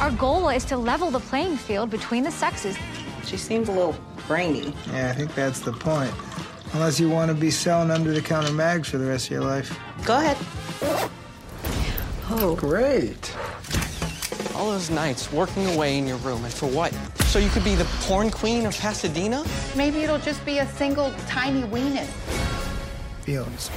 Our 0.00 0.10
goal 0.18 0.56
is 0.56 0.64
to 0.64 0.76
level 0.76 1.12
the 1.12 1.20
playing 1.20 1.58
field 1.58 1.90
between 1.90 2.24
the 2.24 2.30
sexes. 2.30 2.76
She 3.24 3.36
seems 3.36 3.68
a 3.68 3.72
little 3.72 3.94
brainy. 4.28 4.72
Yeah, 4.92 5.10
I 5.12 5.14
think 5.14 5.34
that's 5.34 5.60
the 5.60 5.72
point. 5.72 6.29
Unless 6.72 7.00
you 7.00 7.10
want 7.10 7.30
to 7.30 7.34
be 7.34 7.50
selling 7.50 7.90
under 7.90 8.12
the 8.12 8.22
counter 8.22 8.52
mags 8.52 8.88
for 8.88 8.98
the 8.98 9.06
rest 9.06 9.26
of 9.26 9.32
your 9.32 9.42
life. 9.42 9.76
Go 10.04 10.16
ahead. 10.16 10.36
Oh. 12.30 12.54
Great. 12.54 13.36
All 14.54 14.70
those 14.70 14.88
nights 14.88 15.32
working 15.32 15.66
away 15.74 15.98
in 15.98 16.06
your 16.06 16.18
room, 16.18 16.44
and 16.44 16.52
for 16.52 16.66
what? 16.66 16.92
So 17.26 17.38
you 17.38 17.48
could 17.48 17.64
be 17.64 17.74
the 17.74 17.86
porn 18.06 18.30
queen 18.30 18.66
of 18.66 18.78
Pasadena? 18.78 19.44
Maybe 19.76 20.04
it'll 20.04 20.18
just 20.18 20.44
be 20.44 20.58
a 20.58 20.66
single 20.66 21.12
tiny 21.28 21.62
weenus. 21.62 22.06
Feelings. 23.24 23.70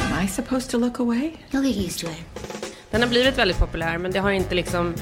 Am 0.00 0.12
I 0.14 0.26
supposed 0.26 0.70
to 0.70 0.78
look 0.78 0.98
away? 0.98 1.34
You'll 1.52 1.62
get 1.62 1.76
used 1.76 2.00
to 2.00 2.06
it. 2.06 2.24
Den 2.90 3.02
har 3.02 3.08
blivit 3.08 3.38
väldigt 3.38 3.58
populär 3.58 3.98
men 3.98 4.12
det 4.12 4.18
har 4.20 4.30
inte 4.30 4.54
liksom... 4.54 4.94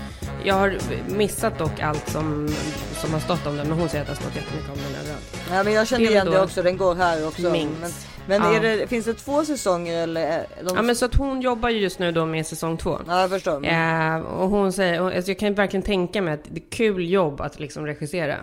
Jag 0.45 0.55
har 0.55 0.79
missat 1.09 1.59
dock 1.59 1.81
allt 1.81 2.09
som, 2.09 2.49
som 2.95 3.13
har 3.13 3.21
stått 3.21 3.47
om 3.47 3.57
den 3.57 3.69
men 3.69 3.79
hon 3.79 3.89
säger 3.89 4.03
att 4.03 4.09
det 4.09 4.15
har 4.15 4.21
stått 4.31 4.37
jättemycket 4.37 4.71
om 4.71 4.77
den 4.77 5.01
överallt. 5.01 5.37
Ja 5.51 5.63
men 5.65 5.73
jag 5.73 5.87
känner 5.89 6.11
igen 6.11 6.27
det 6.31 6.43
också, 6.43 6.63
den 6.63 6.77
går 6.77 6.95
här 6.95 7.27
också. 7.29 7.51
Minx. 7.51 7.81
Men, 7.81 7.91
men 8.27 8.53
Ja. 8.53 8.57
är 8.57 8.61
det, 8.79 8.87
finns 8.87 9.05
det 9.07 9.15
två 9.15 9.45
säsonger 9.45 10.03
eller? 10.03 10.21
är 10.27 10.47
De... 10.65 10.77
Ja 10.77 10.83
men 10.83 10.97
så 10.97 11.05
att 11.05 11.15
hon 11.15 11.41
jobbar 11.41 11.69
ju 11.69 11.79
just 11.79 11.99
nu 11.99 12.13
då 12.13 12.27
med 12.27 12.47
säsong 12.47 12.77
två. 12.77 12.99
Ja 13.09 13.21
jag 13.21 13.31
förstår. 13.31 13.67
Eh, 13.67 14.17
och 14.21 14.49
hon 14.49 14.73
säger, 14.73 15.03
alltså 15.03 15.31
jag 15.31 15.39
kan 15.39 15.55
verkligen 15.55 15.83
tänka 15.83 16.23
mig 16.23 16.35
att 16.35 16.45
det 16.45 16.61
är 16.61 16.71
kul 16.71 17.11
jobb 17.11 17.41
att 17.41 17.61
liksom 17.61 17.87
regissera. 17.87 18.37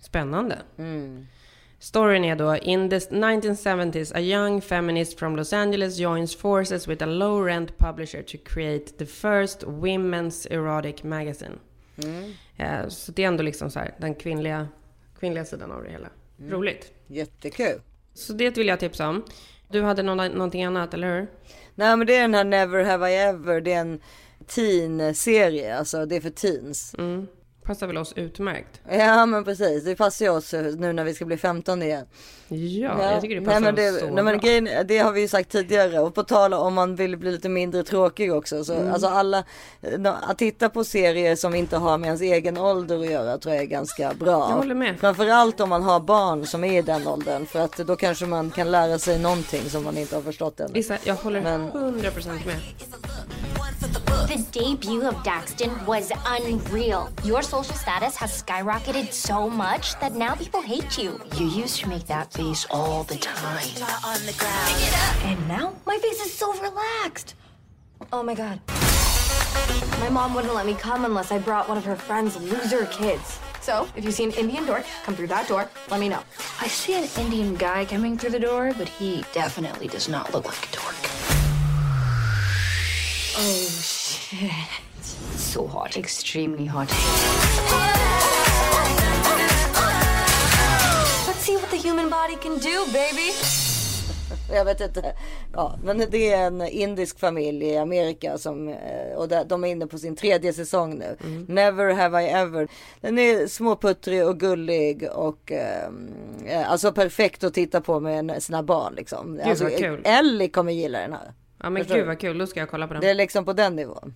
Spännande. 0.00 0.58
Storyn 1.78 2.24
är 2.24 2.36
då, 2.36 2.56
in 2.56 2.90
the 2.90 2.98
1970s 2.98 4.16
a 4.16 4.20
young 4.20 4.60
feminist 4.60 5.18
from 5.18 5.36
Los 5.36 5.52
Angeles 5.52 5.98
joins 5.98 6.36
forces 6.36 6.88
with 6.88 7.02
a 7.02 7.06
low 7.06 7.44
rent 7.44 7.78
publisher 7.78 8.22
to 8.22 8.38
create 8.44 8.98
the 8.98 9.06
first 9.06 9.64
women's 9.64 10.52
erotic 10.52 11.02
magazine. 11.02 11.58
Eh, 12.56 12.88
så 12.88 13.12
det 13.12 13.24
är 13.24 13.28
ändå 13.28 13.42
liksom 13.42 13.70
så 13.70 13.78
här, 13.78 13.94
den 13.98 14.14
kvinnliga, 14.14 14.68
kvinnliga 15.20 15.44
sidan 15.44 15.72
av 15.72 15.82
det 15.82 15.90
hela. 15.90 16.08
Roligt. 16.48 16.92
Jättekul. 17.06 17.80
Så 18.14 18.32
det 18.32 18.56
vill 18.56 18.66
jag 18.66 18.80
tipsa 18.80 19.08
om. 19.08 19.24
Du 19.68 19.82
hade 19.82 20.02
någon, 20.02 20.32
någonting 20.32 20.64
annat, 20.64 20.94
eller 20.94 21.14
hur? 21.14 21.26
Nej 21.74 21.96
men 21.96 22.06
det 22.06 22.16
är 22.16 22.20
den 22.20 22.34
här 22.34 22.44
Never 22.44 22.84
Have 22.84 23.12
I 23.12 23.16
Ever. 23.16 23.60
Det 23.60 23.72
är 23.72 23.80
en 23.80 24.00
teen-serie. 24.46 25.78
Alltså 25.78 26.06
det 26.06 26.16
är 26.16 26.20
för 26.20 26.30
teens. 26.30 26.94
Mm. 26.98 27.26
Passar 27.66 27.86
väl 27.86 27.96
oss 27.98 28.12
utmärkt? 28.16 28.80
Ja 28.90 29.26
men 29.26 29.44
precis. 29.44 29.84
Det 29.84 29.96
passar 29.96 30.24
ju 30.24 30.30
oss 30.30 30.52
nu 30.52 30.92
när 30.92 31.04
vi 31.04 31.14
ska 31.14 31.24
bli 31.24 31.36
15 31.36 31.82
igen. 31.82 32.06
Ja, 32.48 33.12
jag 33.12 33.20
tycker 33.20 33.40
det 33.40 33.46
passar 33.46 33.60
nej, 33.60 33.72
men 33.72 33.74
det, 33.74 33.90
oss 33.92 34.00
så 34.00 34.10
nej, 34.10 34.24
men 34.24 34.38
grejen, 34.38 34.68
det 34.88 34.98
har 34.98 35.12
vi 35.12 35.20
ju 35.20 35.28
sagt 35.28 35.50
tidigare 35.50 36.00
och 36.00 36.14
på 36.14 36.22
tal 36.22 36.54
om 36.54 36.74
man 36.74 36.96
vill 36.96 37.16
bli 37.16 37.32
lite 37.32 37.48
mindre 37.48 37.82
tråkig 37.82 38.32
också. 38.34 38.64
Så, 38.64 38.74
Mm. 38.76 38.92
Alltså 38.92 39.06
alla, 39.08 39.44
att 40.22 40.38
titta 40.38 40.68
på 40.68 40.84
serier 40.84 41.36
som 41.36 41.54
inte 41.54 41.76
har 41.76 41.98
med 41.98 42.06
ens 42.06 42.20
egen 42.20 42.58
ålder 42.58 43.00
att 43.00 43.10
göra 43.10 43.38
tror 43.38 43.54
jag 43.54 43.62
är 43.64 43.66
ganska 43.68 44.12
bra. 44.14 44.30
Jag 44.50 44.56
håller 44.56 44.74
med. 44.74 45.00
Framförallt 45.00 45.60
om 45.60 45.68
man 45.68 45.82
har 45.82 46.00
barn 46.00 46.46
som 46.46 46.64
är 46.64 46.78
i 46.78 46.82
den 46.82 47.06
åldern 47.06 47.46
för 47.46 47.60
att 47.60 47.76
då 47.76 47.96
kanske 47.96 48.26
man 48.26 48.50
kan 48.50 48.70
lära 48.70 48.98
sig 48.98 49.18
någonting 49.18 49.70
som 49.70 49.84
man 49.84 49.98
inte 49.98 50.14
har 50.14 50.22
förstått 50.22 50.60
än. 50.60 50.76
Issa, 50.76 50.96
jag 51.04 51.14
håller 51.14 51.40
Men- 51.40 51.70
100% 51.72 52.46
med. 52.46 52.56
The 54.06 54.44
debut 54.52 55.02
of 55.02 55.14
Daxton 55.16 55.84
was 55.86 56.12
unreal. 56.26 57.12
Your 57.24 57.42
social 57.42 57.74
status 57.74 58.16
has 58.16 58.42
skyrocketed 58.42 59.12
so 59.12 59.48
much 59.50 59.98
that 60.00 60.12
now 60.12 60.34
people 60.34 60.60
hate 60.60 60.98
you. 60.98 61.20
You 61.36 61.46
used 61.46 61.80
to 61.80 61.88
make 61.88 62.06
that 62.06 62.32
face 62.32 62.66
all 62.70 63.04
the 63.04 63.16
time. 63.16 63.66
And 65.22 65.48
now 65.48 65.74
my 65.86 65.98
face 65.98 66.24
is 66.24 66.32
so 66.32 66.52
relaxed. 66.60 67.34
Oh 68.12 68.22
my 68.22 68.34
god. 68.34 68.60
My 70.00 70.08
mom 70.10 70.34
wouldn't 70.34 70.54
let 70.54 70.66
me 70.66 70.74
come 70.74 71.04
unless 71.04 71.32
I 71.32 71.38
brought 71.38 71.68
one 71.68 71.78
of 71.78 71.84
her 71.84 71.96
friend's 71.96 72.36
loser 72.36 72.86
kids. 72.86 73.40
So, 73.60 73.88
if 73.96 74.04
you 74.04 74.12
see 74.12 74.24
an 74.24 74.32
Indian 74.32 74.64
dork 74.64 74.84
come 75.04 75.16
through 75.16 75.26
that 75.28 75.48
door, 75.48 75.68
let 75.90 75.98
me 75.98 76.08
know. 76.08 76.22
I 76.60 76.68
see 76.68 76.94
an 76.94 77.08
Indian 77.18 77.56
guy 77.56 77.84
coming 77.84 78.16
through 78.16 78.30
the 78.30 78.38
door, 78.38 78.72
but 78.78 78.88
he 78.88 79.24
definitely 79.32 79.88
does 79.88 80.08
not 80.08 80.32
look 80.32 80.46
like 80.46 80.68
a 80.68 80.76
dork. 80.76 80.94
Oh 83.38 83.68
shit. 83.82 83.95
So 85.36 85.66
hot. 85.68 85.96
Extremely 85.96 86.66
hot. 86.66 86.88
Let's 91.26 91.44
see 91.44 91.56
what 91.56 91.70
the 91.70 91.76
human 91.76 92.10
body 92.10 92.34
can 92.34 92.58
do, 92.58 92.86
baby. 92.92 93.32
Jag 94.52 94.64
vet 94.64 94.80
inte. 94.80 95.16
Ja, 95.52 95.78
men 95.84 95.98
det 96.10 96.32
är 96.32 96.46
en 96.46 96.62
indisk 96.62 97.18
familj 97.18 97.64
i 97.64 97.76
Amerika 97.76 98.38
som 98.38 98.68
eh, 98.68 99.16
och 99.16 99.28
de 99.46 99.64
är 99.64 99.68
inne 99.68 99.86
på 99.86 99.98
sin 99.98 100.16
tredje 100.16 100.52
säsong 100.52 100.98
nu. 100.98 101.16
Never 101.48 101.94
have 101.94 102.24
I 102.24 102.28
ever. 102.28 102.68
Den 103.00 103.18
är 103.18 103.46
småputtrig 103.46 104.26
och 104.26 104.40
gullig 104.40 105.08
och 105.12 105.52
eh, 105.52 105.90
alltså 106.70 106.92
perfekt 106.92 107.44
att 107.44 107.54
titta 107.54 107.80
på 107.80 108.00
med 108.00 108.42
sina 108.42 108.62
barn 108.62 108.94
liksom. 108.94 109.36
Gud, 109.36 109.46
alltså. 109.46 109.68
Ellie 110.04 110.48
kommer 110.48 110.72
gilla 110.72 110.98
den 110.98 111.12
här. 111.12 111.32
Ja 111.58 111.70
men 111.70 111.82
Förstår 111.82 111.96
gud 111.96 112.06
vad 112.06 112.20
kul, 112.20 112.38
då 112.38 112.46
ska 112.46 112.60
jag 112.60 112.70
kolla 112.70 112.86
på 112.88 112.94
den. 112.94 113.00
Det 113.00 113.10
är 113.10 113.14
liksom 113.14 113.44
på 113.44 113.52
den 113.52 113.76
nivån. 113.76 114.14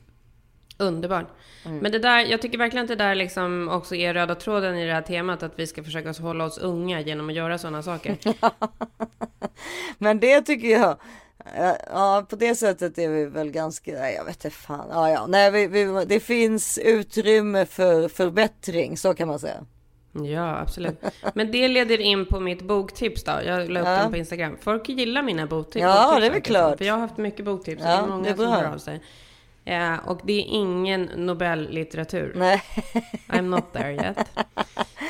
Underbart. 0.78 1.26
Men 1.64 1.92
det 1.92 1.98
där, 1.98 2.18
jag 2.18 2.42
tycker 2.42 2.58
verkligen 2.58 2.84
att 2.84 2.88
det 2.88 2.96
där 2.96 3.14
liksom 3.14 3.68
också 3.68 3.94
är 3.94 4.14
röda 4.14 4.34
tråden 4.34 4.76
i 4.76 4.86
det 4.86 4.92
här 4.92 5.02
temat, 5.02 5.42
att 5.42 5.52
vi 5.56 5.66
ska 5.66 5.84
försöka 5.84 6.22
hålla 6.22 6.44
oss 6.44 6.58
unga 6.58 7.00
genom 7.00 7.28
att 7.28 7.34
göra 7.34 7.58
sådana 7.58 7.82
saker. 7.82 8.16
Men 9.98 10.20
det 10.20 10.40
tycker 10.40 10.68
jag. 10.68 10.96
Ja, 11.90 12.26
på 12.30 12.36
det 12.36 12.54
sättet 12.54 12.98
är 12.98 13.08
vi 13.08 13.26
väl 13.26 13.50
ganska, 13.50 13.92
nej, 13.92 14.14
jag 14.14 14.24
vet 14.24 14.44
inte 14.44 14.56
fan. 14.56 14.86
Ja, 14.90 15.10
ja, 15.10 15.26
nej, 15.26 15.50
vi, 15.50 15.66
vi, 15.66 16.04
det 16.06 16.20
finns 16.20 16.78
utrymme 16.78 17.66
för 17.66 18.08
förbättring, 18.08 18.96
så 18.96 19.14
kan 19.14 19.28
man 19.28 19.38
säga. 19.38 19.66
Ja, 20.12 20.58
absolut. 20.58 21.00
Men 21.34 21.52
det 21.52 21.68
leder 21.68 22.00
in 22.00 22.26
på 22.26 22.40
mitt 22.40 22.62
boktips 22.62 23.24
då. 23.24 23.32
Jag 23.46 23.70
la 23.70 23.80
upp 23.80 23.86
Ja. 23.86 23.92
den 23.92 24.10
på 24.10 24.16
Instagram. 24.16 24.56
Folk 24.60 24.88
gillar 24.88 25.22
mina 25.22 25.46
boktips. 25.46 25.82
Ja, 25.82 26.02
boktips 26.04 26.20
det 26.20 26.26
är 26.26 26.30
väl 26.30 26.42
klart. 26.42 26.78
För 26.78 26.84
jag 26.84 26.94
har 26.94 27.00
haft 27.00 27.16
mycket 27.16 27.44
boktips. 27.44 27.82
Ja, 27.84 27.88
det 27.88 27.96
är 27.96 28.06
många 28.06 28.22
det 28.22 28.30
är 28.30 28.34
som 28.34 28.46
hör 28.46 28.64
av 28.74 28.78
sig. 28.78 29.00
Eh, 29.64 30.08
och 30.08 30.20
det 30.24 30.32
är 30.32 30.44
ingen 30.48 31.02
Nobellitteratur. 31.16 32.32
Nej. 32.36 32.62
I'm 33.28 33.42
not 33.42 33.72
there 33.72 33.92
yet. 33.94 34.18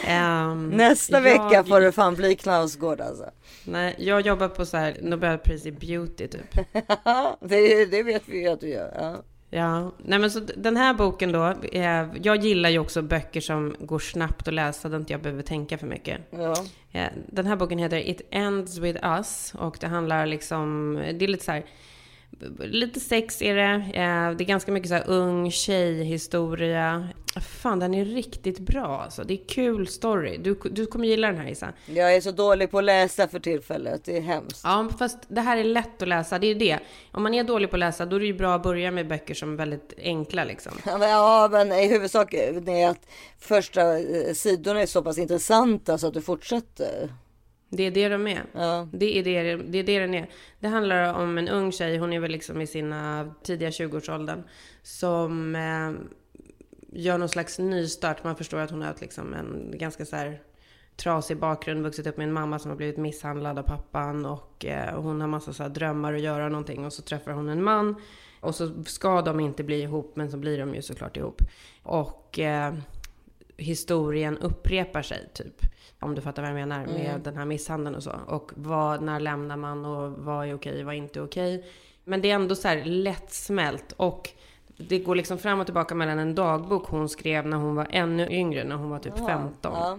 Ehm, 0.07 0.69
Nästa 0.71 1.17
jag- 1.17 1.23
vecka 1.23 1.65
får 1.65 1.81
det 1.81 1.93
fan 1.93 2.15
bli 2.15 2.35
Knausgård 2.35 3.01
alltså. 3.01 3.25
Nej, 3.65 3.95
jag 3.99 4.21
jobbar 4.27 4.49
på 4.49 4.67
så 4.67 4.77
här 4.77 4.97
Nobelpris 5.03 5.67
i 5.67 5.73
beauty 5.73 6.29
typ. 6.29 6.53
det, 7.41 7.85
det 7.85 8.03
vet 8.03 8.23
vi 8.29 8.41
ju 8.43 8.49
att 8.49 8.61
du 8.61 8.69
gör. 8.69 8.93
Ja. 9.01 9.17
Ja, 9.53 9.93
nej 9.99 10.19
men 10.19 10.31
så 10.31 10.41
den 10.57 10.77
här 10.77 10.95
boken 10.95 11.33
då. 11.33 11.55
Eh, 11.73 12.07
jag 12.23 12.37
gillar 12.37 12.71
ju 12.71 12.79
också 12.79 13.03
böcker 13.03 13.41
som 13.41 13.77
går 13.81 13.99
snabbt 13.99 14.49
att 14.49 14.55
läsa, 14.55 14.89
där 14.89 14.97
inte 14.97 15.13
jag 15.13 15.23
behöver 15.23 15.43
tänka 15.43 15.79
för 15.79 15.87
mycket. 15.87 16.21
Ja. 16.31 16.55
Eh, 16.93 17.09
Den 17.27 17.47
här 17.47 17.57
boken 17.57 17.79
heter 17.79 18.09
It 18.09 18.21
Ends 18.31 18.79
With 18.79 19.05
Us 19.07 19.55
och 19.59 19.77
det 19.81 19.87
handlar 19.87 20.27
liksom, 20.27 20.95
det 21.19 21.25
är 21.25 21.29
lite 21.29 21.45
så 21.45 21.53
här, 21.53 21.65
lite 22.59 23.01
sex 23.01 23.43
är 23.43 23.55
det, 23.55 23.73
eh, 23.73 24.37
det 24.37 24.45
är 24.45 24.47
ganska 24.47 24.73
mycket 24.73 24.89
så 24.89 24.95
här 24.95 25.09
ung 25.09 25.51
tjejhistoria. 25.51 27.09
Fan, 27.41 27.79
den 27.79 27.95
är 27.95 28.05
riktigt 28.05 28.59
bra 28.59 29.01
alltså. 29.05 29.25
Det 29.25 29.35
är 29.35 29.49
kul 29.49 29.89
story. 29.89 30.39
Du, 30.39 30.61
du 30.71 30.87
kommer 30.87 31.07
gilla 31.07 31.27
den 31.27 31.37
här 31.37 31.49
Isa. 31.49 31.73
Jag 31.87 32.15
är 32.17 32.21
så 32.21 32.31
dålig 32.31 32.71
på 32.71 32.79
att 32.79 32.85
läsa 32.85 33.29
för 33.29 33.41
tillfället. 33.41 34.05
Det 34.05 34.17
är 34.17 34.21
hemskt. 34.21 34.61
Ja, 34.65 34.89
fast 34.99 35.19
det 35.29 35.41
här 35.41 35.57
är 35.57 35.65
lätt 35.65 36.03
att 36.03 36.09
läsa. 36.09 36.39
Det 36.39 36.47
är 36.47 36.55
det. 36.55 36.79
Om 37.13 37.23
man 37.23 37.35
är 37.35 37.45
dålig 37.45 37.71
på 37.71 37.77
att 37.77 37.81
läsa, 37.81 38.07
då 38.07 38.17
är 38.17 38.21
det 38.21 38.27
ju 38.27 38.35
bra 38.35 38.55
att 38.55 38.63
börja 38.63 38.91
med 38.91 39.09
böcker 39.09 39.35
som 39.35 39.53
är 39.53 39.57
väldigt 39.57 39.95
enkla 39.99 40.45
liksom. 40.45 40.73
Ja, 40.87 41.49
men, 41.53 41.73
i 41.73 41.89
huvudsak 41.89 42.35
är 42.35 42.91
att 42.91 43.07
första 43.39 43.99
eh, 43.99 44.33
sidorna 44.35 44.81
är 44.83 44.87
så 44.87 45.03
pass 45.03 45.19
intressanta 45.19 45.99
så 45.99 46.07
att 46.07 46.15
du 46.15 46.23
fortsätter. 46.23 47.11
Det 47.73 47.83
är 47.83 47.91
det 47.91 48.09
de 48.09 48.27
är. 48.27 48.43
Ja. 48.53 48.89
Det, 48.93 49.19
är 49.19 49.25
det, 49.25 49.57
det 49.57 49.79
är 49.79 49.85
det 49.85 49.99
den 49.99 50.15
är. 50.15 50.31
Det 50.61 50.69
handlar 50.69 51.15
om 51.15 51.39
en 51.39 51.49
ung 51.49 51.73
tjej, 51.73 51.99
hon 51.99 52.13
är 52.13 52.21
väl 52.21 52.31
liksom 52.31 52.61
i 52.61 52.67
sina 52.67 53.35
tidiga 53.43 53.71
20-årsåldern, 53.71 54.43
som 54.83 55.55
eh, 55.55 55.93
gör 56.93 57.19
någon 57.19 57.29
slags 57.29 57.59
nystart. 57.59 58.25
Man 58.25 58.37
förstår 58.37 58.59
att 58.59 58.71
hon 58.71 58.83
har 58.83 58.95
liksom 59.01 59.35
en 59.35 59.79
ganska 59.79 60.07
så 60.07 60.17
här 60.17 60.41
trasig 60.97 61.37
bakgrund, 61.37 61.83
vuxit 61.83 62.07
upp 62.07 62.17
med 62.17 62.25
en 62.25 62.33
mamma 62.33 62.59
som 62.59 62.71
har 62.71 62.77
blivit 62.77 62.97
misshandlad 62.97 63.59
av 63.59 63.63
pappan 63.63 64.27
och 64.27 64.65
eh, 64.65 65.01
hon 65.01 65.21
har 65.21 65.29
massa 65.29 65.53
så 65.53 65.63
här 65.63 65.71
drömmar 65.71 66.15
att 66.15 66.21
göra 66.21 66.49
någonting 66.49 66.85
och 66.85 66.93
så 66.93 67.03
träffar 67.03 67.33
hon 67.33 67.49
en 67.49 67.63
man 67.63 67.97
och 68.41 68.55
så 68.55 68.85
ska 68.85 69.23
de 69.23 69.41
inte 69.41 69.65
bli 69.65 69.83
ihop 69.83 70.13
men 70.17 70.31
så 70.31 70.37
blir 70.37 70.59
de 70.59 70.75
ju 70.75 70.83
såklart 70.83 71.17
ihop. 71.17 71.43
Och 71.83 72.39
eh, 72.39 72.75
historien 73.61 74.39
upprepar 74.39 75.03
sig 75.03 75.29
typ. 75.35 75.63
Om 76.01 76.15
du 76.15 76.21
fattar 76.21 76.43
vad 76.43 76.51
jag 76.51 76.55
menar 76.55 76.87
med 76.87 77.07
Mm. 77.11 77.23
den 77.23 77.37
här 77.37 77.45
misshandeln 77.45 77.97
och 77.97 78.03
så. 78.03 78.13
Och 78.27 78.53
vad, 78.55 79.03
när 79.03 79.21
lämnar 79.21 79.57
man 79.57 79.85
och 79.85 80.13
vad 80.13 80.49
är 80.49 80.55
okej, 80.55 80.85
vad 80.85 80.95
är 80.95 80.99
inte 80.99 81.21
okej. 81.21 81.65
Men 82.05 82.21
det 82.23 82.31
är 82.31 82.35
ändå 82.35 82.55
så 82.55 82.69
här 82.69 82.85
lättsmält 82.85 83.93
och 83.97 84.31
det 84.77 84.99
går 84.99 85.15
liksom 85.15 85.39
fram 85.39 85.61
och 85.61 85.67
tillbaka 85.67 85.95
mellan 85.95 86.19
en 86.19 86.35
dagbok 86.35 86.87
hon 86.89 87.09
skrev 87.09 87.47
när 87.47 87.57
hon 87.57 87.75
var 87.75 87.87
ännu 87.91 88.29
yngre, 88.31 88.65
när 88.65 88.77
hon 88.77 88.91
var 88.91 88.99
typ 88.99 89.13
Ja, 89.19 89.27
15. 89.27 89.73
Ja. 89.75 89.99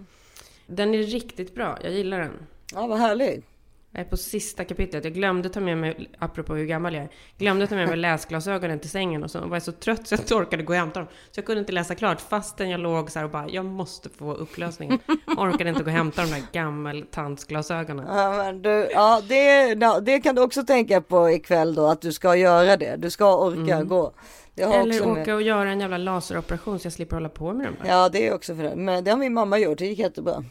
Den 0.68 0.96
är 0.96 1.04
riktigt 1.04 1.56
bra, 1.56 1.78
jag 1.84 1.92
gillar 1.94 2.20
den. 2.20 2.32
ja, 2.74 2.88
vad 2.88 3.00
härligt. 3.00 3.46
Är 3.94 4.04
på 4.04 4.18
sista 4.18 4.64
kapitlet. 4.66 5.04
Jag 5.04 5.14
glömde 5.14 5.50
ta 5.50 5.60
med 5.60 5.78
mig, 5.78 6.10
apropå 6.20 6.56
hur 6.56 6.66
gammal 6.66 6.94
jag 6.94 7.04
är, 7.04 7.10
glömde 7.38 7.68
ta 7.68 7.76
med 7.76 7.88
mig 7.88 7.98
läsglasögonen 7.98 8.80
till 8.80 8.90
sängen 8.90 9.24
och 9.24 9.32
så 9.32 9.40
var 9.40 9.56
jag 9.56 9.64
så 9.64 9.72
trött 9.72 10.08
så 10.08 10.14
jag 10.14 10.20
inte 10.22 10.36
orkade 10.36 10.64
gå 10.64 10.74
och 10.74 10.78
hämta 10.80 11.00
dem. 11.00 11.08
Så 11.32 11.40
jag 11.40 11.46
kunde 11.46 11.60
inte 11.60 11.72
läsa 11.72 11.96
klart 11.96 12.22
fastän 12.22 12.70
jag 12.70 12.80
låg 12.80 13.12
så 13.12 13.20
här 13.20 13.26
och 13.26 13.32
bara, 13.32 13.50
jag 13.50 13.66
måste 13.66 14.10
få 14.10 14.34
upplösningen. 14.34 15.00
Jag 15.28 15.40
orkade 15.40 15.70
inte 15.70 15.84
gå 15.84 15.90
och 15.90 15.96
hämta 15.96 16.22
de 16.22 16.28
där 16.32 16.44
gammeltantsglasögonen. 16.54 18.06
Ja, 18.08 18.38
men 18.38 18.62
du, 18.62 18.90
ja, 18.92 19.22
det, 19.30 19.76
det 20.02 20.20
kan 20.22 20.36
du 20.36 20.42
också 20.42 20.64
tänka 20.64 21.02
på 21.02 21.30
ikväll 21.30 21.76
då, 21.76 21.88
att 21.88 22.02
du 22.02 22.14
ska 22.14 22.36
göra 22.36 22.78
det. 22.78 22.96
Du 22.96 23.10
ska 23.10 23.38
orka 23.46 23.84
gå. 23.84 24.14
Det 24.56 24.64
har 24.64 24.74
Eller 24.74 24.96
också 25.00 25.10
med- 25.10 25.22
åka 25.22 25.36
och 25.36 25.42
göra 25.42 25.72
en 25.72 25.80
jävla 25.80 25.98
laseroperation 25.98 26.80
så 26.80 26.86
jag 26.86 26.94
slipper 26.94 27.16
hålla 27.16 27.30
på 27.30 27.54
med 27.54 27.66
dem 27.68 27.76
där. 27.82 27.90
Ja, 27.90 28.10
det 28.10 28.28
är 28.28 28.34
också 28.34 28.56
för 28.56 28.64
det. 28.64 28.76
Men 28.76 29.04
det 29.04 29.12
har 29.12 29.18
min 29.18 29.34
mamma 29.34 29.58
gjort. 29.58 29.78
Det 29.78 29.86
gick 29.86 30.00
jättebra. 30.00 30.44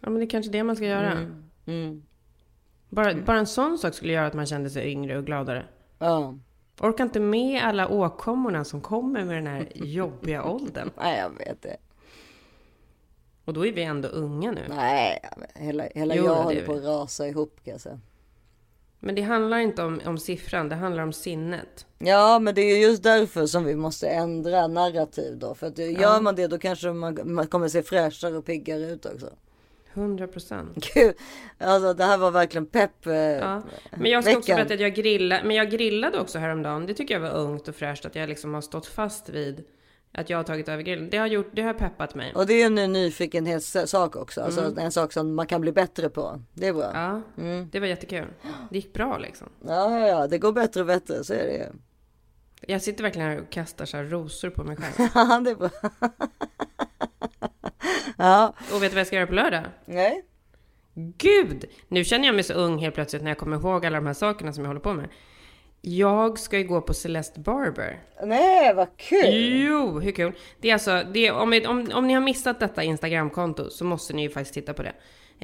Ja, 0.00 0.10
men 0.10 0.14
det 0.14 0.24
är 0.24 0.30
kanske 0.30 0.52
det 0.52 0.64
man 0.64 0.76
ska 0.76 0.84
göra. 0.84 1.12
Mm. 1.66 2.02
Bara, 2.88 3.14
bara 3.14 3.38
en 3.38 3.46
sån 3.46 3.78
sak 3.78 3.94
skulle 3.94 4.12
göra 4.12 4.26
att 4.26 4.34
man 4.34 4.46
kände 4.46 4.70
sig 4.70 4.90
yngre 4.92 5.18
och 5.18 5.26
gladare. 5.26 5.66
Ja. 5.98 6.34
Orkar 6.80 7.04
inte 7.04 7.20
med 7.20 7.62
alla 7.62 7.88
åkommorna 7.88 8.64
som 8.64 8.80
kommer 8.80 9.24
med 9.24 9.36
den 9.36 9.46
här 9.46 9.68
jobbiga 9.74 10.44
åldern. 10.44 10.90
Nej, 10.96 11.18
jag 11.18 11.30
vet 11.30 11.62
det. 11.62 11.76
Och 13.44 13.54
då 13.54 13.66
är 13.66 13.72
vi 13.72 13.82
ändå 13.82 14.08
unga 14.08 14.52
nu. 14.52 14.60
Nej, 14.68 15.20
hela, 15.54 15.84
hela 15.94 16.14
Jo, 16.14 16.24
jag 16.24 16.42
håller 16.42 16.66
på 16.66 16.72
att 16.72 16.84
rasa 16.84 17.28
ihop 17.28 17.60
kan 17.64 17.72
jag 17.72 17.80
säga. 17.80 18.00
Men 19.00 19.14
det 19.14 19.22
handlar 19.22 19.58
inte 19.58 19.82
om, 19.82 20.00
om 20.06 20.18
siffran, 20.18 20.68
det 20.68 20.74
handlar 20.74 21.02
om 21.02 21.12
sinnet. 21.12 21.86
Ja, 21.98 22.38
men 22.38 22.54
det 22.54 22.60
är 22.60 22.76
ju 22.76 22.82
just 22.82 23.02
därför 23.02 23.46
som 23.46 23.64
vi 23.64 23.76
måste 23.76 24.08
ändra 24.08 24.66
narrativ 24.66 25.38
då. 25.38 25.54
För 25.54 25.66
att 25.66 25.78
gör 25.78 26.20
man 26.20 26.34
det 26.34 26.46
då 26.46 26.58
kanske 26.58 26.92
man, 26.92 27.18
man 27.24 27.46
kommer 27.46 27.68
se 27.68 27.82
fräschare 27.82 28.36
och 28.36 28.44
piggare 28.44 28.80
ut 28.80 29.06
också. 29.06 29.30
100 29.98 30.26
procent. 30.26 30.86
Alltså 31.60 31.94
det 31.94 32.04
här 32.04 32.18
var 32.18 32.30
verkligen 32.30 32.66
pepp. 32.66 33.06
eh, 33.06 33.14
Ja. 33.14 33.62
Men 33.96 34.10
jag 34.10 34.24
ska 34.24 34.32
också 34.38 34.40
veckan. 34.52 34.56
berätta 34.56 34.74
att 34.74 34.80
jag 34.80 34.94
grillade, 34.94 35.42
men 35.44 35.56
jag 35.56 35.70
grillade 35.70 36.20
också 36.20 36.38
häromdagen. 36.38 36.86
Det 36.86 36.94
tycker 36.94 37.14
jag 37.14 37.20
var 37.20 37.30
ungt 37.34 37.68
och 37.68 37.74
fräscht 37.74 38.04
att 38.06 38.14
jag 38.14 38.28
liksom 38.28 38.54
har 38.54 38.60
stått 38.60 38.86
fast 38.86 39.28
vid 39.28 39.64
att 40.12 40.30
jag 40.30 40.36
har 40.38 40.44
tagit 40.44 40.68
över 40.68 40.82
grillen. 40.82 41.10
Det 41.10 41.16
har, 41.18 41.26
gjort, 41.26 41.48
det 41.52 41.62
har 41.62 41.74
peppat 41.74 42.14
mig. 42.14 42.32
Och 42.34 42.46
det 42.46 42.54
är 42.62 42.66
en 42.66 42.92
nyfikenhetssak 42.92 44.16
också. 44.16 44.40
Alltså 44.42 44.60
Mm. 44.60 44.78
en 44.78 44.92
sak 44.92 45.12
som 45.12 45.34
man 45.34 45.46
kan 45.46 45.60
bli 45.60 45.72
bättre 45.72 46.08
på. 46.08 46.42
Det 46.54 46.66
är 46.66 46.72
bra. 46.72 46.90
Ja, 46.94 47.22
Mm. 47.42 47.68
det 47.72 47.80
var 47.80 47.86
jättekul. 47.86 48.26
Det 48.70 48.76
gick 48.76 48.92
bra 48.92 49.18
liksom. 49.18 49.48
Ja, 49.66 49.98
ja, 50.00 50.06
ja, 50.08 50.26
det 50.26 50.38
går 50.38 50.52
bättre 50.52 50.80
och 50.80 50.86
bättre. 50.86 51.24
Så 51.24 51.32
är 51.34 51.44
det 51.46 51.52
ju. 51.52 51.64
Jag 52.72 52.82
sitter 52.82 53.02
verkligen 53.02 53.28
här 53.28 53.40
och 53.40 53.50
kastar 53.50 53.84
så 53.84 53.96
här 53.96 54.04
rosor 54.04 54.50
på 54.50 54.64
mig 54.64 54.76
själv. 54.76 55.08
Ja, 55.14 55.40
det 55.44 55.50
är 55.50 55.54
bra. 55.54 55.70
ja, 58.18 58.52
Och 58.74 58.82
vet 58.82 58.90
du 58.90 58.94
vad 58.94 59.00
jag 59.00 59.06
ska 59.06 59.16
göra 59.16 59.26
på 59.26 59.34
lördag? 59.34 59.62
nej. 59.84 60.22
Gud! 61.18 61.64
Nu 61.88 62.04
känner 62.04 62.26
jag 62.26 62.34
mig 62.34 62.44
så 62.44 62.52
ung 62.54 62.78
helt 62.78 62.94
plötsligt 62.94 63.22
när 63.22 63.30
jag 63.30 63.38
kommer 63.38 63.56
ihåg 63.56 63.86
alla 63.86 63.96
de 63.96 64.06
här 64.06 64.14
sakerna 64.14 64.52
som 64.52 64.64
jag 64.64 64.68
håller 64.68 64.80
på 64.80 64.92
med. 64.92 65.08
Jag 65.80 66.38
ska 66.38 66.58
ju 66.58 66.64
gå 66.64 66.80
på 66.80 66.94
Celeste 66.94 67.40
Barber. 67.40 67.98
Nej, 68.24 68.74
vad 68.74 68.96
kul. 68.96 69.28
Jo, 69.66 70.00
hur 70.00 70.12
kul? 70.12 70.32
Det 70.60 70.68
är 70.68 70.72
alltså, 70.72 71.02
det 71.12 71.26
är, 71.26 71.32
om, 71.32 71.60
om, 71.66 71.90
om 71.94 72.06
ni 72.06 72.14
har 72.14 72.20
missat 72.20 72.60
detta 72.60 72.82
Instagramkonto 72.82 73.70
så 73.70 73.84
måste 73.84 74.12
ni 74.14 74.22
ju 74.22 74.30
faktiskt 74.30 74.54
titta 74.54 74.74
på 74.74 74.82
det. 74.82 74.92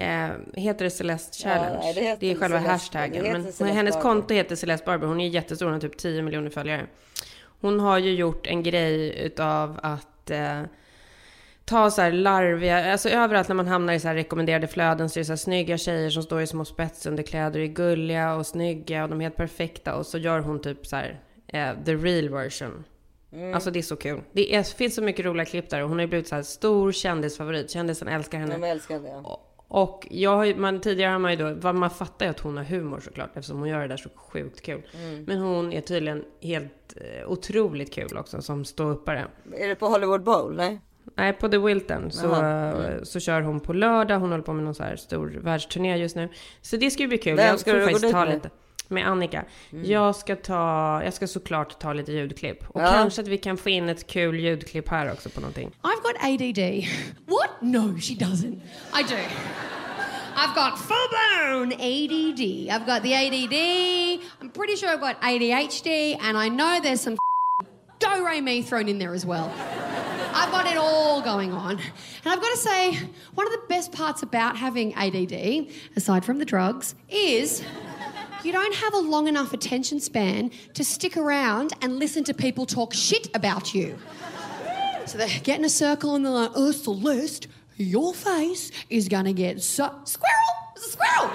Eh, 0.03 0.29
heter 0.55 0.85
det 0.85 0.91
Celeste 0.91 1.39
Challenge? 1.43 1.79
nej, 1.83 1.95
det 1.95 2.01
heter 2.01 2.27
är 2.27 2.35
själva 2.35 2.59
Celeste- 2.59 2.71
hashtaggen. 2.73 3.25
det 3.25 3.33
Men 3.33 3.43
Celeste 3.43 3.65
hennes 3.65 3.95
Barber. 3.95 4.03
konto 4.11 4.35
heter 4.35 4.57
Celeste 4.57 4.87
Barber. 4.87 5.07
Hon 5.07 5.21
är 5.21 5.29
jättestor, 5.29 5.67
hon 5.67 5.73
har 5.73 5.81
typ 5.81 5.97
10 5.97 6.23
miljoner 6.23 6.51
följare. 6.51 6.87
Hon 7.61 7.81
har 7.81 7.99
ju 7.99 8.15
gjort 8.15 8.47
en 8.47 8.63
grej 8.63 9.19
utav 9.27 9.81
att 9.83 10.31
eh, 10.31 10.61
ta 11.65 11.91
så 11.91 12.03
här 12.03 12.13
larviga, 12.13 12.93
alltså 12.93 13.09
överallt 13.09 13.49
när 13.49 13.55
man 13.55 13.67
hamnar 13.67 13.93
i 13.93 14.01
så 14.01 14.09
här 14.09 14.15
rekommenderade 14.15 14.67
flöden 14.67 15.11
så 15.11 15.19
är 15.19 15.21
det 15.21 15.25
så 15.25 15.33
här 15.33 15.37
snygga 15.37 15.79
tjejer 15.79 16.11
som 16.11 16.23
står 16.23 16.43
i 16.43 16.47
små 16.47 16.65
spetsunderkläder 16.65 17.61
och 17.61 17.67
är 17.67 17.71
gulliga 17.71 18.35
och 18.35 18.47
snygga 18.47 19.03
och 19.03 19.11
de 19.11 19.21
är 19.21 19.23
helt 19.23 19.37
perfekta 19.37 19.95
och 19.95 20.07
så 20.07 20.19
gör 20.19 20.41
hon 20.41 20.61
typ 20.61 20.87
så 20.87 20.97
här 20.97 21.21
eh, 21.47 21.85
the 21.85 21.95
real 21.95 22.29
version. 22.29 22.85
Mm. 23.33 23.55
Alltså 23.55 23.71
det 23.71 23.79
är 23.79 23.83
så 23.83 23.97
kul. 23.97 24.21
Det 24.33 24.55
är, 24.55 24.63
finns 24.63 24.95
så 24.95 25.03
mycket 25.03 25.27
roliga 25.27 25.45
klipp 25.45 25.71
där 25.71 25.83
och 25.83 25.89
hon 25.89 25.99
har 25.99 26.03
ju 26.03 26.09
blivit 26.09 26.29
så 26.29 26.35
här 26.35 26.43
stor 26.43 26.93
kändisfavorit. 26.93 27.71
Kändisen 27.71 28.09
älskar 28.09 28.39
henne. 28.39 28.55
De 28.55 28.65
älskar 28.65 29.01
det. 29.01 29.23
Och 29.69 30.07
jag 30.11 30.37
har 30.37 30.45
ju, 30.45 30.57
man, 30.57 30.81
tidigare 30.81 31.13
har 31.13 31.19
man 31.19 31.31
ju 31.31 31.55
då, 31.55 31.73
man 31.73 31.91
fattar 31.91 32.27
ju 32.27 32.31
att 32.31 32.41
hon 32.41 32.57
har 32.57 32.65
humor 32.65 33.01
såklart 33.01 33.37
eftersom 33.37 33.59
hon 33.59 33.69
gör 33.69 33.81
det 33.81 33.89
där 33.89 33.97
så 33.97 34.09
sjukt 34.17 34.61
kul. 34.63 34.83
Mm. 34.95 35.25
Men 35.25 35.39
hon 35.39 35.73
är 35.73 35.81
tydligen 35.81 36.25
helt 36.41 36.95
eh, 36.97 37.31
otroligt 37.31 37.95
kul 37.95 38.17
också 38.19 38.43
som 38.43 38.65
ståuppare. 38.65 39.27
Är 39.53 39.69
det 39.69 39.75
på 39.75 39.87
Hollywood 39.87 40.23
Bowl? 40.23 40.57
Nej? 40.57 40.81
Nej, 41.17 41.33
på 41.33 41.49
The 41.49 41.59
Wilton 41.59 42.11
så, 42.11 42.43
eh, 42.45 43.03
så 43.03 43.21
kör 43.21 43.41
hon 43.41 43.61
på 43.61 43.73
lördag. 43.73 44.19
Hon 44.19 44.31
håller 44.31 44.45
på 44.45 44.53
med 44.53 44.65
någon 44.65 44.75
så 44.75 44.83
här 44.83 44.97
stor 44.97 45.39
världsturné 45.43 45.97
just 45.97 46.17
nu. 46.17 46.29
Så 46.63 46.77
det 46.77 46.91
ska 46.91 47.03
ju 47.03 47.09
bli 47.09 47.19
kul. 47.19 47.37
Vem 47.37 47.47
jag 47.47 47.61
ska 47.61 47.73
du 47.73 47.79
gå 47.79 47.85
faktiskt 47.85 48.03
dit 48.05 48.13
ta 48.13 48.25
med? 48.25 48.35
lite. 48.35 48.51
Med 48.89 49.07
Annika. 49.09 49.45
Mm. 49.73 49.91
Jag 49.91 50.17
ska 50.17 50.37
ta, 50.37 51.01
jag 51.05 51.15
ska 51.15 51.27
såklart 51.27 51.79
ta 51.81 51.93
lite 51.93 52.13
ljudklipp. 52.13 52.71
Och 52.71 52.81
Ja. 52.83 52.87
kanske 52.93 53.23
att 53.23 53.29
vi 53.29 53.39
kan 53.39 53.57
få 53.57 53.69
in 53.71 53.89
ett 53.89 54.07
kul 54.07 54.41
ljudklipp 54.41 54.89
här 54.89 55.13
också 55.13 55.29
på 55.29 55.41
någonting. 55.41 55.71
I've 55.83 56.03
got 56.03 56.17
ADD. 56.23 56.87
What? 57.27 57.51
No, 57.61 57.99
she 58.01 58.15
doesn't. 58.15 58.61
I 58.95 59.03
do. 59.09 59.17
I've 60.37 60.55
got 60.55 60.79
full 60.79 61.09
blown 61.11 61.73
ADD. 61.73 62.41
I've 62.71 62.87
got 62.87 63.03
the 63.03 63.15
ADD. 63.15 63.55
I'm 64.41 64.51
pretty 64.51 64.77
sure 64.77 64.89
I've 64.91 65.01
got 65.01 65.17
ADHD, 65.23 66.19
and 66.29 66.37
I 66.37 66.49
know 66.49 66.81
there's 66.83 67.01
some 67.01 67.17
do 68.01 68.27
re 68.27 68.41
mi 68.41 68.63
thrown 68.63 68.89
in 68.89 68.99
there 68.99 69.15
as 69.15 69.25
well. 69.25 69.51
I've 70.37 70.51
got 70.51 70.67
it 70.67 70.77
all 70.77 71.23
going 71.23 71.53
on. 71.53 71.79
And 71.79 72.27
I've 72.27 72.41
got 72.41 72.51
to 72.51 72.59
say, 72.59 72.99
one 73.35 73.47
of 73.47 73.53
the 73.53 73.63
best 73.69 73.93
parts 73.93 74.25
about 74.25 74.57
having 74.57 74.93
ADD, 74.95 75.69
aside 75.97 76.25
from 76.25 76.39
the 76.39 76.45
drugs, 76.45 76.97
is 77.09 77.63
you 78.43 78.51
don't 78.51 78.75
have 78.75 78.95
a 78.95 78.99
long 78.99 79.29
enough 79.29 79.53
attention 79.53 80.01
span 80.01 80.51
to 80.75 80.83
stick 80.83 81.17
around 81.17 81.73
and 81.83 82.01
listen 82.01 82.25
to 82.25 82.35
people 82.35 82.67
talk 82.67 82.93
shit 82.93 83.29
about 83.35 83.75
you. 83.75 83.97
So 85.07 85.19
they 85.19 85.29
get 85.45 85.61
in 85.61 85.65
a 85.65 85.69
circle 85.69 86.17
and 86.17 86.25
they're 86.25 86.33
like, 86.33 86.51
oh, 86.57 86.73
Celeste, 86.73 87.47
your 87.77 88.13
face 88.13 88.73
is 88.91 89.09
gonna 89.09 89.33
get 89.33 89.63
so. 89.63 89.95
Squirrel! 90.05 90.33
It's 90.75 90.87
a 90.87 90.91
squirrel! 90.91 91.31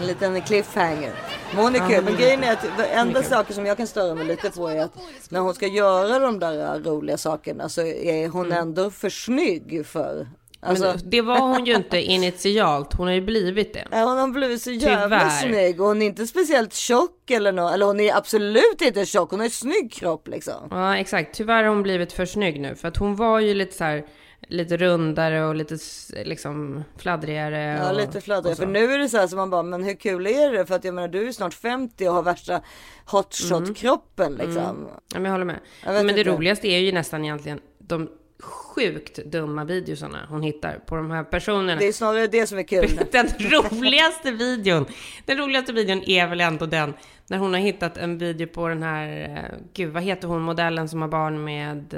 En 0.00 0.06
liten 0.06 0.42
cliffhanger. 0.42 1.39
Men 1.54 1.64
hon 1.64 1.74
är 1.76 1.88
kul. 1.88 2.04
Men 2.04 2.16
grejen 2.16 2.44
är 2.44 2.52
att 2.52 2.64
är 2.64 2.98
enda 3.00 3.22
saker 3.22 3.54
som 3.54 3.66
jag 3.66 3.76
kan 3.76 3.86
störa 3.86 4.14
mig 4.14 4.26
lite 4.26 4.50
på 4.50 4.68
är 4.68 4.82
att 4.84 4.92
när 5.28 5.40
hon 5.40 5.54
ska 5.54 5.66
göra 5.66 6.18
de 6.18 6.38
där 6.38 6.78
roliga 6.78 7.18
sakerna 7.18 7.68
så 7.68 7.80
är 7.82 8.28
hon 8.28 8.52
ändå 8.52 8.90
för 8.90 9.10
snygg 9.10 9.86
för. 9.86 10.26
Alltså, 10.62 10.84
Men 10.84 11.10
det 11.10 11.22
var 11.22 11.40
hon 11.40 11.66
ju 11.66 11.74
inte 11.74 11.98
initialt. 12.00 12.92
Hon 12.92 13.06
har 13.06 13.14
ju 13.14 13.20
blivit 13.20 13.74
det. 13.74 13.86
Ja, 13.90 14.04
hon 14.04 14.18
har 14.18 14.28
blivit 14.28 14.62
så 14.62 14.70
jävla 14.70 15.18
Tyvärr. 15.20 15.48
snygg 15.48 15.80
och 15.80 15.86
hon 15.86 16.02
är 16.02 16.06
inte 16.06 16.26
speciellt 16.26 16.74
tjock 16.74 17.30
eller 17.30 17.52
något. 17.52 17.72
Eller 17.74 17.86
hon 17.86 18.00
är 18.00 18.16
absolut 18.16 18.82
inte 18.82 19.06
tjock. 19.06 19.30
Hon 19.30 19.40
har 19.40 19.44
en 19.44 19.50
snygg 19.50 19.92
kropp 19.92 20.28
liksom. 20.28 20.68
Ja, 20.70 20.96
exakt. 20.96 21.34
Tyvärr 21.34 21.62
har 21.62 21.70
hon 21.70 21.82
blivit 21.82 22.12
för 22.12 22.26
snygg 22.26 22.60
nu. 22.60 22.74
För 22.74 22.88
att 22.88 22.96
hon 22.96 23.16
var 23.16 23.40
ju 23.40 23.54
lite 23.54 23.76
så 23.76 23.84
här, 23.84 24.04
lite 24.48 24.76
rundare 24.76 25.46
och 25.46 25.54
lite 25.54 25.78
liksom 26.24 26.84
fladdrigare. 26.96 27.78
Ja, 27.82 27.90
och, 27.90 27.96
lite 27.96 28.20
fladdrig. 28.20 28.50
och 28.50 28.56
så. 28.56 28.62
För 28.62 28.70
nu 28.70 28.92
är 28.92 28.98
det 28.98 29.08
så 29.08 29.16
här 29.16 29.26
som 29.26 29.38
man 29.38 29.50
bara, 29.50 29.62
men 29.62 29.84
hur 29.84 29.94
kul 29.94 30.26
är 30.26 30.52
det? 30.52 30.66
För 30.66 30.74
att 30.74 30.84
jag 30.84 30.94
menar, 30.94 31.08
du 31.08 31.28
är 31.28 31.32
snart 31.32 31.54
50 31.54 32.08
och 32.08 32.14
har 32.14 32.22
värsta 32.22 32.60
hotshot-kroppen 33.06 34.32
liksom. 34.32 34.56
Mm. 34.56 34.86
Ja, 34.86 34.98
men 35.14 35.24
jag 35.24 35.30
håller 35.30 35.44
med. 35.44 35.58
Jag 35.84 35.94
men 35.94 36.06
det 36.06 36.20
inte. 36.20 36.30
roligaste 36.30 36.68
är 36.68 36.78
ju 36.78 36.92
nästan 36.92 37.24
egentligen 37.24 37.60
de 37.78 38.08
sjukt 38.42 39.16
dumma 39.24 39.64
videosarna 39.64 40.26
hon 40.28 40.42
hittar 40.42 40.78
på 40.86 40.96
de 40.96 41.10
här 41.10 41.24
personerna. 41.24 41.76
Det 41.76 41.86
är 41.86 41.92
snarare 41.92 42.26
det 42.26 42.46
som 42.46 42.58
är 42.58 42.62
kul. 42.62 43.00
Den 43.10 43.26
roligaste 43.38 44.30
videon, 44.30 44.86
den 45.24 45.38
roligaste 45.38 45.72
videon 45.72 46.02
är 46.06 46.26
väl 46.26 46.40
ändå 46.40 46.66
den 46.66 46.94
när 47.26 47.38
hon 47.38 47.52
har 47.52 47.60
hittat 47.60 47.96
en 47.96 48.18
video 48.18 48.46
på 48.46 48.68
den 48.68 48.82
här, 48.82 49.36
eh, 49.36 49.58
gud 49.74 49.92
vad 49.92 50.02
heter 50.02 50.28
hon, 50.28 50.42
modellen 50.42 50.88
som 50.88 51.02
har 51.02 51.08
barn 51.08 51.44
med 51.44 51.94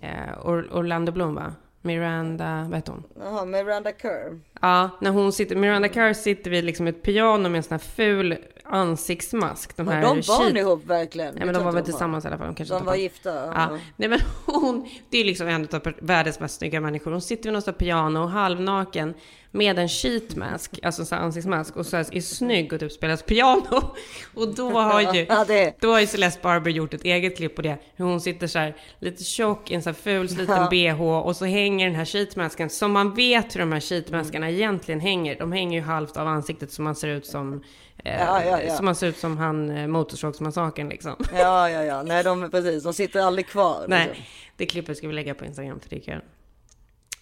eh, 0.00 0.38
Or- 0.44 0.68
Orlando 0.76 1.12
Bloom 1.12 1.34
va? 1.34 1.52
Miranda, 1.82 2.66
vad 2.68 2.74
heter 2.78 2.92
hon? 2.92 3.02
Jaha, 3.20 3.44
Miranda 3.44 3.92
Kerr. 4.02 4.40
Ja, 4.62 4.90
när 5.00 5.10
hon 5.10 5.32
sitter, 5.32 5.56
Miranda 5.56 5.88
Kerr 5.88 6.12
sitter 6.12 6.50
vid 6.50 6.64
liksom 6.64 6.86
ett 6.86 7.02
piano 7.02 7.48
med 7.48 7.56
en 7.56 7.62
sån 7.62 7.74
här 7.74 7.78
ful 7.78 8.36
ansiktsmask. 8.64 9.76
De 9.76 9.88
här 9.88 10.02
de 10.02 10.06
barn 10.08 10.22
cheat- 10.22 10.58
ihop 10.58 10.86
verkligen? 10.86 11.34
Det 11.34 11.44
men 11.44 11.54
de 11.54 11.64
var 11.64 11.72
väl 11.72 11.82
de 11.84 11.90
tillsammans 11.90 12.24
i 12.24 12.28
alla 12.28 12.38
fall. 12.38 12.46
De, 12.46 12.54
kanske 12.54 12.74
De 12.74 12.78
var 12.84 12.92
barn. 12.92 13.00
gifta, 13.00 13.30
Ja. 13.34 13.52
ja. 13.54 13.78
Nej 13.96 14.08
men 14.08 14.18
hon, 14.46 14.88
det 15.10 15.18
är 15.18 15.24
liksom 15.24 15.48
en 15.48 15.68
av 15.72 15.92
världens 16.00 16.40
mest 16.40 16.58
snygga 16.58 16.80
människor. 16.80 17.10
Hon 17.10 17.20
sitter 17.22 17.44
vid 17.44 17.52
något 17.52 17.78
piano, 17.78 18.26
halvnaken, 18.26 19.14
med 19.50 19.78
en 19.78 19.88
sheetmask, 19.88 20.78
alltså 20.82 21.14
en 21.14 21.20
ansiktsmask, 21.20 21.76
och 21.76 21.86
så 21.86 21.96
här 21.96 22.06
är 22.16 22.20
snygg 22.20 22.72
och 22.72 22.80
typ 22.80 22.92
spelar 22.92 23.16
piano. 23.16 23.94
Och 24.34 24.54
då 24.54 24.70
har 24.70 25.00
ju, 25.14 25.26
Ja, 25.28 25.44
det- 25.48 25.74
då 25.80 25.92
har 25.92 26.00
ju 26.00 26.06
Celeste 26.06 26.40
Barber 26.42 26.70
gjort 26.70 26.94
ett 26.94 27.04
eget 27.04 27.36
klipp 27.36 27.56
på 27.56 27.62
det. 27.62 27.76
Hur 27.96 28.04
hon 28.04 28.20
sitter 28.20 28.46
så 28.46 28.58
här 28.58 28.76
lite 28.98 29.24
tjock 29.24 29.70
i 29.70 29.74
en 29.74 29.82
så 29.82 29.88
här 29.88 29.94
ful 29.94 30.28
sliten 30.28 30.68
Ja. 30.72 30.94
bh 30.94 31.02
och 31.02 31.36
så 31.36 31.44
hänger 31.44 31.86
den 31.86 31.94
här 31.94 32.04
sheetmasken 32.04 32.70
som 32.70 32.92
man 32.92 33.14
vet 33.14 33.54
hur 33.54 33.60
de 33.60 33.72
här 33.72 33.80
sheetmaskarna 33.80 34.50
egentligen 34.50 35.00
hänger. 35.00 35.38
De 35.38 35.52
hänger 35.52 35.78
ju 35.80 35.84
halvt 35.84 36.16
av 36.16 36.28
ansiktet 36.28 36.72
så 36.72 36.82
man 36.82 36.94
ser 36.94 37.08
ut 37.08 37.26
som 37.26 37.62
Ja, 38.02 38.44
ja, 38.44 38.62
ja. 38.62 38.76
Så 38.76 38.82
man 38.82 38.94
ser 38.94 39.06
ut 39.06 39.16
som 39.18 39.36
han 39.38 39.70
eh, 39.70 39.86
Motorsågsmassakern 39.86 40.88
liksom. 40.88 41.16
Ja, 41.34 41.70
ja, 41.70 41.84
ja. 41.84 42.02
Nej, 42.02 42.24
de, 42.24 42.50
precis. 42.50 42.82
De 42.84 42.92
sitter 42.94 43.20
aldrig 43.20 43.46
kvar. 43.46 43.84
Nej, 43.88 44.06
liksom. 44.08 44.24
det 44.56 44.66
klippet 44.66 44.96
ska 44.96 45.08
vi 45.08 45.14
lägga 45.14 45.34
på 45.34 45.44
Instagram 45.44 45.80
för 45.80 45.90
det 45.90 45.96
är 45.96 46.00
kul. 46.00 46.20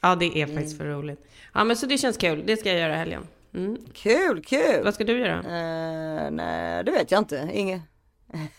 Ja, 0.01 0.15
det 0.15 0.39
är 0.43 0.47
faktiskt 0.47 0.79
för 0.79 0.85
roligt. 0.85 1.27
Ja, 1.55 1.65
men 1.65 1.77
så 1.77 1.87
det 1.87 1.99
känns 1.99 2.17
kul. 2.17 2.43
Det 2.47 2.57
ska 2.57 2.69
jag 2.69 2.79
göra 2.79 2.95
i 2.95 2.97
helgen. 2.97 3.27
Mm. 3.55 3.77
Kul, 3.95 4.43
kul. 4.45 4.85
Vad 4.85 4.95
ska 4.95 5.05
du 5.05 5.19
göra? 5.19 5.39
Eh, 5.39 6.31
nej, 6.31 6.85
det 6.85 6.91
vet 6.91 7.11
jag 7.11 7.19
inte. 7.19 7.51
Inget. 7.53 7.83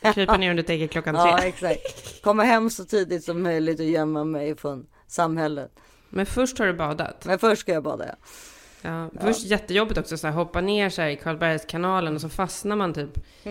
Krypa 0.14 0.38
ner 0.38 0.50
under 0.50 0.64
täcket 0.64 0.92
klockan 0.92 1.16
Ja, 1.16 1.38
tre. 1.38 1.48
exakt. 1.48 2.22
Komma 2.24 2.44
hem 2.44 2.70
så 2.70 2.86
tidigt 2.86 3.24
som 3.24 3.44
möjligt 3.44 3.80
och 3.80 3.86
gömma 3.86 4.24
mig 4.24 4.56
från 4.58 4.88
samhället. 5.08 5.72
Men 6.10 6.26
först 6.26 6.60
har 6.60 6.66
du 6.66 6.74
badat. 6.74 7.26
Men 7.26 7.40
först 7.40 7.62
ska 7.62 7.74
jag 7.74 7.84
bada, 7.84 8.06
ja. 8.08 8.16
Ja, 8.86 9.10
först 9.20 9.46
jättejobbigt 9.46 10.00
också 10.00 10.18
så 10.18 10.28
här, 10.28 10.34
hoppa 10.34 10.62
ner 10.62 10.90
så 10.90 11.02
här 11.02 11.10
i 11.10 11.16
Karlbergskanalen 11.16 12.16
och 12.16 12.22
så 12.22 12.30
fastnar 12.30 12.76
man 12.76 12.94
typ 12.94 13.10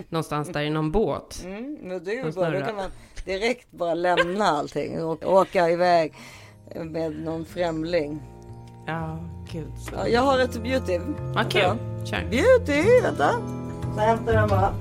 någonstans 0.08 0.48
där 0.48 0.62
i 0.62 0.70
någon 0.70 0.90
båt. 0.92 1.42
Mm, 1.52 1.78
men 1.82 2.04
det 2.04 2.10
är 2.10 2.24
ju 2.24 2.32
bra. 2.32 2.50
Då 2.50 2.60
kan 2.60 2.76
man 2.76 2.90
direkt 3.24 3.70
bara 3.70 3.94
lämna 3.94 4.44
allting 4.44 5.04
och 5.04 5.32
åka 5.32 5.70
iväg 5.70 6.12
med 6.74 7.12
någon 7.24 7.44
främling. 7.44 8.22
Ja, 8.86 9.18
gud. 9.52 9.72
Ja, 9.92 10.08
jag 10.08 10.20
har 10.22 10.38
ett 10.38 10.62
beauty. 10.62 10.98
Vad 11.34 11.52
kul. 11.52 11.62
Ja. 11.62 11.76
Kör. 12.06 12.26
Beauty, 12.30 13.00
vänta. 13.02 13.30
Så 13.94 14.00
hämtar 14.00 14.32
jag 14.32 14.48
bara. 14.48 14.74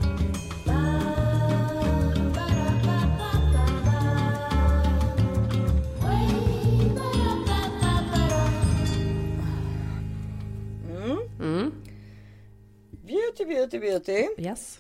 Beauty, 13.12 13.46
beauty, 13.46 13.80
beauty. 13.80 14.28
Yes. 14.38 14.80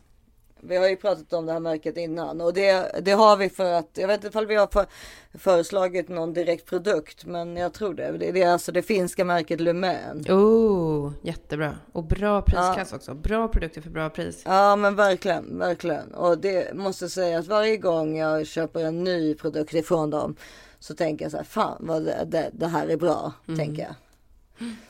Vi 0.59 0.77
har 0.77 0.89
ju 0.89 0.95
pratat 0.95 1.33
om 1.33 1.45
det 1.45 1.53
här 1.53 1.59
märket 1.59 1.97
innan 1.97 2.41
och 2.41 2.53
det, 2.53 2.99
det 3.01 3.11
har 3.11 3.37
vi 3.37 3.49
för 3.49 3.73
att 3.73 3.89
jag 3.93 4.07
vet 4.07 4.15
inte 4.15 4.27
ifall 4.27 4.45
vi 4.45 4.55
har 4.55 4.67
för, 4.67 4.85
föreslagit 5.33 6.09
någon 6.09 6.33
direkt 6.33 6.65
produkt, 6.65 7.25
men 7.25 7.57
jag 7.57 7.73
tror 7.73 7.93
det. 7.93 8.11
Det, 8.11 8.31
det 8.31 8.41
är 8.41 8.51
alltså 8.51 8.71
det 8.71 8.81
finska 8.81 9.25
märket 9.25 9.59
Lumen. 9.59 10.25
Oh, 10.29 11.11
jättebra. 11.21 11.77
Och 11.91 12.03
bra 12.03 12.41
prisklass 12.41 12.93
också. 12.93 13.13
Bra 13.13 13.47
produkter 13.47 13.81
för 13.81 13.89
bra 13.89 14.09
pris. 14.09 14.41
Ja, 14.45 14.75
men 14.75 14.95
verkligen, 14.95 15.59
verkligen. 15.59 16.13
Och 16.13 16.37
det 16.37 16.75
måste 16.75 17.09
säga 17.09 17.39
att 17.39 17.47
varje 17.47 17.77
gång 17.77 18.17
jag 18.17 18.47
köper 18.47 18.79
en 18.79 19.03
ny 19.03 19.35
produkt 19.35 19.73
ifrån 19.73 20.09
dem 20.09 20.35
så 20.79 20.95
tänker 20.95 21.25
jag 21.25 21.31
så 21.31 21.37
här, 21.37 21.43
fan 21.43 21.77
vad 21.79 22.05
det, 22.05 22.25
det, 22.27 22.49
det 22.53 22.67
här 22.67 22.87
är 22.87 22.97
bra, 22.97 23.33
tänker 23.57 23.83
jag. 23.83 23.95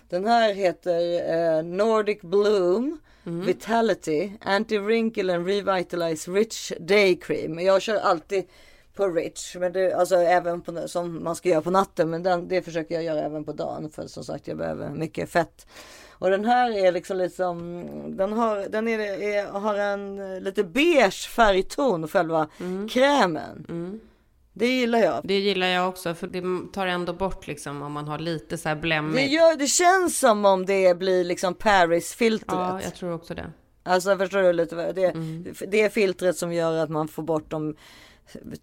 Den 0.10 0.28
här 0.28 0.54
heter 0.54 1.32
eh, 1.34 1.64
Nordic 1.64 2.22
Bloom 2.22 3.00
Vitality 3.24 4.32
Anti-Wrinkle 4.42 5.36
and 5.36 5.48
Revitalize 5.48 6.32
Rich 6.32 6.72
Day 6.80 7.16
Cream. 7.16 7.60
Jag 7.60 7.82
kör 7.82 7.96
alltid 7.96 8.44
på 8.96 9.08
Rich, 9.08 9.56
men 9.56 9.74
det, 9.74 9.94
alltså 9.94 10.16
även 10.16 10.62
på, 10.62 10.88
som 10.88 11.24
man 11.24 11.36
ska 11.36 11.50
göra 11.50 11.62
på 11.62 11.72
natten. 11.72 12.10
Men 12.10 12.24
den, 12.24 12.48
det 12.48 12.62
försöker 12.62 12.96
jag 12.96 13.04
göra 13.04 13.22
även 13.22 13.44
på 13.44 13.54
dagen 13.54 13.90
för 13.90 14.08
som 14.08 14.24
sagt 14.24 14.48
jag 14.48 14.58
behöver 14.58 14.90
mycket 14.90 15.30
fett. 15.30 15.68
Och 16.10 16.30
den 16.30 16.46
här 16.46 16.72
är 16.72 16.92
liksom 16.92 17.18
liksom, 17.18 17.86
den 18.18 18.34
har, 18.34 18.70
den 18.70 18.88
är, 18.88 19.00
är, 19.00 19.46
har 19.46 19.76
en 19.76 20.40
lite 20.44 20.64
beige 20.64 21.30
färgton 21.30 22.08
själva 22.08 22.48
krämen. 22.90 23.66
Det 24.54 24.68
gillar 24.68 25.00
jag. 25.00 25.22
Det 25.24 25.40
gillar 25.40 25.68
jag 25.68 25.90
också, 25.90 26.14
för 26.14 26.28
det 26.28 26.42
tar 26.74 26.88
ändå 26.88 27.14
bort 27.14 27.48
liksom 27.48 27.82
om 27.82 27.92
man 27.92 28.08
har 28.08 28.20
lite 28.20 28.58
så 28.58 28.70
här 28.70 28.76
Det, 28.76 28.82
blämmigt. 28.82 29.32
gör, 29.32 29.56
det 29.56 29.68
känns 29.68 30.20
som 30.20 30.46
om 30.46 30.66
det 30.66 30.98
blir 30.98 31.24
liksom 31.24 31.54
Paris-filtret. 31.54 32.46
Ja, 32.52 32.82
jag 32.84 32.96
tror 32.96 33.14
också 33.14 33.34
det. 33.34 33.52
Alltså 33.84 34.18
förstår 34.18 34.42
du 34.42 34.54
lite 34.54 34.76
vad 34.76 34.96
det, 34.96 35.06
Mm. 35.06 35.54
det 35.68 35.82
är 35.82 35.90
filtret 35.90 36.38
som 36.38 36.54
gör 36.54 36.78
att 36.84 36.90
man 36.90 37.08
får 37.08 37.24
bort 37.24 37.50
de 37.50 37.76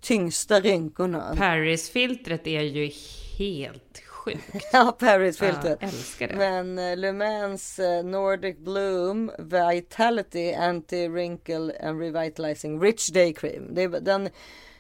tyngsta 0.01 0.61
rynkorna. 0.61 1.35
Paris-filtret 1.39 2.47
är 2.47 2.61
ju 2.63 2.91
helt 3.39 3.99
sjukt. 4.09 4.39
Ja, 4.73 4.97
Paris-filtret. 4.99 5.79
Ja, 5.81 5.87
älskar 5.89 6.29
det. 6.29 6.35
Men 6.37 6.79
eh, 6.79 6.97
Le 6.97 7.13
Mans 7.13 7.79
eh, 7.79 8.05
Nordic 8.05 8.57
Bloom 8.59 9.31
Vitality 9.39 10.53
Anti-Wrinkle 10.53 11.89
and 11.89 12.01
Revitalizing 12.01 12.81
Rich 12.83 13.09
Day 13.09 13.33
Cream. 13.35 13.75
Det, 13.75 13.83
är- 13.83 14.01
den 14.01 14.29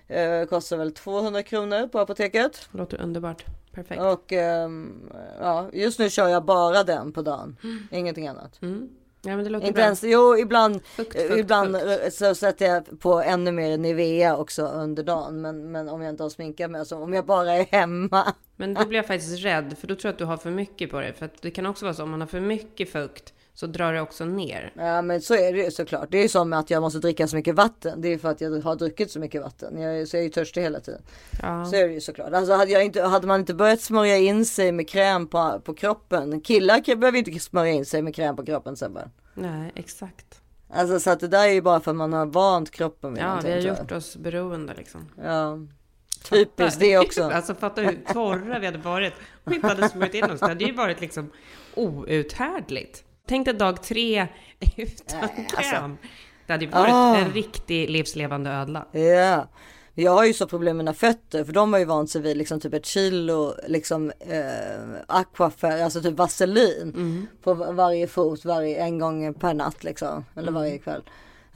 eh, 0.09 0.44
kostar 0.48 0.76
väl 0.76 0.92
200 0.92 1.42
kronor 1.42 1.86
på 1.88 1.98
apoteket. 1.98 2.68
Låter 2.72 3.00
underbart. 3.00 3.44
Perfekt. 3.72 4.00
Och 4.02 4.32
ehm, 4.32 5.11
ja, 5.40 5.68
just 5.72 5.98
nu 5.98 6.11
kör 6.11 6.28
jag 6.28 6.44
bara 6.44 6.84
den 6.84 7.12
på 7.12 7.22
dagen. 7.22 7.56
Ingenting 7.90 8.28
annat. 8.28 8.62
Mm. 8.62 8.88
Ja, 9.22 9.36
men 9.36 9.44
det 9.44 9.50
låter 9.50 9.66
Inte 9.66 9.74
bra. 9.76 9.84
ens, 9.84 10.02
jo 10.04 10.38
ibland, 10.38 10.84
Fukt, 10.84 11.16
eh, 11.16 11.22
fukt, 11.22 11.38
ibland 11.38 11.76
fukt. 11.80 12.04
eh, 12.04 12.11
så 12.11 12.34
sätter 12.34 12.66
jag 12.66 13.00
på 13.00 13.20
ännu 13.22 13.52
mer 13.52 13.78
Nivea 13.78 14.36
också 14.36 14.66
under 14.66 15.02
dagen. 15.02 15.40
Men, 15.40 15.72
men 15.72 15.88
om 15.88 16.02
jag 16.02 16.11
inte 16.11 16.22
har 16.22 16.30
sminkat 16.30 16.70
mig, 16.70 16.78
alltså 16.78 16.96
om 16.96 17.12
jag 17.12 17.26
bara 17.26 17.52
är 17.52 17.64
hemma. 17.64 18.32
Men 18.56 18.74
då 18.74 18.86
blir 18.86 18.98
jag 18.98 19.06
faktiskt 19.06 19.44
rädd, 19.44 19.78
för 19.78 19.86
då 19.86 19.94
tror 19.94 20.09
jag 20.09 20.12
att 20.12 20.18
du 20.18 20.24
har 20.24 20.36
för 20.36 20.50
mycket 20.50 20.90
på 20.90 21.00
dig. 21.00 21.12
För 21.12 21.30
det 21.40 21.50
kan 21.50 21.66
också 21.66 21.84
vara 21.84 21.94
så, 21.94 22.02
om 22.02 22.11
man 22.11 22.20
har 22.20 22.28
för 22.28 22.40
mycket 22.40 22.92
fukt 22.92 23.34
så 23.59 23.66
drar 23.66 23.92
det 23.92 24.00
också 24.00 24.24
ner. 24.24 24.72
Ja 24.76 25.02
men 25.02 25.20
så 25.20 25.34
är 25.34 25.52
det 25.52 25.59
ju 25.59 25.70
såklart. 25.70 26.09
Det 26.11 26.18
är 26.18 26.22
ju 26.22 26.28
som 26.28 26.52
att 26.52 26.70
jag 26.70 26.80
måste 26.80 26.98
dricka 26.98 27.28
så 27.28 27.36
mycket 27.36 27.54
vatten. 27.54 28.00
Det 28.00 28.09
är 28.09 28.18
för 28.18 28.28
att 28.28 28.40
jag 28.40 28.61
har 28.61 28.76
druckit 28.76 29.11
så 29.11 29.18
mycket 29.18 29.42
vatten. 29.42 29.80
Jag 29.80 29.98
är, 29.98 30.06
så 30.06 30.16
jag 30.16 30.20
är 30.20 30.24
ju 30.24 30.30
törstig 30.30 30.62
hela 30.62 30.80
tiden. 30.80 31.02
Ja. 31.42 31.64
Så 31.64 31.76
är 31.76 31.88
det 31.88 31.94
ju 31.94 32.00
såklart. 32.00 32.32
Alltså 32.32 32.54
hade, 32.54 32.70
jag 32.70 32.84
inte, 32.84 33.02
hade 33.02 33.26
man 33.26 33.40
inte 33.40 33.54
börjat 33.54 33.80
smörja 33.80 34.16
in 34.16 34.44
sig 34.44 34.72
med 34.72 34.88
kräm 34.88 35.26
på, 35.26 35.61
på 35.64 35.74
kroppen. 35.74 36.40
Killar 36.40 36.96
behöver 36.96 37.18
inte 37.18 37.38
smörja 37.38 37.72
in 37.72 37.86
sig 37.86 38.02
med 38.02 38.14
kräm 38.14 38.36
på 38.36 38.44
kroppen 38.44 38.76
Sebbe. 38.76 39.11
Nej, 39.34 39.72
exakt. 39.74 40.40
Alltså 40.70 41.00
så 41.00 41.11
att 41.11 41.20
det 41.20 41.28
där 41.28 41.48
är 41.48 41.52
ju 41.52 41.62
bara 41.62 41.80
för 41.80 41.90
att 41.90 41.96
man 41.96 42.12
har 42.12 42.26
vant 42.26 42.70
kroppen 42.70 43.14
vid 43.14 43.22
Ja, 43.22 43.40
vi 43.44 43.50
har 43.50 43.59
gjort 43.59 43.92
oss 43.92 44.16
beroende 44.16 44.74
liksom. 44.74 45.09
Ja. 45.22 45.59
Typiskt 46.30 46.80
det 46.80 46.98
också. 46.98 47.22
alltså 47.32 47.54
fatta 47.54 47.80
hur 47.80 47.98
torra 48.12 48.59
vi 48.59 48.66
hade 48.66 48.78
varit 48.78 49.12
om 49.44 49.50
vi 49.50 49.54
inte 49.54 49.68
hade 49.68 49.88
smörjt 49.88 50.14
in 50.14 50.24
oss. 50.24 50.40
Det 50.40 50.46
hade 50.46 50.64
ju 50.64 50.72
varit 50.72 51.00
liksom 51.00 51.30
outhärdligt. 51.74 53.04
Tänk 53.28 53.44
dig 53.44 53.54
dag 53.54 53.82
tre 53.82 54.26
utan 54.76 55.20
alltså. 55.20 55.70
kräm. 55.70 55.96
Det 56.46 56.52
hade 56.52 56.64
ju 56.64 56.70
varit 56.70 56.92
Ah. 56.92 57.16
en 57.16 57.32
riktig 57.32 57.90
livslevande 57.90 58.50
ödla. 58.50 58.86
Ja. 58.92 59.48
Jag 59.94 60.12
har 60.12 60.24
ju 60.24 60.32
så 60.34 60.46
problem 60.46 60.76
med 60.76 60.84
mina 60.84 60.94
fötter 60.94 61.44
för 61.44 61.52
de 61.52 61.72
har 61.72 61.80
ju 61.80 61.84
vant 61.86 62.10
sig 62.10 62.20
vid 62.22 62.36
liksom 62.36 62.60
typ 62.60 62.74
ett 62.74 62.86
kilo 62.86 63.54
liksom 63.66 64.12
eh, 64.20 65.00
aquafer, 65.06 65.82
alltså 65.82 66.02
typ 66.02 66.16
vaselin 66.18 67.28
på 67.42 67.54
va- 67.54 67.72
varje 67.72 68.06
fot 68.06 68.44
varje, 68.44 68.76
en 68.84 68.98
gång 68.98 69.34
per 69.34 69.54
natt 69.54 69.84
liksom 69.84 70.24
eller 70.36 70.52
varje 70.52 70.78
kväll. 70.78 71.02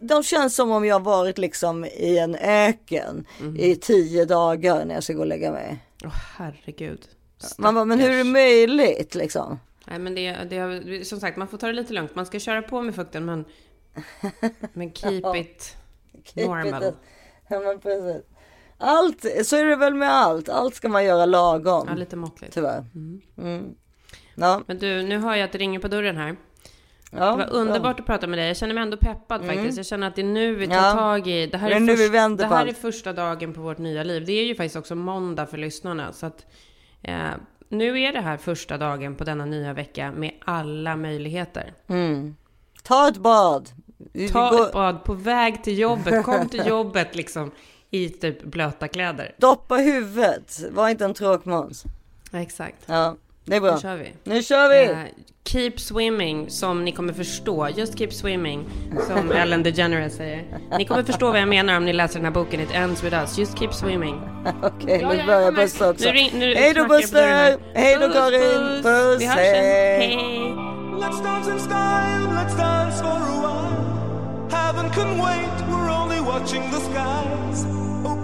De 0.01 0.23
känns 0.23 0.55
som 0.57 0.71
om 0.71 0.85
jag 0.85 1.01
varit 1.03 1.39
liksom 1.39 1.85
i 1.85 2.19
en 2.19 2.35
öken 2.35 3.25
i 3.59 3.77
tio 3.77 4.25
dagar 4.25 4.85
när 4.85 4.95
jag 4.95 5.05
ska 5.05 5.13
gå 5.13 5.21
och 5.21 5.27
lägga 5.27 5.53
mig. 5.53 5.79
Åh 6.05 6.11
herregud. 6.37 7.01
Man 7.59 7.75
bara, 7.75 7.85
men 7.85 8.01
hur 8.01 8.11
är 8.11 8.17
det 8.19 8.25
möjligt 8.25 9.15
liksom? 9.15 9.59
Nej 9.87 9.99
men 9.99 10.15
det, 10.15 10.33
det, 10.33 11.05
som 11.09 11.21
sagt, 11.21 11.37
man 11.37 11.49
får 11.49 11.59
ta 11.59 11.67
det 11.67 11.73
lite 11.73 11.93
lugnt. 11.93 12.15
Man 12.15 12.27
ska 12.27 12.39
köra 12.39 12.63
på 12.63 12.83
med 12.83 12.95
fukten 12.95 13.25
men, 13.25 13.45
men 14.73 14.93
keep 14.95 15.21
Ja. 15.23 15.37
it 15.37 15.77
Keep 16.25 16.47
normal. 16.49 16.83
it- 16.83 16.95
Ja, 17.49 17.61
men 17.61 17.81
precis. 17.81 18.23
Allt, 18.79 19.47
så 19.47 19.57
är 19.57 19.65
det 19.65 19.77
väl 19.77 19.95
med 19.95 20.11
allt. 20.13 20.49
Allt 20.49 20.75
ska 20.75 20.89
man 20.89 21.05
göra 21.05 21.27
lagom. 21.27 21.87
Ja, 21.89 21.95
lite 21.95 22.17
måttligt. 22.17 22.55
Tyvärr. 22.55 22.85
Mm. 23.39 23.75
Ja. 24.35 24.63
Men 24.67 24.79
du, 24.79 25.03
nu 25.03 25.19
hör 25.19 25.35
jag 25.35 25.45
att 25.45 25.53
det 25.53 25.59
ringer 25.59 25.79
på 25.79 25.89
dörren 25.89 26.17
här. 26.17 26.37
Ja, 27.11 27.31
det 27.31 27.37
var 27.37 27.51
underbart 27.53 28.01
att 28.01 28.07
prata 28.07 28.27
med 28.27 28.39
dig. 28.39 28.47
Jag 28.49 28.57
känner 28.57 28.75
mig 28.75 28.83
ändå 28.83 28.97
peppad 28.97 29.43
Mm. 29.43 29.57
faktiskt. 29.57 29.77
Jag 29.77 29.87
känner 29.87 30.07
att 30.09 30.17
det 30.17 30.23
är 30.23 30.27
nu 30.27 30.55
vi 30.55 30.67
tar 30.67 30.75
Ja. 30.75 30.93
tag 30.93 31.29
i... 31.29 31.47
Det 31.47 31.59
här, 31.59 31.69
Det 31.69 31.75
är, 31.75 31.77
är 31.77 31.81
nu 31.81 31.93
vi 31.97 32.09
först, 32.09 32.39
det 32.39 32.47
här 32.47 32.67
är 32.67 32.73
första 32.73 33.13
dagen 33.13 33.53
på 33.55 33.61
vårt 33.61 33.79
nya 33.79 34.03
liv. 34.03 34.25
Det 34.27 34.33
är 34.33 34.45
ju 34.45 34.55
faktiskt 34.55 34.77
också 34.77 34.95
måndag 34.95 35.47
för 35.47 35.59
lyssnarna. 35.59 36.13
Så 36.13 36.27
att, 36.27 36.47
eh, 37.03 37.31
nu 37.73 38.01
är 38.01 38.13
det 38.13 38.21
här 38.21 38.37
första 38.37 38.79
dagen 38.79 39.15
på 39.17 39.25
denna 39.25 39.45
nya 39.45 39.73
vecka 39.73 40.13
med 40.13 40.33
alla 40.45 40.97
möjligheter. 40.97 41.73
Mm. 41.87 42.37
Ta 42.83 43.09
ett 43.09 43.17
bad. 43.17 43.69
Ta 44.33 44.51
går- 44.51 44.67
ett 44.67 44.73
bad 44.73 45.05
på 45.05 45.15
väg 45.15 45.65
till 45.65 45.79
jobbet. 45.79 46.25
Kom 46.25 46.49
till 46.49 46.67
jobbet 46.67 47.17
liksom 47.17 47.51
i 47.91 48.09
typ 48.09 48.43
blöta 48.45 48.89
kläder. 48.89 49.35
Doppa 49.39 49.77
huvudet. 49.77 50.61
Var 50.71 50.89
inte 50.89 51.05
en 51.05 51.15
tråkmåns. 51.15 51.85
Ja, 52.31 52.39
exakt. 52.39 52.77
Ja, 52.87 53.17
det 53.45 53.57
är 53.57 53.61
bra. 53.61 53.75
Nu 53.75 53.81
kör 53.81 53.97
vi. 53.97 54.13
Nu 54.25 54.43
kör 54.43 54.69
vi. 54.69 54.91
Eh, 54.91 54.99
keep 55.49 55.73
swimming, 55.77 56.51
som 56.51 56.85
ni 56.85 56.93
kommer 56.93 57.13
förstå. 57.13 57.69
Just 57.77 57.99
keep 57.99 58.11
swimming, 58.11 58.65
som 59.09 59.33
Ellen 59.35 59.63
DeGeneres 59.63 60.17
säger. 60.17 60.45
Ni 60.79 60.85
kommer 60.85 61.03
förstå 61.03 61.31
vad 61.31 61.41
jag 61.41 61.49
menar 61.49 61.77
om 61.77 61.85
ni 61.85 61.93
läser 61.93 62.15
den 62.15 62.25
här 62.25 62.33
boken. 62.33 62.61
It 62.61 62.75
ends 62.75 63.05
with 63.05 63.15
us. 63.17 63.39
Just 63.39 63.59
keep 63.59 63.73
swimming. 63.73 64.21
Okej, 64.63 64.99
Ja, 65.03 65.09
nu 65.13 65.27
börjar. 65.27 65.53
Buster 65.53 65.91
också. 65.91 66.05
Nu 66.09 66.13
ring- 66.13 66.31
nu 66.39 66.55
Hej 66.55 66.75
då. 66.75 66.85
Buster! 66.85 67.59
Hej 67.75 67.97
då 68.01 68.09
Karin! 68.13 68.83
puss. 68.83 68.83
Puss! 68.83 69.21
Vi 69.21 69.27
hörs 69.27 69.35
sen. 69.37 69.65
Hej! 69.65 70.55
Let's 71.01 71.23
dance 71.23 71.51
in 71.53 71.59
style, 71.59 72.27
let's 72.31 72.57
dance 72.57 73.03
for 73.03 73.09
a 73.09 73.41
while. 73.43 74.59
Heaven 74.59 74.91
can 74.91 75.19
wait, 75.19 75.69
we're 75.71 75.91
only 76.03 76.21
watching 76.21 76.63
the 76.71 76.81
skies. 76.81 77.82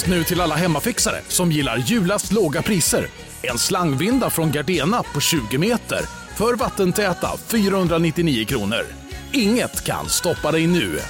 Just 0.00 0.10
nu 0.10 0.24
till 0.24 0.40
alla 0.40 0.54
hemmafixare 0.54 1.20
som 1.28 1.52
gillar 1.52 1.76
julast 1.76 2.32
låga 2.32 2.62
priser. 2.62 3.06
En 3.42 3.58
slangvinda 3.58 4.30
från 4.30 4.52
Gardena 4.52 5.02
på 5.02 5.20
20 5.20 5.58
meter 5.58 6.00
för 6.36 6.54
vattentäta 6.54 7.30
499 7.46 8.44
kronor. 8.44 8.86
Inget 9.32 9.84
kan 9.84 10.08
stoppa 10.08 10.52
dig 10.52 10.66
nu. 10.66 11.00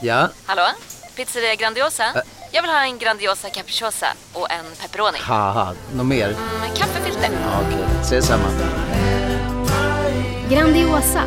Ja, 0.00 0.28
Hallå? 0.46 0.62
Pizzeria 1.16 1.54
Grandiosa? 1.54 2.04
Jag 2.52 2.62
vill 2.62 2.70
ha 2.70 2.84
en 2.84 2.98
Grandiosa 2.98 3.50
capriciosa 3.50 4.06
och 4.32 4.50
en 4.50 4.64
pepperoni. 4.80 5.18
något 5.94 6.06
mer? 6.06 6.28
Med 6.60 6.76
kaffefilter. 6.76 7.30
Ja, 7.42 7.60
Okej, 7.66 7.84
ses 8.02 8.26
samma. 8.26 8.44
Grandiosa, 10.50 11.22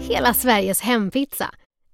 hela 0.00 0.34
Sveriges 0.34 0.80
hempizza. 0.80 1.50